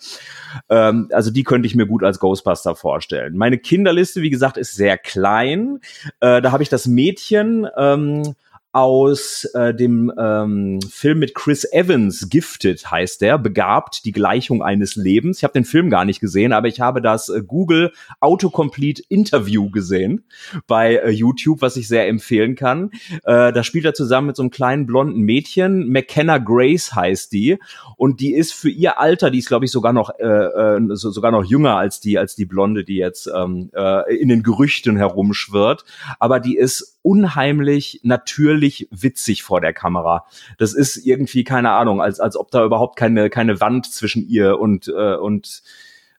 Ähm, 0.70 1.08
also 1.12 1.32
die 1.32 1.44
könnte 1.44 1.68
ich 1.68 1.76
mir 1.76 1.86
gut 1.86 2.04
als 2.04 2.20
Ghostbuster 2.20 2.76
vorstellen. 2.76 3.38
Meine 3.38 3.58
Kinderliste, 3.58 4.22
wie 4.22 4.30
gesagt, 4.30 4.58
ist 4.58 4.76
sehr 4.76 4.98
klein. 4.98 5.80
Äh, 6.20 6.42
da 6.42 6.52
habe 6.52 6.64
ich 6.64 6.70
das 6.70 6.86
Mädchen 6.86 7.68
ähm, 7.78 8.36
aus 8.78 9.44
äh, 9.56 9.74
dem 9.74 10.14
ähm, 10.20 10.80
Film 10.88 11.18
mit 11.18 11.34
Chris 11.34 11.66
Evans, 11.74 12.30
Gifted 12.30 12.92
heißt 12.92 13.22
der, 13.22 13.40
begabt, 13.40 14.06
die 14.06 14.12
Gleichung 14.12 14.62
eines 14.62 14.96
Lebens. 14.96 15.38
Ich 15.38 15.44
habe 15.44 15.54
den 15.54 15.66
Film 15.66 15.90
gar 15.90 16.06
nicht 16.06 16.20
gesehen, 16.20 16.54
aber 16.54 16.68
ich 16.68 16.80
habe 16.80 17.02
das 17.02 17.28
äh, 17.30 17.42
Google 17.42 17.92
Autocomplete 18.20 19.02
Interview 19.10 19.72
gesehen 19.72 20.26
bei 20.68 20.98
äh, 20.98 21.10
YouTube, 21.10 21.64
was 21.64 21.76
ich 21.76 21.88
sehr 21.88 22.08
empfehlen 22.08 22.54
kann. 22.54 22.92
Äh, 23.24 23.52
da 23.52 23.64
spielt 23.64 23.84
er 23.86 23.96
zusammen 23.96 24.28
mit 24.28 24.36
so 24.36 24.44
einem 24.44 24.52
kleinen 24.52 24.86
blonden 24.86 25.22
Mädchen, 25.22 25.90
McKenna 25.90 26.38
Grace 26.38 26.94
heißt 26.94 27.32
die, 27.32 27.58
und 27.96 28.20
die 28.20 28.36
ist 28.36 28.54
für 28.54 28.70
ihr 28.70 29.00
Alter, 29.00 29.32
die 29.32 29.40
ist 29.40 29.48
glaube 29.48 29.66
ich 29.66 29.72
sogar 29.72 29.92
noch 29.92 30.12
äh, 30.20 30.24
äh, 30.24 30.80
so, 30.90 31.10
sogar 31.10 31.32
noch 31.32 31.44
jünger 31.44 31.78
als 31.78 32.00
die 32.00 32.20
als 32.20 32.36
die 32.36 32.46
Blonde, 32.46 32.84
die 32.84 32.98
jetzt 32.98 33.28
ähm, 33.36 33.72
äh, 33.74 34.16
in 34.16 34.30
den 34.30 34.44
Gerüchten 34.44 34.98
herumschwirrt, 34.98 35.84
aber 36.20 36.40
die 36.40 36.58
ist 36.58 36.97
unheimlich 37.08 38.02
natürlich 38.04 38.90
witzig 38.92 39.44
vor 39.44 39.62
der 39.62 39.72
Kamera. 39.72 40.26
Das 40.58 40.74
ist 40.74 40.98
irgendwie 40.98 41.46
keine 41.46 41.72
Ahnung, 41.72 42.02
als 42.02 42.20
als 42.20 42.36
ob 42.36 42.52
da 42.52 42.66
überhaupt 42.66 42.98
keine 42.98 43.30
keine 43.30 43.62
Wand 43.62 43.86
zwischen 43.86 44.28
ihr 44.28 44.60
und 44.60 44.90
äh, 44.90 45.16
und 45.16 45.64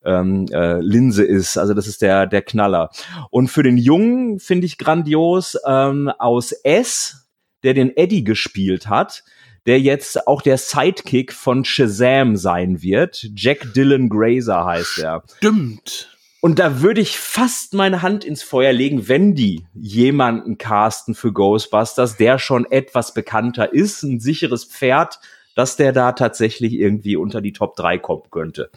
ähm, 0.03 0.46
äh, 0.51 0.81
Linse 0.81 1.24
ist. 1.24 1.59
Also 1.59 1.74
das 1.74 1.87
ist 1.87 2.01
der 2.01 2.27
der 2.27 2.40
Knaller. 2.40 2.88
Und 3.31 3.48
für 3.48 3.62
den 3.62 3.77
Jungen 3.77 4.40
finde 4.40 4.64
ich 4.64 4.79
grandios 4.79 5.59
ähm, 5.66 6.09
aus 6.18 6.53
S, 6.53 7.29
der 7.62 7.74
den 7.74 7.94
Eddie 7.94 8.24
gespielt 8.24 8.88
hat, 8.88 9.24
der 9.66 9.81
jetzt 9.81 10.27
auch 10.27 10.40
der 10.40 10.57
Sidekick 10.57 11.35
von 11.35 11.66
Shazam 11.66 12.37
sein 12.37 12.81
wird. 12.81 13.29
Jack 13.37 13.74
Dylan 13.74 14.09
Grazer 14.09 14.64
heißt 14.64 15.01
er. 15.01 15.22
Stimmt. 15.37 16.17
Und 16.40 16.61
da 16.61 16.81
würde 16.81 17.01
ich 17.01 17.18
fast 17.18 17.74
meine 17.74 18.03
Hand 18.03 18.24
ins 18.24 18.42
Feuer 18.42 18.72
legen, 18.72 19.09
wenn 19.09 19.35
die 19.35 19.66
jemanden 19.74 20.57
casten 20.57 21.14
für 21.14 21.33
Ghostbusters, 21.33 22.16
der 22.16 22.38
schon 22.38 22.64
etwas 22.70 23.12
bekannter 23.12 23.72
ist, 23.72 24.03
ein 24.05 24.20
sicheres 24.20 24.64
Pferd, 24.64 25.18
dass 25.57 25.77
der 25.77 25.92
da 25.92 26.12
tatsächlich 26.12 26.74
irgendwie 26.74 27.16
unter 27.16 27.40
die 27.40 27.53
Top 27.53 27.74
3 27.74 27.98
kommen 27.98 28.31
könnte. 28.31 28.70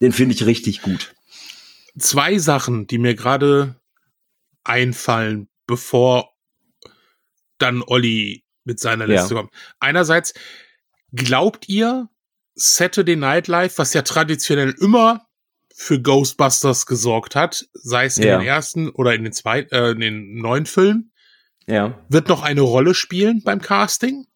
Den 0.00 0.12
finde 0.12 0.34
ich 0.34 0.46
richtig 0.46 0.82
gut. 0.82 1.14
Zwei 1.98 2.38
Sachen, 2.38 2.86
die 2.86 2.98
mir 2.98 3.14
gerade 3.16 3.74
einfallen, 4.62 5.48
bevor 5.66 6.32
dann 7.58 7.82
Olli 7.82 8.44
mit 8.64 8.78
seiner 8.78 9.06
Ja. 9.08 9.20
Liste 9.20 9.34
kommt. 9.34 9.52
Einerseits, 9.80 10.34
glaubt 11.12 11.68
ihr, 11.68 12.08
Saturday 12.54 13.16
Night 13.16 13.48
Live, 13.48 13.78
was 13.78 13.94
ja 13.94 14.02
traditionell 14.02 14.74
immer 14.78 15.26
für 15.82 16.00
Ghostbusters 16.00 16.86
gesorgt 16.86 17.34
hat, 17.34 17.66
sei 17.72 18.04
es 18.04 18.16
in 18.16 18.22
Ja. 18.28 18.38
den 18.38 18.46
ersten 18.46 18.88
oder 18.90 19.14
in 19.14 19.24
den 19.24 19.32
zweiten, 19.32 19.74
äh, 19.74 19.90
in 19.90 20.00
den 20.00 20.34
neuen 20.36 20.64
Filmen, 20.64 21.12
Ja. 21.66 21.98
wird 22.08 22.28
noch 22.28 22.42
eine 22.42 22.60
Rolle 22.60 22.94
spielen 22.94 23.42
beim 23.42 23.60
Casting? 23.60 24.26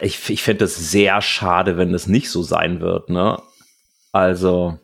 Ich, 0.00 0.30
ich 0.30 0.42
fände 0.42 0.60
das 0.64 0.76
sehr 0.90 1.20
schade, 1.20 1.76
wenn 1.76 1.92
das 1.92 2.06
nicht 2.06 2.30
so 2.30 2.42
sein 2.42 2.80
wird, 2.80 3.10
ne? 3.10 3.40
Also, 4.10 4.78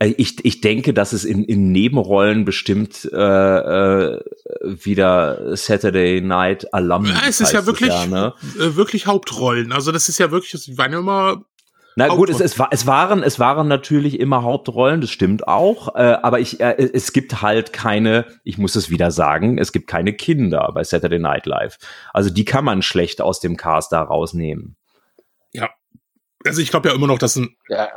äh, 0.00 0.08
ich, 0.18 0.44
ich 0.44 0.60
denke, 0.60 0.92
dass 0.92 1.12
es 1.12 1.24
in, 1.24 1.44
in 1.44 1.70
Nebenrollen 1.70 2.44
bestimmt 2.44 3.08
äh, 3.12 3.16
äh, 3.16 4.20
wieder 4.64 5.56
Saturday 5.56 6.20
Night 6.20 6.74
Alum 6.74 7.06
Ja, 7.06 7.22
es 7.28 7.40
ist 7.40 7.52
ja 7.52 7.64
wirklich, 7.66 7.90
ja, 7.90 8.06
ne? 8.06 8.34
äh, 8.58 8.74
wirklich 8.74 9.06
Hauptrollen. 9.06 9.70
Also 9.72 9.92
das 9.92 10.08
ist 10.08 10.18
ja 10.18 10.32
wirklich, 10.32 10.50
das 10.52 10.76
waren 10.76 10.92
ja 10.92 10.98
immer 10.98 11.44
Na 11.96 12.08
gut, 12.08 12.30
es, 12.30 12.40
es, 12.40 12.56
es, 12.70 12.86
waren, 12.86 13.22
es 13.22 13.38
waren 13.38 13.68
natürlich 13.68 14.18
immer 14.18 14.42
Hauptrollen, 14.42 15.00
das 15.00 15.10
stimmt 15.10 15.46
auch, 15.46 15.94
äh, 15.94 16.16
aber 16.22 16.40
ich, 16.40 16.60
äh, 16.60 16.74
es 16.76 17.12
gibt 17.12 17.42
halt 17.42 17.72
keine, 17.72 18.26
ich 18.44 18.58
muss 18.58 18.76
es 18.76 18.90
wieder 18.90 19.10
sagen, 19.10 19.58
es 19.58 19.72
gibt 19.72 19.88
keine 19.88 20.12
Kinder 20.12 20.70
bei 20.74 20.84
Saturday 20.84 21.18
Night 21.18 21.46
Live. 21.46 21.78
Also 22.12 22.30
die 22.30 22.44
kann 22.44 22.64
man 22.64 22.82
schlecht 22.82 23.20
aus 23.20 23.40
dem 23.40 23.56
Cast 23.56 23.92
da 23.92 24.02
rausnehmen. 24.02 24.76
Ja. 25.52 25.70
Also 26.46 26.60
ich 26.60 26.70
glaube 26.70 26.88
ja 26.88 26.94
immer 26.94 27.06
noch, 27.06 27.18
dass 27.18 27.36
ein 27.36 27.54
Ja, 27.68 27.88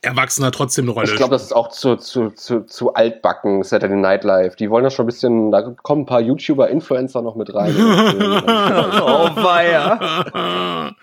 Erwachsener 0.00 0.52
trotzdem 0.52 0.86
eine 0.86 0.92
Rolle 0.92 1.10
ich 1.10 1.16
glaube, 1.16 1.32
das 1.32 1.42
ist 1.42 1.52
auch 1.52 1.68
zu, 1.68 1.96
zu, 1.96 2.30
zu, 2.30 2.62
zu 2.62 2.94
altbacken, 2.94 3.62
Saturday 3.62 3.96
Night 3.96 4.24
Live. 4.24 4.56
Die 4.56 4.70
wollen 4.70 4.84
das 4.84 4.94
schon 4.94 5.04
ein 5.04 5.06
bisschen, 5.06 5.50
da 5.50 5.62
kommen 5.82 6.02
ein 6.02 6.06
paar 6.06 6.20
YouTuber, 6.20 6.68
Influencer 6.68 7.22
noch 7.22 7.36
mit 7.36 7.54
rein. 7.54 7.72
Oh, 9.04 9.28
weia. 9.36 10.94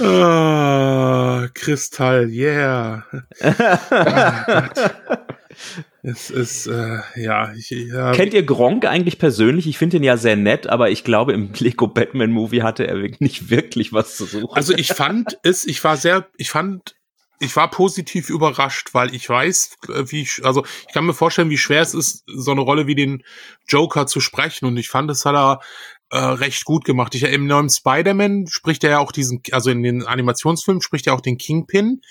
ah, 0.00 1.46
Kristall, 1.54 2.28
yeah. 2.28 3.04
es 6.06 6.28
ist, 6.28 6.66
äh, 6.66 6.98
ja, 7.16 7.54
ich, 7.54 7.70
ja. 7.70 8.12
Kennt 8.12 8.34
ihr 8.34 8.42
Gronk 8.42 8.84
eigentlich 8.84 9.18
persönlich? 9.18 9.66
Ich 9.66 9.78
finde 9.78 9.96
ihn 9.96 10.02
ja 10.02 10.18
sehr 10.18 10.36
nett, 10.36 10.66
aber 10.66 10.90
ich 10.90 11.02
glaube, 11.02 11.32
im 11.32 11.50
Lego 11.58 11.88
Batman 11.88 12.30
Movie 12.30 12.60
hatte 12.60 12.86
er 12.86 12.96
wirklich 12.96 13.20
nicht 13.20 13.48
wirklich 13.48 13.94
was 13.94 14.14
zu 14.14 14.26
suchen. 14.26 14.54
Also 14.54 14.74
ich 14.74 14.88
fand 14.88 15.38
es, 15.42 15.66
ich 15.66 15.82
war 15.82 15.96
sehr, 15.96 16.28
ich 16.36 16.50
fand, 16.50 16.94
ich 17.40 17.56
war 17.56 17.70
positiv 17.70 18.28
überrascht, 18.28 18.90
weil 18.92 19.14
ich 19.14 19.26
weiß, 19.26 19.78
äh, 19.88 20.04
wie, 20.08 20.20
ich, 20.20 20.44
also 20.44 20.66
ich 20.86 20.92
kann 20.92 21.06
mir 21.06 21.14
vorstellen, 21.14 21.48
wie 21.48 21.56
schwer 21.56 21.80
es 21.80 21.94
ist, 21.94 22.22
so 22.26 22.50
eine 22.50 22.60
Rolle 22.60 22.86
wie 22.86 22.94
den 22.94 23.22
Joker 23.66 24.06
zu 24.06 24.20
sprechen. 24.20 24.66
Und 24.66 24.76
ich 24.76 24.90
fand, 24.90 25.10
es 25.10 25.24
hat 25.24 25.34
er 25.34 25.60
äh, 26.10 26.18
recht 26.18 26.66
gut 26.66 26.84
gemacht. 26.84 27.14
Ich, 27.14 27.22
Im 27.22 27.46
neuen 27.46 27.70
Spider-Man 27.70 28.46
spricht 28.48 28.84
er 28.84 28.90
ja 28.90 28.98
auch 28.98 29.10
diesen, 29.10 29.40
also 29.52 29.70
in 29.70 29.82
den 29.82 30.02
Animationsfilmen 30.04 30.82
spricht 30.82 31.06
er 31.06 31.14
auch 31.14 31.22
den 31.22 31.38
Kingpin. 31.38 32.02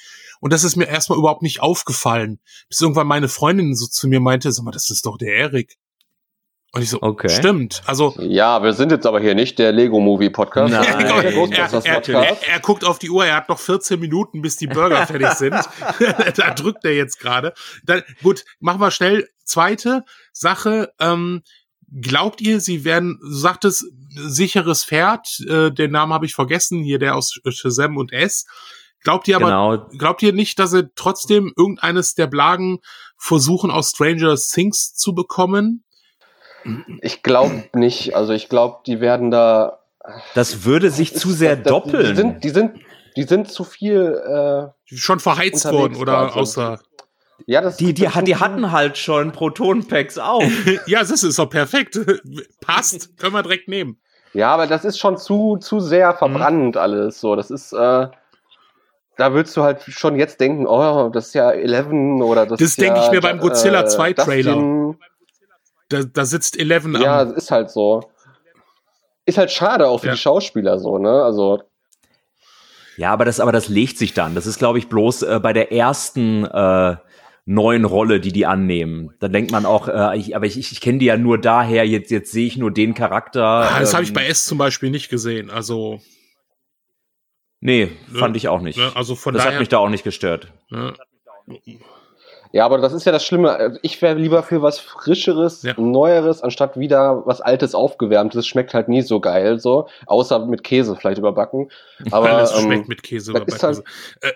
Und 0.44 0.52
das 0.52 0.66
ist 0.66 0.76
mir 0.76 0.90
erstmal 0.90 1.18
überhaupt 1.18 1.42
nicht 1.42 1.62
aufgefallen. 1.62 2.38
Bis 2.68 2.82
irgendwann 2.82 3.08
meine 3.08 3.30
Freundin 3.30 3.78
so 3.78 3.88
zu 3.88 4.10
mir 4.10 4.20
meinte, 4.20 4.52
sag 4.52 4.66
mal, 4.66 4.72
das 4.72 4.90
ist 4.90 5.06
doch 5.06 5.18
der 5.18 5.34
Erik. 5.34 5.78
Und 6.74 6.82
ich 6.82 6.90
so, 6.90 7.02
okay. 7.02 7.30
stimmt. 7.30 7.82
Also 7.86 8.14
ja, 8.20 8.62
wir 8.62 8.74
sind 8.74 8.92
jetzt 8.92 9.06
aber 9.06 9.22
hier 9.22 9.36
nicht 9.36 9.58
der 9.58 9.72
Lego 9.72 10.02
Movie 10.02 10.30
Podcast. 10.30 10.74
Nein. 10.74 10.84
er, 10.84 11.24
er, 11.24 12.10
er, 12.10 12.38
er, 12.46 12.60
guckt 12.60 12.84
auf 12.84 13.00
die 13.00 13.10
Uhr. 13.10 13.26
Er 13.26 13.38
hat 13.38 13.48
noch 13.48 13.58
14 13.58 13.98
Minuten, 13.98 14.42
bis 14.42 14.58
die 14.58 14.68
Burger 14.68 15.08
fertig 15.08 15.30
sind. 15.30 15.56
da 16.36 16.54
drückt 16.54 16.84
er 16.84 16.94
jetzt 16.94 17.22
gerade. 17.22 17.54
Gut, 18.22 18.44
machen 18.60 18.82
wir 18.82 18.92
schnell. 18.92 19.30
Zweite 19.46 20.04
Sache. 20.34 20.92
Ähm, 21.00 21.44
glaubt 22.02 22.42
ihr, 22.42 22.60
sie 22.60 22.84
werden, 22.84 23.18
du 23.22 23.32
sagtest, 23.32 23.86
sicheres 24.10 24.84
Pferd. 24.84 25.40
Äh, 25.48 25.72
den 25.72 25.92
Namen 25.92 26.12
habe 26.12 26.26
ich 26.26 26.36
vergessen. 26.36 26.84
Hier 26.84 27.00
der 27.00 27.16
aus 27.16 27.40
Shazam 27.48 27.96
und 27.96 28.12
S. 28.12 28.46
Glaubt 29.04 29.28
ihr 29.28 29.36
aber, 29.36 29.46
genau. 29.46 29.98
glaubt 29.98 30.24
ihr 30.24 30.34
nicht, 30.34 30.60
dass 30.60 30.72
sie 30.72 30.90
trotzdem 30.96 31.54
irgendeines 31.58 32.16
der 32.16 32.28
Blagen 32.28 32.80
versuchen, 33.18 33.72
aus 33.72 33.92
Stranger 33.92 34.36
Things 34.36 34.94
zu 34.94 35.14
bekommen? 35.14 35.84
Ich 37.02 37.24
glaube 37.24 37.66
nicht. 37.74 38.16
Also 38.16 38.34
ich 38.34 38.50
glaube, 38.50 38.80
die 38.86 39.02
werden 39.02 39.32
da. 39.32 39.80
Das 40.36 40.64
würde 40.64 40.90
sich 40.92 41.16
zu 41.16 41.32
sehr 41.32 41.56
das, 41.56 41.72
doppeln. 41.72 42.08
Die 42.10 42.16
sind, 42.16 42.44
die 42.44 42.50
sind, 42.50 42.80
die 43.16 43.24
sind 43.24 43.52
zu 43.52 43.64
viel. 43.64 44.22
Äh, 44.26 44.96
schon 44.96 45.20
verheizt 45.20 45.70
worden 45.72 45.96
oder 45.98 46.36
außer. 46.36 46.80
Ja, 47.46 47.62
das, 47.62 47.78
die, 47.78 47.94
die, 47.94 48.08
die 48.24 48.36
hatten 48.38 48.72
halt 48.72 48.98
schon 48.98 49.32
Proton-Packs 49.32 50.18
auf. 50.18 50.44
ja, 50.86 51.00
das 51.00 51.24
ist 51.24 51.38
doch 51.38 51.50
perfekt. 51.50 52.00
Passt, 52.62 53.18
können 53.18 53.34
wir 53.34 53.44
direkt 53.44 53.68
nehmen. 53.68 54.00
Ja, 54.34 54.54
aber 54.54 54.68
das 54.68 54.86
ist 54.86 54.98
schon 54.98 55.18
zu, 55.18 55.58
zu 55.58 55.80
sehr 55.80 56.14
verbrannt 56.14 56.76
mhm. 56.76 56.82
alles. 56.82 57.20
So, 57.20 57.36
das 57.36 57.52
ist, 57.52 57.74
äh, 57.74 58.08
da 59.18 59.34
würdest 59.34 59.56
du 59.56 59.64
halt 59.64 59.82
schon 59.88 60.16
jetzt 60.16 60.40
denken, 60.40 60.66
oh, 60.66 61.10
das 61.10 61.28
ist 61.28 61.34
ja 61.36 61.52
Eleven 61.52 62.22
oder 62.22 62.46
das. 62.46 62.60
Das 62.60 62.76
denke 62.76 63.00
ja, 63.00 63.06
ich 63.06 63.12
mir 63.12 63.22
beim 63.22 63.40
Godzilla 63.40 63.82
äh, 63.82 63.88
2 63.88 64.14
Trailer. 64.14 64.96
Da, 65.90 66.04
da 66.04 66.26
sitzt 66.26 66.60
Eleven 66.60 67.00
Ja, 67.00 67.22
am 67.22 67.36
ist 67.36 67.52
halt 67.52 67.70
so. 67.70 68.10
Ist 69.26 69.38
halt 69.38 69.52
schade 69.52 69.88
auch 69.88 70.00
für 70.00 70.08
ja. 70.08 70.14
die 70.14 70.20
Schauspieler 70.20 70.80
so, 70.80 70.98
ne? 70.98 71.24
Also. 71.24 71.62
Ja, 72.98 73.12
aber 73.12 73.26
das, 73.26 73.40
aber 73.40 73.52
das 73.52 73.70
legt 73.70 73.98
sich 73.98 74.14
dann. 74.14 74.36
Das 74.36 74.46
ist, 74.46 74.60
glaube 74.60 74.80
ich, 74.80 74.90
bloß 74.90 75.24
äh, 75.24 75.40
bei 75.42 75.54
der 75.54 75.72
ersten 75.72 76.46
äh, 76.46 76.96
neuen 77.46 77.86
Rolle, 77.86 78.20
die 78.20 78.32
die 78.32 78.46
annehmen. 78.46 79.14
Da 79.20 79.28
denkt 79.28 79.52
man 79.52 79.66
auch, 79.66 79.88
äh, 79.88 80.18
ich, 80.18 80.36
aber 80.36 80.46
ich, 80.46 80.58
ich 80.58 80.82
kenne 80.82 81.00
die 81.00 81.06
ja 81.06 81.18
nur 81.18 81.38
daher, 81.38 81.88
jetzt, 81.88 82.12
jetzt 82.12 82.32
sehe 82.32 82.48
ich 82.48 82.58
nur 82.58 82.72
den 82.72 82.94
Charakter. 82.94 83.44
Ah, 83.44 83.80
das 83.80 83.92
ähm, 83.92 83.96
habe 83.96 84.04
ich 84.04 84.14
bei 84.14 84.26
S 84.26 84.46
zum 84.46 84.58
Beispiel 84.58 84.90
nicht 84.90 85.10
gesehen. 85.10 85.50
Also. 85.50 86.00
Nee, 87.66 87.92
ne, 88.12 88.20
fand 88.20 88.36
ich 88.36 88.50
auch 88.50 88.60
nicht. 88.60 88.78
Ne, 88.78 88.92
also 88.94 89.16
von 89.16 89.34
das 89.34 89.44
daher, 89.44 89.56
hat 89.56 89.60
mich 89.62 89.70
da 89.70 89.78
auch 89.78 89.88
nicht 89.88 90.04
gestört. 90.04 90.50
Ne, 90.70 90.94
ja, 92.52 92.66
aber 92.66 92.78
das 92.78 92.92
ist 92.92 93.06
ja 93.06 93.14
das 93.14 93.26
Schlimme. 93.26 93.52
Also 93.52 93.80
ich 93.82 94.02
wäre 94.02 94.16
lieber 94.16 94.44
für 94.44 94.62
was 94.62 94.80
Frischeres, 94.80 95.64
ja. 95.64 95.74
Neueres, 95.78 96.42
anstatt 96.42 96.78
wieder 96.78 97.26
was 97.26 97.40
Altes 97.40 97.74
aufgewärmtes. 97.74 98.40
Das 98.40 98.48
schmeckt 98.48 98.74
halt 98.74 98.90
nie 98.90 99.02
so 99.02 99.22
geil, 99.22 99.60
so. 99.60 99.88
Außer 100.06 100.46
mit 100.46 100.64
Käse 100.64 100.96
vielleicht 100.98 101.18
überbacken. 101.20 101.72
Aber, 102.12 102.32
Alles 102.32 102.52
ähm, 102.52 102.66
schmeckt 102.66 102.90
mit 102.90 103.02
Käse 103.02 103.32
überbacken. 103.32 103.60
Halt, 103.62 103.84
äh, 104.22 104.34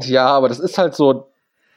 ja, 0.00 0.28
aber 0.28 0.48
das 0.48 0.60
ist 0.60 0.78
halt 0.78 0.94
so, 0.94 1.28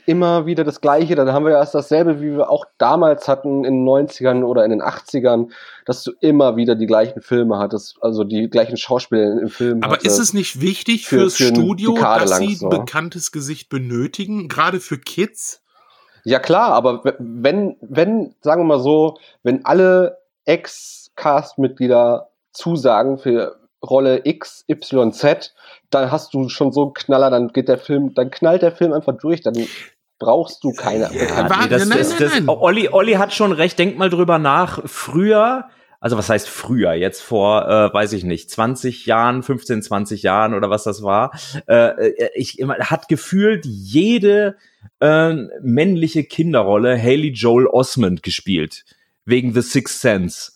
immer 0.05 0.45
wieder 0.45 0.63
das 0.63 0.81
Gleiche. 0.81 1.15
Dann 1.15 1.31
haben 1.31 1.45
wir 1.45 1.53
erst 1.53 1.75
dasselbe, 1.75 2.21
wie 2.21 2.31
wir 2.31 2.49
auch 2.49 2.65
damals 2.77 3.27
hatten 3.27 3.63
in 3.63 3.85
den 3.85 3.87
90ern 3.87 4.43
oder 4.43 4.63
in 4.65 4.71
den 4.71 4.81
80ern, 4.81 5.49
dass 5.85 6.03
du 6.03 6.11
immer 6.19 6.55
wieder 6.55 6.75
die 6.75 6.85
gleichen 6.85 7.21
Filme 7.21 7.57
hattest, 7.57 7.97
also 8.01 8.23
die 8.23 8.49
gleichen 8.49 8.77
Schauspieler 8.77 9.41
im 9.41 9.49
Film. 9.49 9.83
Aber 9.83 10.03
ist 10.03 10.19
es 10.19 10.33
nicht 10.33 10.61
wichtig 10.61 11.07
für, 11.07 11.19
fürs 11.19 11.35
für 11.35 11.45
Studio, 11.45 11.93
dass 11.95 12.37
sie 12.37 12.57
ein 12.61 12.69
bekanntes 12.69 13.31
Gesicht 13.31 13.69
benötigen, 13.69 14.47
gerade 14.47 14.79
für 14.79 14.97
Kids? 14.97 15.61
Ja 16.23 16.39
klar, 16.39 16.73
aber 16.73 17.01
wenn, 17.19 17.77
wenn, 17.81 18.35
sagen 18.41 18.61
wir 18.61 18.65
mal 18.65 18.79
so, 18.79 19.17
wenn 19.43 19.65
alle 19.65 20.17
Ex-Cast-Mitglieder 20.45 22.29
zusagen 22.51 23.17
für 23.17 23.61
Rolle 23.84 24.21
X, 24.23 24.65
Y, 24.69 25.11
Z, 25.11 25.53
dann 25.89 26.11
hast 26.11 26.34
du 26.34 26.49
schon 26.49 26.71
so 26.71 26.84
einen 26.84 26.93
Knaller, 26.93 27.29
dann 27.29 27.49
geht 27.49 27.67
der 27.67 27.77
Film, 27.77 28.13
dann 28.13 28.32
knallt 28.32 28.61
der 28.61 28.71
Film 28.71 28.93
einfach 28.93 29.17
durch, 29.17 29.41
dann 29.41 29.55
brauchst 30.19 30.63
du 30.63 30.71
keine 30.71 31.09
ja, 31.13 31.43
nee, 31.43 31.67
das, 31.67 31.88
nein, 31.88 31.97
das, 31.97 32.17
das, 32.17 32.32
Olli, 32.47 32.89
Olli 32.89 33.13
hat 33.13 33.34
schon 33.34 33.51
recht, 33.51 33.79
denk 33.79 33.97
mal 33.97 34.09
drüber 34.09 34.38
nach. 34.38 34.82
Früher, 34.86 35.65
also 35.99 36.15
was 36.15 36.29
heißt 36.29 36.47
früher? 36.47 36.93
Jetzt 36.93 37.21
vor, 37.21 37.67
äh, 37.67 37.93
weiß 37.93 38.13
ich 38.13 38.23
nicht, 38.23 38.51
20 38.51 39.07
Jahren, 39.07 39.41
15, 39.41 39.82
20 39.82 40.21
Jahren 40.21 40.53
oder 40.53 40.69
was 40.69 40.84
das 40.84 41.01
war. 41.01 41.32
Äh, 41.67 42.11
äh 42.11 42.29
ich 42.36 42.63
hat 42.67 43.07
gefühlt 43.07 43.65
jede 43.65 44.57
äh, 44.99 45.34
männliche 45.61 46.23
Kinderrolle 46.23 47.01
Haley 47.01 47.32
Joel 47.32 47.65
Osmond 47.65 48.21
gespielt. 48.21 48.86
Wegen 49.25 49.53
The 49.53 49.61
Sixth 49.61 50.01
Sense. 50.01 50.51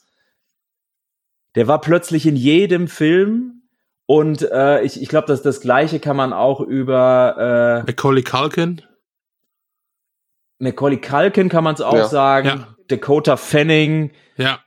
Der 1.56 1.68
war 1.68 1.82
plötzlich 1.82 2.26
in 2.26 2.36
jedem 2.36 2.88
Film 2.88 3.64
und 4.06 4.44
äh, 4.52 4.84
ich, 4.84 5.02
ich 5.02 5.10
glaube, 5.10 5.28
dass 5.28 5.42
das 5.42 5.62
Gleiche 5.62 6.00
kann 6.00 6.16
man 6.16 6.34
auch 6.34 6.62
über 6.62 7.84
äh, 7.86 7.92
Macaulay 7.92 8.24
Culkin. 8.24 8.82
Macaulay 10.60 11.02
Culkin 11.02 11.50
kann 11.50 11.64
man 11.64 11.76
es 11.76 11.82
auch 11.82 11.96
ja. 11.96 12.08
sagen. 12.08 12.48
Ja. 12.48 12.76
Dakota 12.88 13.36
Fanning. 13.36 14.12
Ja. 14.38 14.60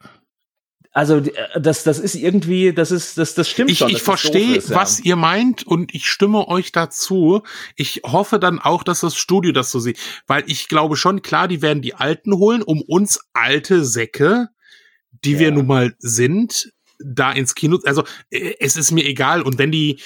Also 0.90 1.18
äh, 1.18 1.60
das, 1.60 1.84
das 1.84 2.00
ist 2.00 2.16
irgendwie, 2.16 2.72
das 2.72 2.90
ist, 2.90 3.16
das, 3.16 3.34
das 3.34 3.48
stimmt 3.48 3.70
ich, 3.70 3.78
schon. 3.78 3.90
Ich 3.90 4.02
verstehe, 4.02 4.56
ja. 4.56 4.62
was 4.70 4.98
ihr 4.98 5.14
meint 5.14 5.64
und 5.64 5.94
ich 5.94 6.08
stimme 6.08 6.48
euch 6.48 6.72
dazu. 6.72 7.42
Ich 7.76 8.02
hoffe 8.04 8.40
dann 8.40 8.58
auch, 8.58 8.82
dass 8.82 9.00
das 9.00 9.14
Studio 9.14 9.52
das 9.52 9.70
so 9.70 9.78
sieht, 9.78 9.98
weil 10.26 10.42
ich 10.46 10.66
glaube 10.66 10.96
schon, 10.96 11.22
klar, 11.22 11.46
die 11.46 11.62
werden 11.62 11.82
die 11.82 11.94
Alten 11.94 12.34
holen, 12.34 12.62
um 12.62 12.82
uns 12.82 13.20
alte 13.32 13.84
Säcke, 13.84 14.48
die 15.24 15.34
ja. 15.34 15.38
wir 15.38 15.52
nun 15.52 15.68
mal 15.68 15.94
sind, 15.98 16.72
da 16.98 17.32
ins 17.32 17.54
Kino, 17.54 17.78
also 17.84 18.04
äh, 18.30 18.54
es 18.60 18.76
ist 18.76 18.90
mir 18.90 19.04
egal 19.04 19.42
und 19.42 19.58
wenn 19.58 19.72
die 19.72 19.98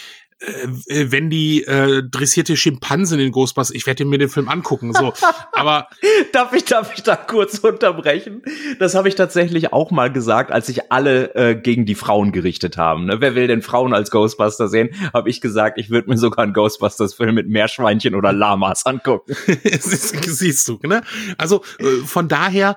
äh, 0.43 1.11
wenn 1.11 1.31
die 1.31 1.63
äh, 1.65 2.03
dressierte 2.03 2.57
Schimpansen 2.57 3.21
in 3.21 3.31
Ghostbusters, 3.31 3.75
ich 3.75 3.87
werde 3.87 4.05
mir 4.05 4.19
den 4.19 4.29
Film 4.29 4.49
angucken, 4.49 4.93
so. 4.93 5.13
Aber 5.53 5.89
darf 6.33 6.53
ich 6.53 6.65
darf 6.65 6.93
ich 6.95 7.03
da 7.03 7.15
kurz 7.15 7.59
unterbrechen? 7.59 8.43
Das 8.79 8.95
habe 8.95 9.09
ich 9.09 9.15
tatsächlich 9.15 9.73
auch 9.73 9.91
mal 9.93 10.13
gesagt, 10.13 10.51
als 10.51 10.67
sich 10.67 10.91
alle 10.91 11.35
äh, 11.35 11.55
gegen 11.55 11.87
die 11.87 11.95
Frauen 11.95 12.33
gerichtet 12.33 12.77
haben. 12.77 13.07
Ne? 13.07 13.21
Wer 13.21 13.35
will 13.37 13.47
denn 13.47 13.63
Frauen 13.63 13.95
als 13.95 14.11
Ghostbuster 14.11 14.69
sehen? 14.69 14.91
Habe 15.15 15.31
ich 15.31 15.41
gesagt, 15.41 15.79
ich 15.79 15.91
würde 15.91 16.11
mir 16.11 16.19
sogar 16.19 16.43
einen 16.43 16.55
Ghostbusters-Film 16.55 17.35
mit 17.35 17.49
Meerschweinchen 17.49 18.15
oder 18.15 18.33
Lamas 18.33 18.85
angucken. 18.85 19.35
Siehst 19.79 20.69
du, 20.69 20.81
ne? 20.83 21.03
Also 21.39 21.63
äh, 21.79 22.05
von 22.05 22.27
daher, 22.27 22.77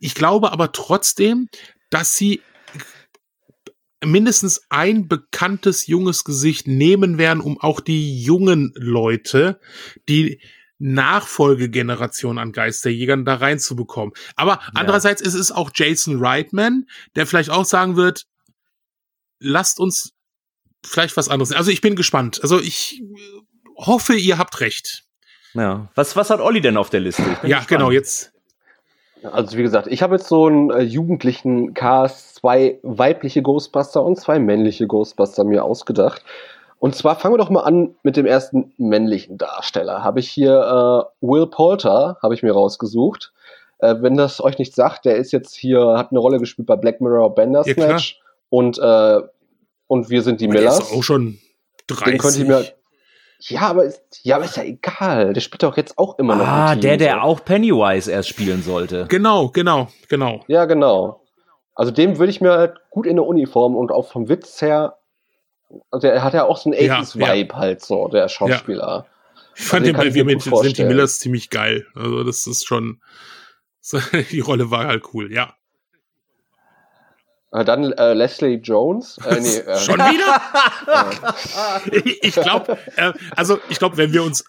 ich 0.00 0.14
glaube 0.14 0.52
aber 0.52 0.72
trotzdem, 0.72 1.48
dass 1.90 2.16
sie 2.16 2.42
mindestens 4.06 4.62
ein 4.68 5.08
bekanntes 5.08 5.86
junges 5.86 6.24
Gesicht 6.24 6.66
nehmen 6.66 7.18
werden, 7.18 7.40
um 7.40 7.60
auch 7.60 7.80
die 7.80 8.22
jungen 8.22 8.72
Leute, 8.74 9.60
die 10.08 10.40
Nachfolgegeneration 10.78 12.38
an 12.38 12.52
Geisterjägern 12.52 13.24
da 13.24 13.36
reinzubekommen. 13.36 14.12
Aber 14.34 14.52
ja. 14.52 14.70
andererseits 14.74 15.22
ist 15.22 15.34
es 15.34 15.50
auch 15.50 15.70
Jason 15.74 16.18
Reitman, 16.18 16.86
der 17.14 17.26
vielleicht 17.26 17.50
auch 17.50 17.64
sagen 17.64 17.96
wird, 17.96 18.24
lasst 19.38 19.80
uns 19.80 20.12
vielleicht 20.84 21.16
was 21.16 21.28
anderes. 21.28 21.52
Also 21.52 21.70
ich 21.70 21.80
bin 21.80 21.96
gespannt. 21.96 22.40
Also 22.42 22.60
ich 22.60 23.02
hoffe, 23.76 24.14
ihr 24.14 24.38
habt 24.38 24.60
recht. 24.60 25.04
Ja. 25.54 25.90
Was, 25.94 26.16
was 26.16 26.30
hat 26.30 26.40
Olli 26.40 26.60
denn 26.60 26.76
auf 26.76 26.90
der 26.90 27.00
Liste? 27.00 27.22
Ja, 27.22 27.40
gespannt. 27.40 27.68
genau, 27.68 27.90
jetzt 27.90 28.32
also 29.22 29.56
wie 29.56 29.62
gesagt, 29.62 29.86
ich 29.88 30.02
habe 30.02 30.16
jetzt 30.16 30.28
so 30.28 30.46
einen 30.46 30.70
äh, 30.70 30.82
jugendlichen 30.82 31.74
Cast, 31.74 32.36
zwei 32.36 32.78
weibliche 32.82 33.42
Ghostbuster 33.42 34.04
und 34.04 34.16
zwei 34.16 34.38
männliche 34.38 34.86
Ghostbuster 34.86 35.44
mir 35.44 35.64
ausgedacht. 35.64 36.24
Und 36.78 36.94
zwar 36.94 37.16
fangen 37.16 37.34
wir 37.34 37.38
doch 37.38 37.50
mal 37.50 37.62
an 37.62 37.94
mit 38.02 38.16
dem 38.16 38.26
ersten 38.26 38.72
männlichen 38.76 39.38
Darsteller. 39.38 40.04
Habe 40.04 40.20
ich 40.20 40.28
hier 40.28 41.08
äh, 41.20 41.26
Will 41.26 41.46
Poulter, 41.46 42.18
habe 42.22 42.34
ich 42.34 42.42
mir 42.42 42.52
rausgesucht. 42.52 43.32
Äh, 43.78 43.96
wenn 44.00 44.16
das 44.16 44.42
euch 44.42 44.58
nicht 44.58 44.74
sagt, 44.74 45.04
der 45.04 45.16
ist 45.16 45.32
jetzt 45.32 45.54
hier, 45.54 45.94
hat 45.96 46.10
eine 46.10 46.20
Rolle 46.20 46.38
gespielt 46.38 46.66
bei 46.66 46.76
Black 46.76 47.00
Mirror 47.00 47.34
Bandersnatch 47.34 48.18
ja, 48.18 48.26
und, 48.50 48.78
äh, 48.78 49.20
und 49.86 50.10
wir 50.10 50.22
sind 50.22 50.40
die 50.40 50.48
Millers. 50.48 50.78
Der 50.78 50.86
ist 50.86 50.92
auch 50.92 51.02
schon 51.02 51.38
30. 51.86 52.04
Den 52.04 52.18
könnt 52.18 52.38
ihr 52.38 52.44
mir, 52.46 52.64
ja, 53.40 53.60
aber 53.62 53.84
ist, 53.84 54.02
ja, 54.22 54.36
aber 54.36 54.44
ist 54.46 54.56
ja 54.56 54.62
egal. 54.62 55.32
Der 55.32 55.40
spielt 55.40 55.62
doch 55.62 55.76
jetzt 55.76 55.98
auch 55.98 56.18
immer 56.18 56.36
noch. 56.36 56.46
Ah, 56.46 56.74
der, 56.74 56.96
der 56.96 57.22
auch 57.22 57.44
Pennywise 57.44 58.10
erst 58.10 58.28
spielen 58.28 58.62
sollte. 58.62 59.06
Genau, 59.08 59.48
genau, 59.48 59.88
genau. 60.08 60.42
Ja, 60.48 60.64
genau. 60.64 61.22
Also 61.74 61.92
dem 61.92 62.18
würde 62.18 62.30
ich 62.30 62.40
mir 62.40 62.52
halt 62.52 62.76
gut 62.90 63.06
in 63.06 63.16
der 63.16 63.26
Uniform 63.26 63.76
und 63.76 63.92
auch 63.92 64.10
vom 64.10 64.28
Witz 64.28 64.62
her, 64.62 64.96
also 65.90 66.08
der 66.08 66.22
hat 66.22 66.32
ja 66.32 66.44
auch 66.44 66.56
so 66.56 66.70
einen 66.70 66.80
80s-Vibe 66.80 67.52
ja, 67.52 67.58
halt 67.58 67.82
so, 67.82 68.08
der 68.08 68.28
Schauspieler. 68.28 69.06
Ja. 69.06 69.06
Ich 69.54 69.64
fand 69.64 69.86
also 69.86 69.92
den 69.92 69.96
bei 69.96 70.14
Wir 70.14 70.24
mit 70.24 70.42
sind 70.42 70.78
die 70.78 70.84
Millers 70.84 71.18
ziemlich 71.18 71.50
geil. 71.50 71.86
Also 71.94 72.24
das 72.24 72.46
ist 72.46 72.66
schon, 72.66 73.00
die 74.30 74.40
Rolle 74.40 74.70
war 74.70 74.86
halt 74.86 75.04
cool, 75.12 75.32
ja. 75.32 75.54
Äh, 77.52 77.64
dann 77.64 77.92
äh, 77.92 78.12
Leslie 78.14 78.56
Jones. 78.56 79.18
Äh, 79.18 79.40
nee, 79.40 79.56
äh, 79.66 79.78
Schon 79.78 79.98
wieder? 79.98 81.34
ich, 82.04 82.22
ich 82.22 82.34
glaube, 82.34 82.78
äh, 82.96 83.12
also 83.34 83.58
ich 83.68 83.78
glaube, 83.78 83.96
wenn 83.96 84.12
wir 84.12 84.22
uns 84.22 84.44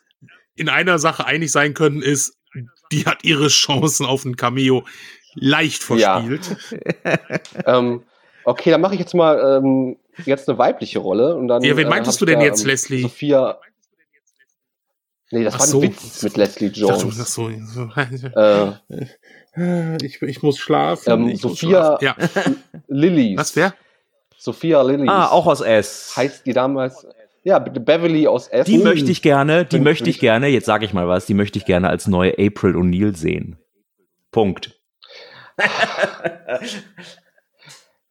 in 0.56 0.70
einer 0.70 1.00
Sache 1.00 1.26
einig 1.26 1.52
sein 1.52 1.74
können, 1.74 2.02
ist, 2.02 2.38
die 2.92 3.06
hat 3.06 3.24
ihre 3.24 3.48
Chancen 3.48 4.06
auf 4.06 4.26
ein 4.26 4.36
Cameo 4.36 4.84
leicht 5.36 5.84
verspielt. 5.84 6.58
Ja. 7.06 7.20
ähm, 7.78 8.04
okay, 8.44 8.72
dann 8.72 8.82
mache 8.82 8.96
ich 8.96 9.00
jetzt 9.00 9.14
mal 9.14 9.60
ähm, 9.62 9.98
jetzt 10.26 10.50
eine 10.50 10.58
weibliche 10.58 11.00
Rolle. 11.00 11.36
Und 11.36 11.48
dann, 11.48 11.64
ja, 11.64 11.78
wen 11.78 11.90
meintest 11.90 12.18
äh, 12.18 12.20
du 12.20 12.26
denn 12.26 12.42
jetzt, 12.42 12.62
ähm, 12.62 12.68
Leslie? 12.68 13.02
Sophia. 13.04 13.60
Nee, 15.30 15.44
das 15.44 15.56
Ach 15.56 15.60
war 15.60 15.66
ein 15.68 15.72
so. 15.72 15.82
Witz 15.82 16.24
mit 16.24 16.38
Leslie 16.38 16.70
Jones. 16.70 17.04
Dachte, 17.18 17.24
so, 17.26 17.50
äh, 17.50 18.72
ich, 20.02 20.22
ich, 20.22 20.44
muss 20.44 20.58
schlafen. 20.60 21.12
Ähm, 21.12 21.30
ich 21.30 21.42
Sophia 21.42 21.98
ja. 22.02 22.16
Lilly. 22.88 23.36
Was, 23.38 23.56
wer? 23.56 23.74
Sophia 24.38 24.82
Lilly. 24.82 25.08
Ah, 25.08 25.28
auch 25.28 25.48
aus 25.48 25.62
S. 25.62 26.14
Heißt 26.16 26.46
die 26.46 26.54
damals. 26.54 27.08
Ja, 27.44 27.60
Beverly 27.60 28.28
aus 28.28 28.50
S. 28.50 28.66
Die 28.66 28.78
möchte 28.78 29.10
ich 29.10 29.22
gerne, 29.22 29.64
die 29.66 29.80
möchte 29.80 30.10
ich 30.10 30.20
gerne, 30.20 30.48
jetzt 30.48 30.66
sage 30.66 30.84
ich 30.86 30.94
mal 30.94 31.08
was, 31.08 31.26
die 31.26 31.34
möchte 31.34 31.58
ich 31.58 31.66
gerne 31.66 31.90
als 31.90 32.06
neue 32.08 32.34
April 32.34 32.76
O'Neil 32.76 33.16
sehen. 33.16 33.58
Punkt. 34.32 34.78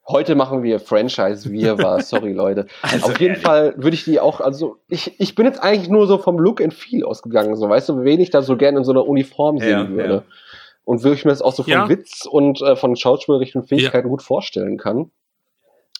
Heute 0.09 0.37
machen 0.37 0.63
wir 0.63 0.79
Franchise 0.79 1.51
wir 1.51 1.79
war, 1.79 2.01
sorry 2.03 2.33
Leute. 2.33 2.67
Also 2.81 3.07
Auf 3.07 3.21
jeden 3.21 3.33
ehrlich. 3.35 3.45
Fall 3.45 3.75
würde 3.77 3.95
ich 3.97 4.05
die 4.05 4.21
auch, 4.21 4.41
also 4.41 4.77
ich, 4.89 5.19
ich 5.19 5.35
bin 5.35 5.47
jetzt 5.47 5.61
eigentlich 5.61 5.89
nur 5.89 6.07
so 6.07 6.19
vom 6.19 6.39
Look 6.39 6.61
and 6.61 6.73
Feel 6.73 7.05
ausgegangen, 7.05 7.57
so 7.57 7.69
weißt 7.69 7.89
du, 7.89 8.05
wen 8.05 8.21
ich 8.21 8.31
da 8.31 8.43
so 8.43 8.57
gerne 8.57 8.79
in 8.79 8.85
so 8.85 8.93
einer 8.93 9.05
Uniform 9.07 9.59
sehen 9.59 9.69
ja, 9.69 9.89
würde. 9.89 10.15
Ja. 10.15 10.23
Und 10.87 11.03
würde 11.03 11.17
ich 11.17 11.25
mir 11.25 11.33
das 11.33 11.43
auch 11.43 11.53
so 11.53 11.65
von 11.65 11.73
ja. 11.73 11.89
Witz 11.89 12.27
und 12.27 12.63
äh, 12.63 12.77
von 12.77 12.95
schauspielerischen 12.95 13.65
Fähigkeiten 13.65 14.09
gut 14.09 14.23
vorstellen 14.23 14.79
kann. 14.79 15.11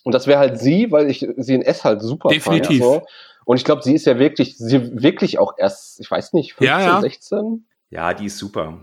Und 0.05 0.15
das 0.15 0.29
wäre 0.29 0.39
halt 0.39 0.61
sie, 0.61 0.93
weil 0.93 1.11
ich 1.11 1.27
sie 1.37 1.55
in 1.55 1.63
S 1.63 1.83
halt 1.83 2.01
super 2.01 2.29
Definitiv. 2.29 2.79
feier. 2.81 3.01
So. 3.01 3.07
Und 3.45 3.57
ich 3.57 3.65
glaube, 3.65 3.83
sie 3.83 3.95
ist 3.95 4.07
ja 4.07 4.21
wirklich, 4.21 4.57
sie 4.57 5.03
wirklich 5.03 5.41
auch 5.41 5.55
erst, 5.59 5.99
ich 5.99 6.09
weiß 6.09 6.33
nicht, 6.35 6.55
15, 6.55 7.01
16? 7.01 7.67
Ja, 7.91 8.15
die 8.15 8.27
ist 8.27 8.39
super. 8.39 8.79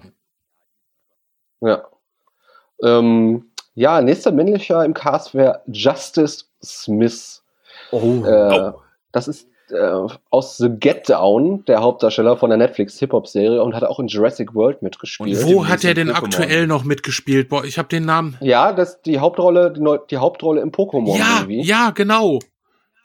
Ja. 1.61 1.87
Ähm, 2.83 3.51
ja, 3.73 4.01
nächster 4.01 4.33
männlicher 4.33 4.83
im 4.83 4.93
Cast 4.93 5.33
wäre 5.33 5.63
Justice 5.67 6.45
Smith. 6.61 7.41
Oh. 7.91 8.25
Äh, 8.25 8.71
oh. 8.73 8.81
Das 9.13 9.29
ist 9.29 9.47
äh, 9.71 10.15
aus 10.29 10.57
The 10.57 10.69
Get 10.69 11.09
Down, 11.09 11.63
der 11.65 11.81
Hauptdarsteller 11.81 12.37
von 12.37 12.49
der 12.49 12.57
Netflix 12.57 12.99
Hip-Hop-Serie 12.99 13.61
und 13.61 13.75
hat 13.75 13.83
auch 13.83 13.99
in 13.99 14.07
Jurassic 14.07 14.53
World 14.53 14.81
mitgespielt. 14.81 15.43
Und 15.43 15.53
wo 15.53 15.67
hat 15.67 15.83
er 15.83 15.93
denn 15.93 16.09
Pokémon. 16.09 16.25
aktuell 16.25 16.67
noch 16.67 16.83
mitgespielt? 16.83 17.49
Boah, 17.49 17.63
ich 17.63 17.77
habe 17.77 17.87
den 17.87 18.05
Namen. 18.05 18.37
Ja, 18.41 18.73
das 18.73 19.01
die 19.01 19.19
Hauptrolle, 19.19 19.71
die, 19.71 19.83
die 20.09 20.17
Hauptrolle 20.17 20.61
im 20.61 20.71
Pokémon. 20.71 21.17
Ja, 21.17 21.39
irgendwie. 21.39 21.63
ja, 21.63 21.91
genau. 21.91 22.39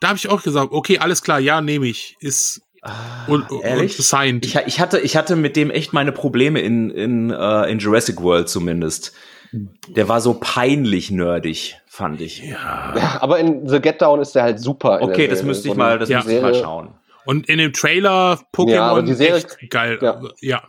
Da 0.00 0.08
habe 0.08 0.18
ich 0.18 0.28
auch 0.28 0.42
gesagt, 0.42 0.72
okay, 0.72 0.98
alles 0.98 1.22
klar, 1.22 1.40
ja, 1.40 1.60
nehme 1.60 1.86
ich. 1.86 2.16
Ist 2.20 2.62
Ah, 2.80 3.26
und, 3.26 3.46
ehrlich? 3.62 3.98
Und 3.98 4.44
ich, 4.46 4.54
ich, 4.54 4.80
hatte, 4.80 5.00
ich 5.00 5.16
hatte 5.16 5.36
mit 5.36 5.56
dem 5.56 5.70
echt 5.70 5.92
meine 5.92 6.12
Probleme 6.12 6.60
in, 6.60 6.90
in, 6.90 7.32
uh, 7.32 7.64
in 7.64 7.78
Jurassic 7.78 8.22
World 8.22 8.48
zumindest. 8.48 9.12
Der 9.52 10.08
war 10.08 10.20
so 10.20 10.38
peinlich 10.38 11.10
nerdig, 11.10 11.80
fand 11.86 12.20
ich. 12.20 12.42
Ja. 12.42 12.94
ja 12.96 13.18
aber 13.20 13.38
in 13.38 13.68
The 13.68 13.80
Get 13.80 14.02
Down 14.02 14.20
ist 14.20 14.34
der 14.34 14.42
halt 14.42 14.60
super. 14.60 15.00
Okay, 15.00 15.28
das 15.28 15.42
müsste 15.42 15.68
ich 15.68 15.74
mal, 15.74 15.98
das 15.98 16.08
ja. 16.08 16.18
müsste 16.18 16.34
ich 16.34 16.42
mal 16.42 16.54
schauen. 16.54 16.94
Und 17.24 17.48
in 17.48 17.58
dem 17.58 17.72
Trailer 17.72 18.40
Pokémon 18.54 18.70
ja, 18.70 19.02
die 19.02 19.14
Serie, 19.14 19.36
echt 19.36 19.70
geil. 19.70 19.98
Ja. 20.00 20.20
ja. 20.40 20.62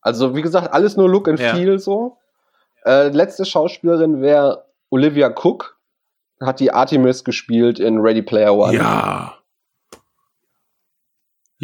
Also 0.00 0.36
wie 0.36 0.42
gesagt, 0.42 0.72
alles 0.72 0.96
nur 0.96 1.08
Look 1.08 1.28
and 1.28 1.40
Feel 1.40 1.78
so. 1.78 2.18
Äh, 2.84 3.08
letzte 3.08 3.46
Schauspielerin 3.46 4.20
wäre 4.20 4.66
Olivia 4.90 5.28
Cook. 5.28 5.78
Hat 6.40 6.60
die 6.60 6.70
Artemis 6.70 7.24
gespielt 7.24 7.78
in 7.78 7.98
Ready 7.98 8.20
Player 8.20 8.54
One. 8.54 8.74
Ja. 8.74 9.33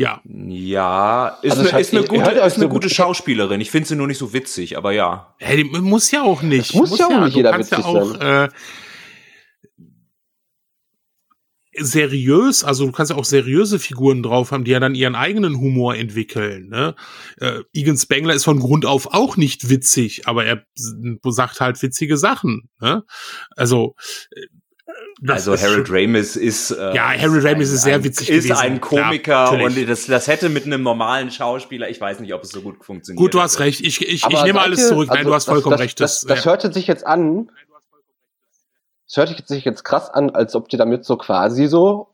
Ja. 0.00 0.22
Ja, 0.24 1.38
ist, 1.42 1.58
also 1.58 1.68
eine, 1.68 1.78
ist 1.78 1.92
eine, 1.92 2.04
gute, 2.04 2.30
ist 2.30 2.56
eine 2.56 2.70
gute 2.70 2.88
Schauspielerin. 2.88 3.60
Ich 3.60 3.70
finde 3.70 3.86
sie 3.86 3.96
nur 3.96 4.06
nicht 4.06 4.16
so 4.16 4.32
witzig, 4.32 4.78
aber 4.78 4.92
ja. 4.92 5.34
Hey, 5.36 5.62
muss 5.62 6.10
ja 6.10 6.22
auch 6.22 6.40
nicht. 6.40 6.70
Das 6.70 6.74
muss, 6.74 6.88
muss 6.88 7.00
ja 7.00 7.06
auch 7.08 7.24
nicht 7.26 7.36
jeder 7.36 7.58
witzig 7.58 7.76
ja 7.76 7.84
auch, 7.84 8.16
sein. 8.16 8.20
Äh, 8.22 8.48
seriös, 11.76 12.64
also 12.64 12.86
du 12.86 12.92
kannst 12.92 13.10
ja 13.10 13.18
auch 13.18 13.26
seriöse 13.26 13.78
Figuren 13.78 14.22
drauf 14.22 14.52
haben, 14.52 14.64
die 14.64 14.70
ja 14.70 14.80
dann 14.80 14.94
ihren 14.94 15.14
eigenen 15.14 15.60
Humor 15.60 15.94
entwickeln. 15.94 16.70
Ne? 16.70 16.94
Äh, 17.36 17.60
Egan 17.74 17.98
Spengler 17.98 18.32
ist 18.32 18.44
von 18.44 18.58
Grund 18.58 18.86
auf 18.86 19.12
auch 19.12 19.36
nicht 19.36 19.68
witzig, 19.68 20.26
aber 20.26 20.46
er 20.46 20.64
sagt 21.24 21.60
halt 21.60 21.82
witzige 21.82 22.16
Sachen. 22.16 22.70
Ne? 22.80 23.04
Also 23.50 23.96
äh, 25.22 25.30
also 25.30 25.56
Harold 25.56 25.90
Ramis 25.90 26.36
ist 26.36 26.70
äh, 26.70 26.94
ja 26.94 27.10
Harold 27.10 27.44
Ramis 27.44 27.70
ist 27.70 27.82
sehr 27.82 28.02
witzig 28.04 28.30
ist 28.30 28.44
gewesen. 28.44 28.60
ein 28.60 28.80
Komiker 28.80 29.46
Klar, 29.48 29.62
und 29.62 29.88
das, 29.88 30.06
das 30.06 30.26
hätte 30.28 30.48
mit 30.48 30.66
einem 30.66 30.82
normalen 30.82 31.30
Schauspieler 31.30 31.88
ich 31.88 32.00
weiß 32.00 32.20
nicht 32.20 32.34
ob 32.34 32.42
es 32.42 32.50
so 32.50 32.62
gut 32.62 32.84
funktioniert 32.84 33.20
gut 33.20 33.34
du 33.34 33.40
hast 33.40 33.60
recht 33.60 33.80
ich 33.80 34.00
ich, 34.00 34.24
ich 34.26 34.42
nehme 34.44 34.60
alles 34.60 34.88
zurück 34.88 35.08
also 35.10 35.14
nein 35.14 35.26
du 35.26 35.34
hast 35.34 35.46
vollkommen 35.46 35.72
das, 35.72 35.80
recht 35.80 36.00
das, 36.00 36.20
das, 36.20 36.28
das 36.28 36.44
ja. 36.44 36.50
hörte 36.50 36.72
sich 36.72 36.86
jetzt 36.86 37.06
an 37.06 37.50
das 39.06 39.16
hörte 39.16 39.42
sich 39.44 39.64
jetzt 39.64 39.84
krass 39.84 40.10
an 40.10 40.30
als 40.30 40.54
ob 40.54 40.68
dir 40.68 40.78
damit 40.78 41.04
so 41.04 41.16
quasi 41.16 41.66
so 41.66 42.10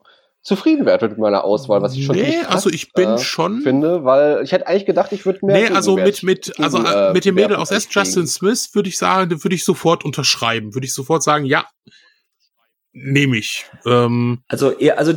zufrieden 0.46 0.86
wäre 0.86 1.08
mit 1.08 1.18
meiner 1.18 1.42
Auswahl, 1.42 1.82
was 1.82 1.94
ich 1.94 2.06
schon 2.06 2.14
nee, 2.14 2.38
krass, 2.42 2.54
also 2.54 2.70
ich 2.70 2.92
bin 2.92 3.14
äh, 3.14 3.18
schon 3.18 3.62
finde, 3.62 4.04
weil 4.04 4.42
ich 4.44 4.52
hätte 4.52 4.68
eigentlich 4.68 4.86
gedacht, 4.86 5.10
ich 5.10 5.26
würde 5.26 5.44
mehr. 5.44 5.70
Nee, 5.70 5.74
also 5.74 5.96
mit 5.96 6.22
mit 6.22 6.52
gegen, 6.54 6.62
also 6.62 6.78
äh, 6.78 7.12
mit 7.12 7.24
dem 7.24 7.34
Mädel 7.34 7.56
aus 7.56 7.72
S. 7.72 7.88
Justin 7.90 8.28
Smith 8.28 8.70
würde 8.72 8.88
ich 8.88 8.96
sagen, 8.96 9.42
würde 9.42 9.56
ich 9.56 9.64
sofort 9.64 10.04
unterschreiben, 10.04 10.72
würde 10.72 10.86
ich 10.86 10.94
sofort 10.94 11.24
sagen, 11.24 11.46
ja, 11.46 11.66
nehme 12.96 13.36
ich. 13.36 13.66
Ähm, 13.84 14.40
also, 14.48 14.74
also 14.96 15.12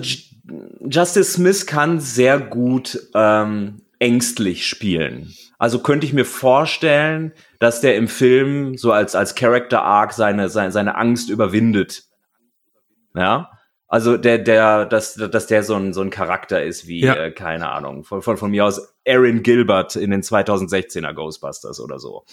Justice 0.81 1.33
Smith 1.33 1.65
kann 1.65 1.99
sehr 1.99 2.39
gut 2.39 2.99
ähm, 3.13 3.81
ängstlich 3.99 4.67
spielen. 4.67 5.33
Also 5.57 5.79
könnte 5.79 6.05
ich 6.05 6.13
mir 6.13 6.25
vorstellen, 6.25 7.33
dass 7.59 7.81
der 7.81 7.95
im 7.95 8.07
Film 8.07 8.77
so 8.77 8.91
als 8.91 9.15
als 9.15 9.35
Character 9.35 9.81
Arc 9.81 10.13
seine 10.13 10.49
seine, 10.49 10.71
seine 10.71 10.95
Angst 10.95 11.29
überwindet. 11.29 12.03
Ja. 13.13 13.51
Also 13.87 14.17
der 14.17 14.37
der 14.37 14.85
dass 14.85 15.15
dass 15.15 15.47
der 15.47 15.63
so 15.63 15.75
ein 15.75 15.93
so 15.93 16.01
ein 16.01 16.09
Charakter 16.09 16.63
ist 16.63 16.87
wie 16.87 17.01
ja. 17.01 17.15
äh, 17.15 17.31
keine 17.31 17.69
Ahnung 17.69 18.03
von, 18.03 18.21
von 18.21 18.37
von 18.37 18.51
mir 18.51 18.65
aus 18.65 18.95
Aaron 19.07 19.43
Gilbert 19.43 19.95
in 19.95 20.11
den 20.11 20.21
2016er 20.21 21.13
Ghostbusters 21.13 21.79
oder 21.79 21.99
so 21.99 22.25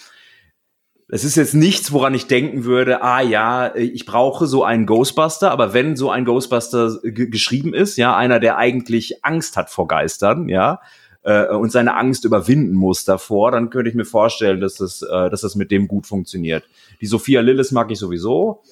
es 1.08 1.22
ist 1.22 1.36
jetzt 1.36 1.54
nichts, 1.54 1.92
woran 1.92 2.14
ich 2.14 2.26
denken 2.26 2.64
würde, 2.64 3.02
ah 3.02 3.20
ja, 3.20 3.74
ich 3.76 4.06
brauche 4.06 4.46
so 4.46 4.64
einen 4.64 4.86
Ghostbuster, 4.86 5.52
aber 5.52 5.72
wenn 5.72 5.96
so 5.96 6.10
ein 6.10 6.24
Ghostbuster 6.24 6.98
geschrieben 7.02 7.74
ist, 7.74 7.96
ja, 7.96 8.16
einer, 8.16 8.40
der 8.40 8.56
eigentlich 8.56 9.24
Angst 9.24 9.56
hat 9.56 9.70
vor 9.70 9.86
Geistern, 9.86 10.48
ja, 10.48 10.80
äh, 11.22 11.48
und 11.48 11.70
seine 11.70 11.94
Angst 11.96 12.24
überwinden 12.24 12.74
muss 12.74 13.04
davor, 13.04 13.52
dann 13.52 13.70
könnte 13.70 13.88
ich 13.88 13.94
mir 13.94 14.04
vorstellen, 14.04 14.60
dass 14.60 14.74
das, 14.76 15.02
äh, 15.02 15.30
dass 15.30 15.42
das 15.42 15.54
mit 15.54 15.70
dem 15.70 15.86
gut 15.86 16.08
funktioniert. 16.08 16.64
Die 17.00 17.06
Sophia 17.06 17.40
Lillis 17.40 17.70
mag 17.70 17.90
ich 17.92 17.98
sowieso. 17.98 18.62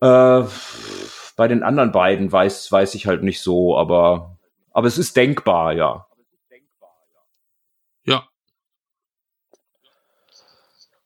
Äh, 0.00 0.42
bei 1.36 1.48
den 1.48 1.62
anderen 1.62 1.92
beiden 1.92 2.32
weiß, 2.32 2.72
weiß 2.72 2.94
ich 2.94 3.06
halt 3.06 3.22
nicht 3.22 3.40
so, 3.40 3.76
aber, 3.76 4.36
aber 4.72 4.86
es 4.86 4.96
ist 4.96 5.16
denkbar, 5.16 5.74
ja. 5.74 6.06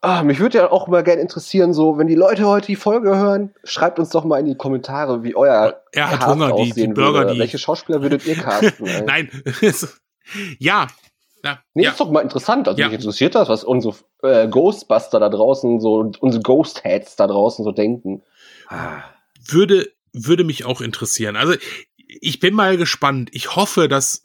Ah, 0.02 0.22
mich 0.22 0.40
würde 0.40 0.58
ja 0.58 0.70
auch 0.70 0.88
mal 0.88 1.02
gerne 1.02 1.20
interessieren, 1.20 1.74
so, 1.74 1.98
wenn 1.98 2.06
die 2.06 2.14
Leute 2.14 2.46
heute 2.46 2.68
die 2.68 2.76
Folge 2.76 3.16
hören, 3.16 3.54
schreibt 3.64 3.98
uns 3.98 4.08
doch 4.08 4.24
mal 4.24 4.40
in 4.40 4.46
die 4.46 4.54
Kommentare, 4.54 5.22
wie 5.22 5.36
euer 5.36 5.82
er 5.92 6.10
hat 6.10 6.20
Cast 6.20 6.32
Hunger, 6.32 6.54
die, 6.56 6.72
die 6.72 6.86
Burger, 6.86 7.20
würde. 7.20 7.34
die. 7.34 7.38
Welche 7.38 7.58
Schauspieler 7.58 8.00
würdet 8.00 8.24
ihr 8.26 8.34
casten? 8.42 8.88
Nein, 9.04 9.30
ja. 10.58 10.86
Ja, 11.42 11.58
nee, 11.72 11.84
ja. 11.84 11.90
ist 11.90 12.00
doch 12.00 12.10
mal 12.10 12.20
interessant. 12.20 12.68
Also 12.68 12.78
ja. 12.80 12.88
mich 12.88 12.96
interessiert 12.96 13.34
das, 13.34 13.48
was 13.48 13.64
unsere 13.64 13.94
äh, 14.22 14.46
Ghostbuster 14.46 15.20
da 15.20 15.28
draußen, 15.28 15.80
so 15.80 16.12
unsere 16.20 16.42
Ghost 16.42 16.84
Heads 16.84 17.16
da 17.16 17.26
draußen 17.26 17.64
so 17.64 17.72
denken. 17.72 18.22
Würde, 19.48 19.88
würde 20.12 20.44
mich 20.44 20.66
auch 20.66 20.82
interessieren. 20.82 21.36
Also 21.36 21.54
ich 21.96 22.40
bin 22.40 22.54
mal 22.54 22.76
gespannt. 22.76 23.30
Ich 23.32 23.56
hoffe, 23.56 23.88
dass 23.88 24.22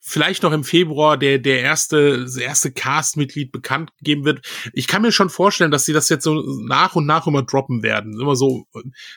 vielleicht 0.00 0.42
noch 0.42 0.52
im 0.52 0.64
Februar 0.64 1.18
der, 1.18 1.38
der 1.38 1.60
erste, 1.60 2.22
das 2.22 2.36
erste 2.36 2.72
Cast-Mitglied 2.72 3.52
bekannt 3.52 3.96
gegeben 3.98 4.24
wird. 4.24 4.46
Ich 4.72 4.88
kann 4.88 5.02
mir 5.02 5.12
schon 5.12 5.30
vorstellen, 5.30 5.70
dass 5.70 5.84
sie 5.84 5.92
das 5.92 6.08
jetzt 6.08 6.24
so 6.24 6.42
nach 6.66 6.96
und 6.96 7.06
nach 7.06 7.26
immer 7.26 7.42
droppen 7.42 7.82
werden. 7.82 8.18
Immer 8.18 8.34
so, 8.34 8.66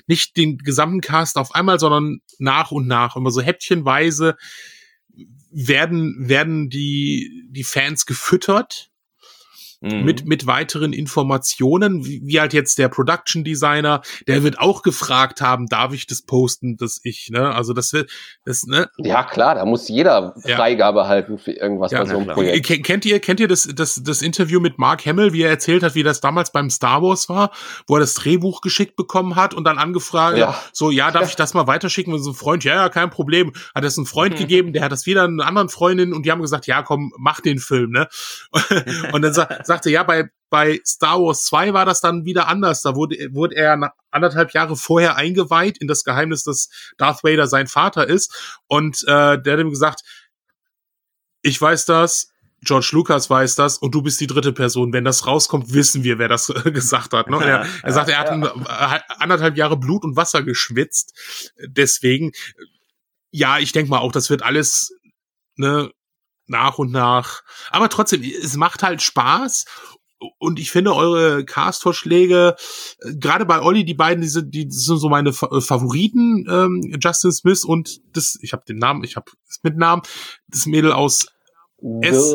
nicht 0.07 0.35
den 0.35 0.57
gesamten 0.57 1.01
Cast 1.01 1.37
auf 1.37 1.55
einmal, 1.55 1.79
sondern 1.79 2.19
nach 2.37 2.71
und 2.71 2.87
nach, 2.87 3.15
immer 3.15 3.31
so 3.31 3.41
häppchenweise 3.41 4.35
werden, 5.51 6.27
werden 6.27 6.69
die, 6.69 7.47
die 7.49 7.63
Fans 7.63 8.05
gefüttert. 8.05 8.91
Mhm. 9.83 10.03
mit, 10.03 10.25
mit 10.25 10.47
weiteren 10.47 10.93
Informationen, 10.93 12.05
wie, 12.05 12.21
wie, 12.23 12.39
halt 12.39 12.53
jetzt 12.53 12.77
der 12.77 12.89
Production 12.89 13.43
Designer, 13.43 14.01
der 14.27 14.43
wird 14.43 14.59
auch 14.59 14.81
gefragt 14.81 15.41
haben, 15.41 15.67
darf 15.67 15.93
ich 15.93 16.07
das 16.07 16.21
posten, 16.21 16.77
dass 16.77 16.99
ich, 17.03 17.29
ne, 17.31 17.53
also 17.53 17.73
das 17.73 17.93
wird, 17.93 18.09
das, 18.45 18.63
ne? 18.63 18.89
Ja, 18.97 19.23
klar, 19.23 19.55
da 19.55 19.65
muss 19.65 19.87
jeder 19.89 20.33
Freigabe 20.41 21.01
ja. 21.01 21.07
halten 21.07 21.37
für 21.37 21.51
irgendwas 21.51 21.91
ja, 21.91 21.99
bei 21.99 22.05
so 22.09 22.17
einem 22.17 22.27
Projekt. 22.27 22.83
Kennt 22.83 23.05
ihr, 23.05 23.19
kennt 23.19 23.39
ihr 23.39 23.47
das, 23.47 23.67
das, 23.73 24.01
das 24.03 24.21
Interview 24.21 24.59
mit 24.59 24.79
Mark 24.79 25.05
Hamill, 25.05 25.33
wie 25.33 25.43
er 25.43 25.49
erzählt 25.49 25.83
hat, 25.83 25.95
wie 25.95 26.03
das 26.03 26.21
damals 26.21 26.51
beim 26.51 26.69
Star 26.69 27.01
Wars 27.01 27.29
war, 27.29 27.51
wo 27.87 27.95
er 27.95 27.99
das 27.99 28.13
Drehbuch 28.15 28.61
geschickt 28.61 28.95
bekommen 28.95 29.35
hat 29.35 29.53
und 29.53 29.65
dann 29.65 29.77
angefragt, 29.77 30.37
ja. 30.37 30.55
so, 30.71 30.91
ja, 30.91 31.11
darf 31.11 31.29
ich 31.29 31.35
das 31.35 31.53
mal 31.53 31.67
weiterschicken? 31.67 32.13
Und 32.13 32.19
so 32.19 32.31
ein 32.31 32.35
Freund, 32.35 32.63
ja, 32.63 32.75
ja, 32.75 32.89
kein 32.89 33.09
Problem. 33.09 33.53
Hat 33.75 33.83
es 33.83 33.97
einen 33.97 34.05
Freund 34.05 34.35
mhm. 34.35 34.39
gegeben, 34.39 34.73
der 34.73 34.83
hat 34.83 34.91
das 34.91 35.05
wieder 35.05 35.23
einer 35.23 35.45
anderen 35.45 35.69
Freundin 35.69 36.13
und 36.13 36.25
die 36.25 36.31
haben 36.31 36.41
gesagt, 36.41 36.67
ja, 36.67 36.81
komm, 36.81 37.11
mach 37.17 37.41
den 37.41 37.59
Film, 37.59 37.91
ne? 37.91 38.07
und 39.11 39.21
dann 39.21 39.33
sagt 39.33 39.72
sagte, 39.73 39.89
ja, 39.89 40.03
bei, 40.03 40.29
bei 40.49 40.79
Star 40.85 41.19
Wars 41.19 41.45
2 41.45 41.73
war 41.73 41.85
das 41.85 41.99
dann 41.99 42.25
wieder 42.25 42.47
anders. 42.47 42.81
Da 42.81 42.95
wurde, 42.95 43.17
wurde 43.31 43.55
er 43.55 43.93
anderthalb 44.11 44.53
Jahre 44.53 44.75
vorher 44.75 45.15
eingeweiht 45.15 45.79
in 45.79 45.87
das 45.87 46.03
Geheimnis, 46.03 46.43
dass 46.43 46.69
Darth 46.97 47.23
Vader 47.23 47.47
sein 47.47 47.67
Vater 47.67 48.07
ist. 48.07 48.61
Und 48.67 49.03
äh, 49.07 49.41
der 49.41 49.53
hat 49.53 49.59
ihm 49.59 49.71
gesagt, 49.71 50.01
ich 51.41 51.59
weiß 51.59 51.85
das, 51.85 52.29
George 52.61 52.89
Lucas 52.93 53.29
weiß 53.29 53.55
das 53.55 53.77
und 53.77 53.93
du 53.93 54.01
bist 54.01 54.21
die 54.21 54.27
dritte 54.27 54.53
Person. 54.53 54.93
Wenn 54.93 55.03
das 55.03 55.25
rauskommt, 55.27 55.73
wissen 55.73 56.03
wir, 56.03 56.19
wer 56.19 56.29
das 56.29 56.47
gesagt 56.65 57.13
hat. 57.13 57.29
Ne? 57.29 57.43
Er, 57.43 57.65
er 57.83 57.91
sagt, 57.91 58.09
er 58.09 58.19
hat 58.19 58.29
ja. 58.29 59.01
anderthalb 59.19 59.57
Jahre 59.57 59.77
Blut 59.77 60.03
und 60.03 60.15
Wasser 60.15 60.43
geschwitzt. 60.43 61.13
Deswegen, 61.67 62.31
ja, 63.31 63.57
ich 63.57 63.71
denke 63.71 63.89
mal 63.89 63.99
auch, 63.99 64.11
das 64.11 64.29
wird 64.29 64.43
alles 64.43 64.93
ne, 65.55 65.91
nach 66.47 66.77
und 66.77 66.91
nach. 66.91 67.41
Aber 67.69 67.89
trotzdem, 67.89 68.23
es 68.23 68.55
macht 68.55 68.83
halt 68.83 69.01
Spaß. 69.01 69.65
Und 70.39 70.57
ich 70.57 70.71
finde 70.71 70.95
eure 70.95 71.43
Cast-Vorschläge, 71.43 72.55
äh, 73.01 73.13
gerade 73.15 73.45
bei 73.45 73.61
Olli, 73.61 73.83
die 73.83 73.93
beiden, 73.93 74.21
die 74.21 74.29
sind, 74.29 74.55
die 74.55 74.67
sind 74.69 74.97
so 74.97 75.09
meine 75.09 75.31
äh, 75.31 75.61
Favoriten, 75.61 76.47
ähm, 76.49 76.97
Justin 77.01 77.33
Smith 77.33 77.65
und 77.65 77.99
das, 78.15 78.39
ich 78.41 78.53
habe 78.53 78.63
den 78.65 78.77
Namen, 78.77 79.03
ich 79.03 79.17
habe 79.17 79.29
das 79.45 79.59
mit 79.63 79.75
Namen, 79.75 80.01
das 80.47 80.65
Mädel 80.65 80.93
aus 80.93 81.27
S. 82.01 82.33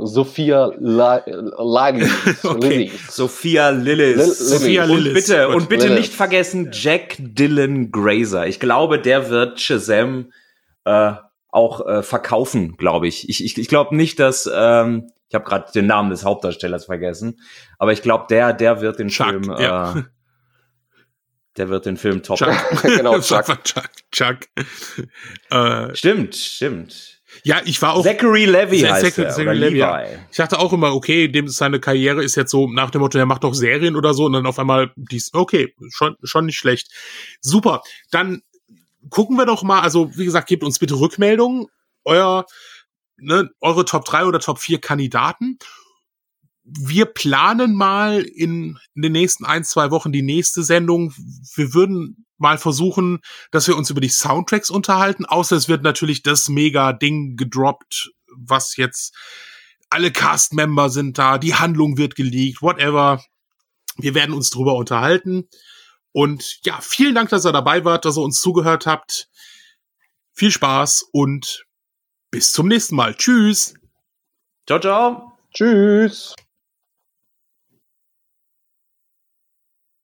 Sophia 0.00 0.70
Lillis. 0.78 2.44
okay. 2.44 2.92
Sophia 3.10 3.70
Lillis. 3.70 4.38
Sophia 4.38 4.84
Lillis. 4.84 5.08
Und 5.08 5.14
bitte, 5.14 5.48
und 5.48 5.68
bitte 5.68 5.90
nicht 5.90 6.14
vergessen 6.14 6.70
Jack 6.72 7.16
Dylan 7.18 7.90
Grazer. 7.90 8.46
Ich 8.46 8.60
glaube, 8.60 9.00
der 9.00 9.28
wird 9.28 9.60
Shazam 9.60 10.32
äh, 10.84 11.14
auch 11.50 11.86
äh, 11.86 12.02
verkaufen, 12.02 12.76
glaube 12.76 13.08
ich. 13.08 13.28
Ich, 13.28 13.44
ich, 13.44 13.58
ich 13.58 13.68
glaube 13.68 13.96
nicht, 13.96 14.18
dass 14.18 14.48
ähm, 14.52 15.10
ich 15.28 15.34
habe 15.34 15.44
gerade 15.44 15.70
den 15.72 15.86
Namen 15.86 16.10
des 16.10 16.24
Hauptdarstellers 16.24 16.86
vergessen, 16.86 17.40
aber 17.78 17.92
ich 17.92 18.02
glaube, 18.02 18.26
der 18.30 18.52
der 18.52 18.80
wird 18.80 18.98
den 18.98 19.08
Chuck, 19.08 19.28
Film 19.28 19.44
ja. 19.58 19.98
äh, 19.98 20.02
der 21.56 21.68
wird 21.68 21.86
den 21.86 21.96
Film 21.96 22.22
top. 22.22 22.38
Chuck. 22.38 22.54
genau, 22.82 23.18
Chuck. 23.20 23.46
Chuck. 23.64 23.90
Chuck. 24.10 24.38
Äh, 25.50 25.94
stimmt, 25.94 26.34
stimmt. 26.36 27.18
Ja, 27.42 27.60
ich 27.64 27.80
war 27.82 27.94
auch. 27.94 28.02
Zachary 28.02 28.46
Levy 28.46 28.80
heißt 28.80 29.04
Zachary, 29.04 29.26
er, 29.26 29.32
Zachary 29.32 29.58
Levy. 29.58 29.78
Ja. 29.78 30.02
Ich 30.30 30.36
dachte 30.36 30.58
auch 30.58 30.72
immer, 30.72 30.94
okay, 30.94 31.28
dem 31.28 31.48
seine 31.48 31.78
Karriere 31.78 32.24
ist 32.24 32.36
jetzt 32.36 32.50
so 32.50 32.68
nach 32.68 32.90
dem 32.90 33.00
Motto, 33.00 33.18
er 33.18 33.26
macht 33.26 33.44
doch 33.44 33.54
Serien 33.54 33.96
oder 33.96 34.14
so 34.14 34.24
und 34.24 34.32
dann 34.32 34.46
auf 34.46 34.58
einmal 34.58 34.92
dies, 34.96 35.30
okay, 35.34 35.74
schon, 35.90 36.16
schon 36.22 36.46
nicht 36.46 36.58
schlecht. 36.58 36.90
Super. 37.40 37.82
Dann 38.10 38.42
gucken 39.10 39.36
wir 39.36 39.46
doch 39.46 39.62
mal, 39.62 39.80
also 39.80 40.16
wie 40.16 40.24
gesagt, 40.24 40.48
gebt 40.48 40.64
uns 40.64 40.78
bitte 40.78 40.98
Rückmeldungen, 40.98 41.66
euer, 42.04 42.46
ne, 43.16 43.50
eure 43.60 43.84
Top 43.84 44.04
3 44.04 44.24
oder 44.24 44.40
Top 44.40 44.58
4 44.58 44.80
Kandidaten. 44.80 45.58
Wir 46.64 47.06
planen 47.06 47.74
mal 47.74 48.20
in, 48.22 48.78
in 48.94 49.02
den 49.02 49.12
nächsten 49.12 49.44
ein, 49.46 49.64
zwei 49.64 49.90
Wochen 49.90 50.12
die 50.12 50.22
nächste 50.22 50.62
Sendung. 50.62 51.14
Wir 51.54 51.72
würden 51.72 52.26
mal 52.36 52.58
versuchen, 52.58 53.20
dass 53.50 53.66
wir 53.68 53.76
uns 53.76 53.90
über 53.90 54.00
die 54.00 54.08
Soundtracks 54.08 54.70
unterhalten, 54.70 55.24
außer 55.24 55.56
es 55.56 55.68
wird 55.68 55.82
natürlich 55.82 56.22
das 56.22 56.48
mega 56.48 56.92
Ding 56.92 57.36
gedroppt, 57.36 58.10
was 58.36 58.76
jetzt 58.76 59.16
alle 59.90 60.12
Cast-Member 60.12 60.90
sind 60.90 61.18
da, 61.18 61.38
die 61.38 61.54
Handlung 61.54 61.96
wird 61.96 62.14
geleakt, 62.14 62.62
whatever. 62.62 63.22
Wir 63.96 64.14
werden 64.14 64.34
uns 64.34 64.50
drüber 64.50 64.74
unterhalten. 64.76 65.48
Und 66.18 66.58
ja, 66.64 66.80
vielen 66.80 67.14
Dank, 67.14 67.28
dass 67.28 67.46
ihr 67.46 67.52
dabei 67.52 67.84
wart, 67.84 68.04
dass 68.04 68.18
ihr 68.18 68.24
uns 68.24 68.40
zugehört 68.40 68.86
habt. 68.86 69.28
Viel 70.32 70.50
Spaß 70.50 71.10
und 71.12 71.64
bis 72.32 72.50
zum 72.50 72.66
nächsten 72.66 72.96
Mal. 72.96 73.14
Tschüss. 73.14 73.74
Ciao, 74.66 74.80
ciao. 74.80 75.38
Tschüss. 75.54 76.34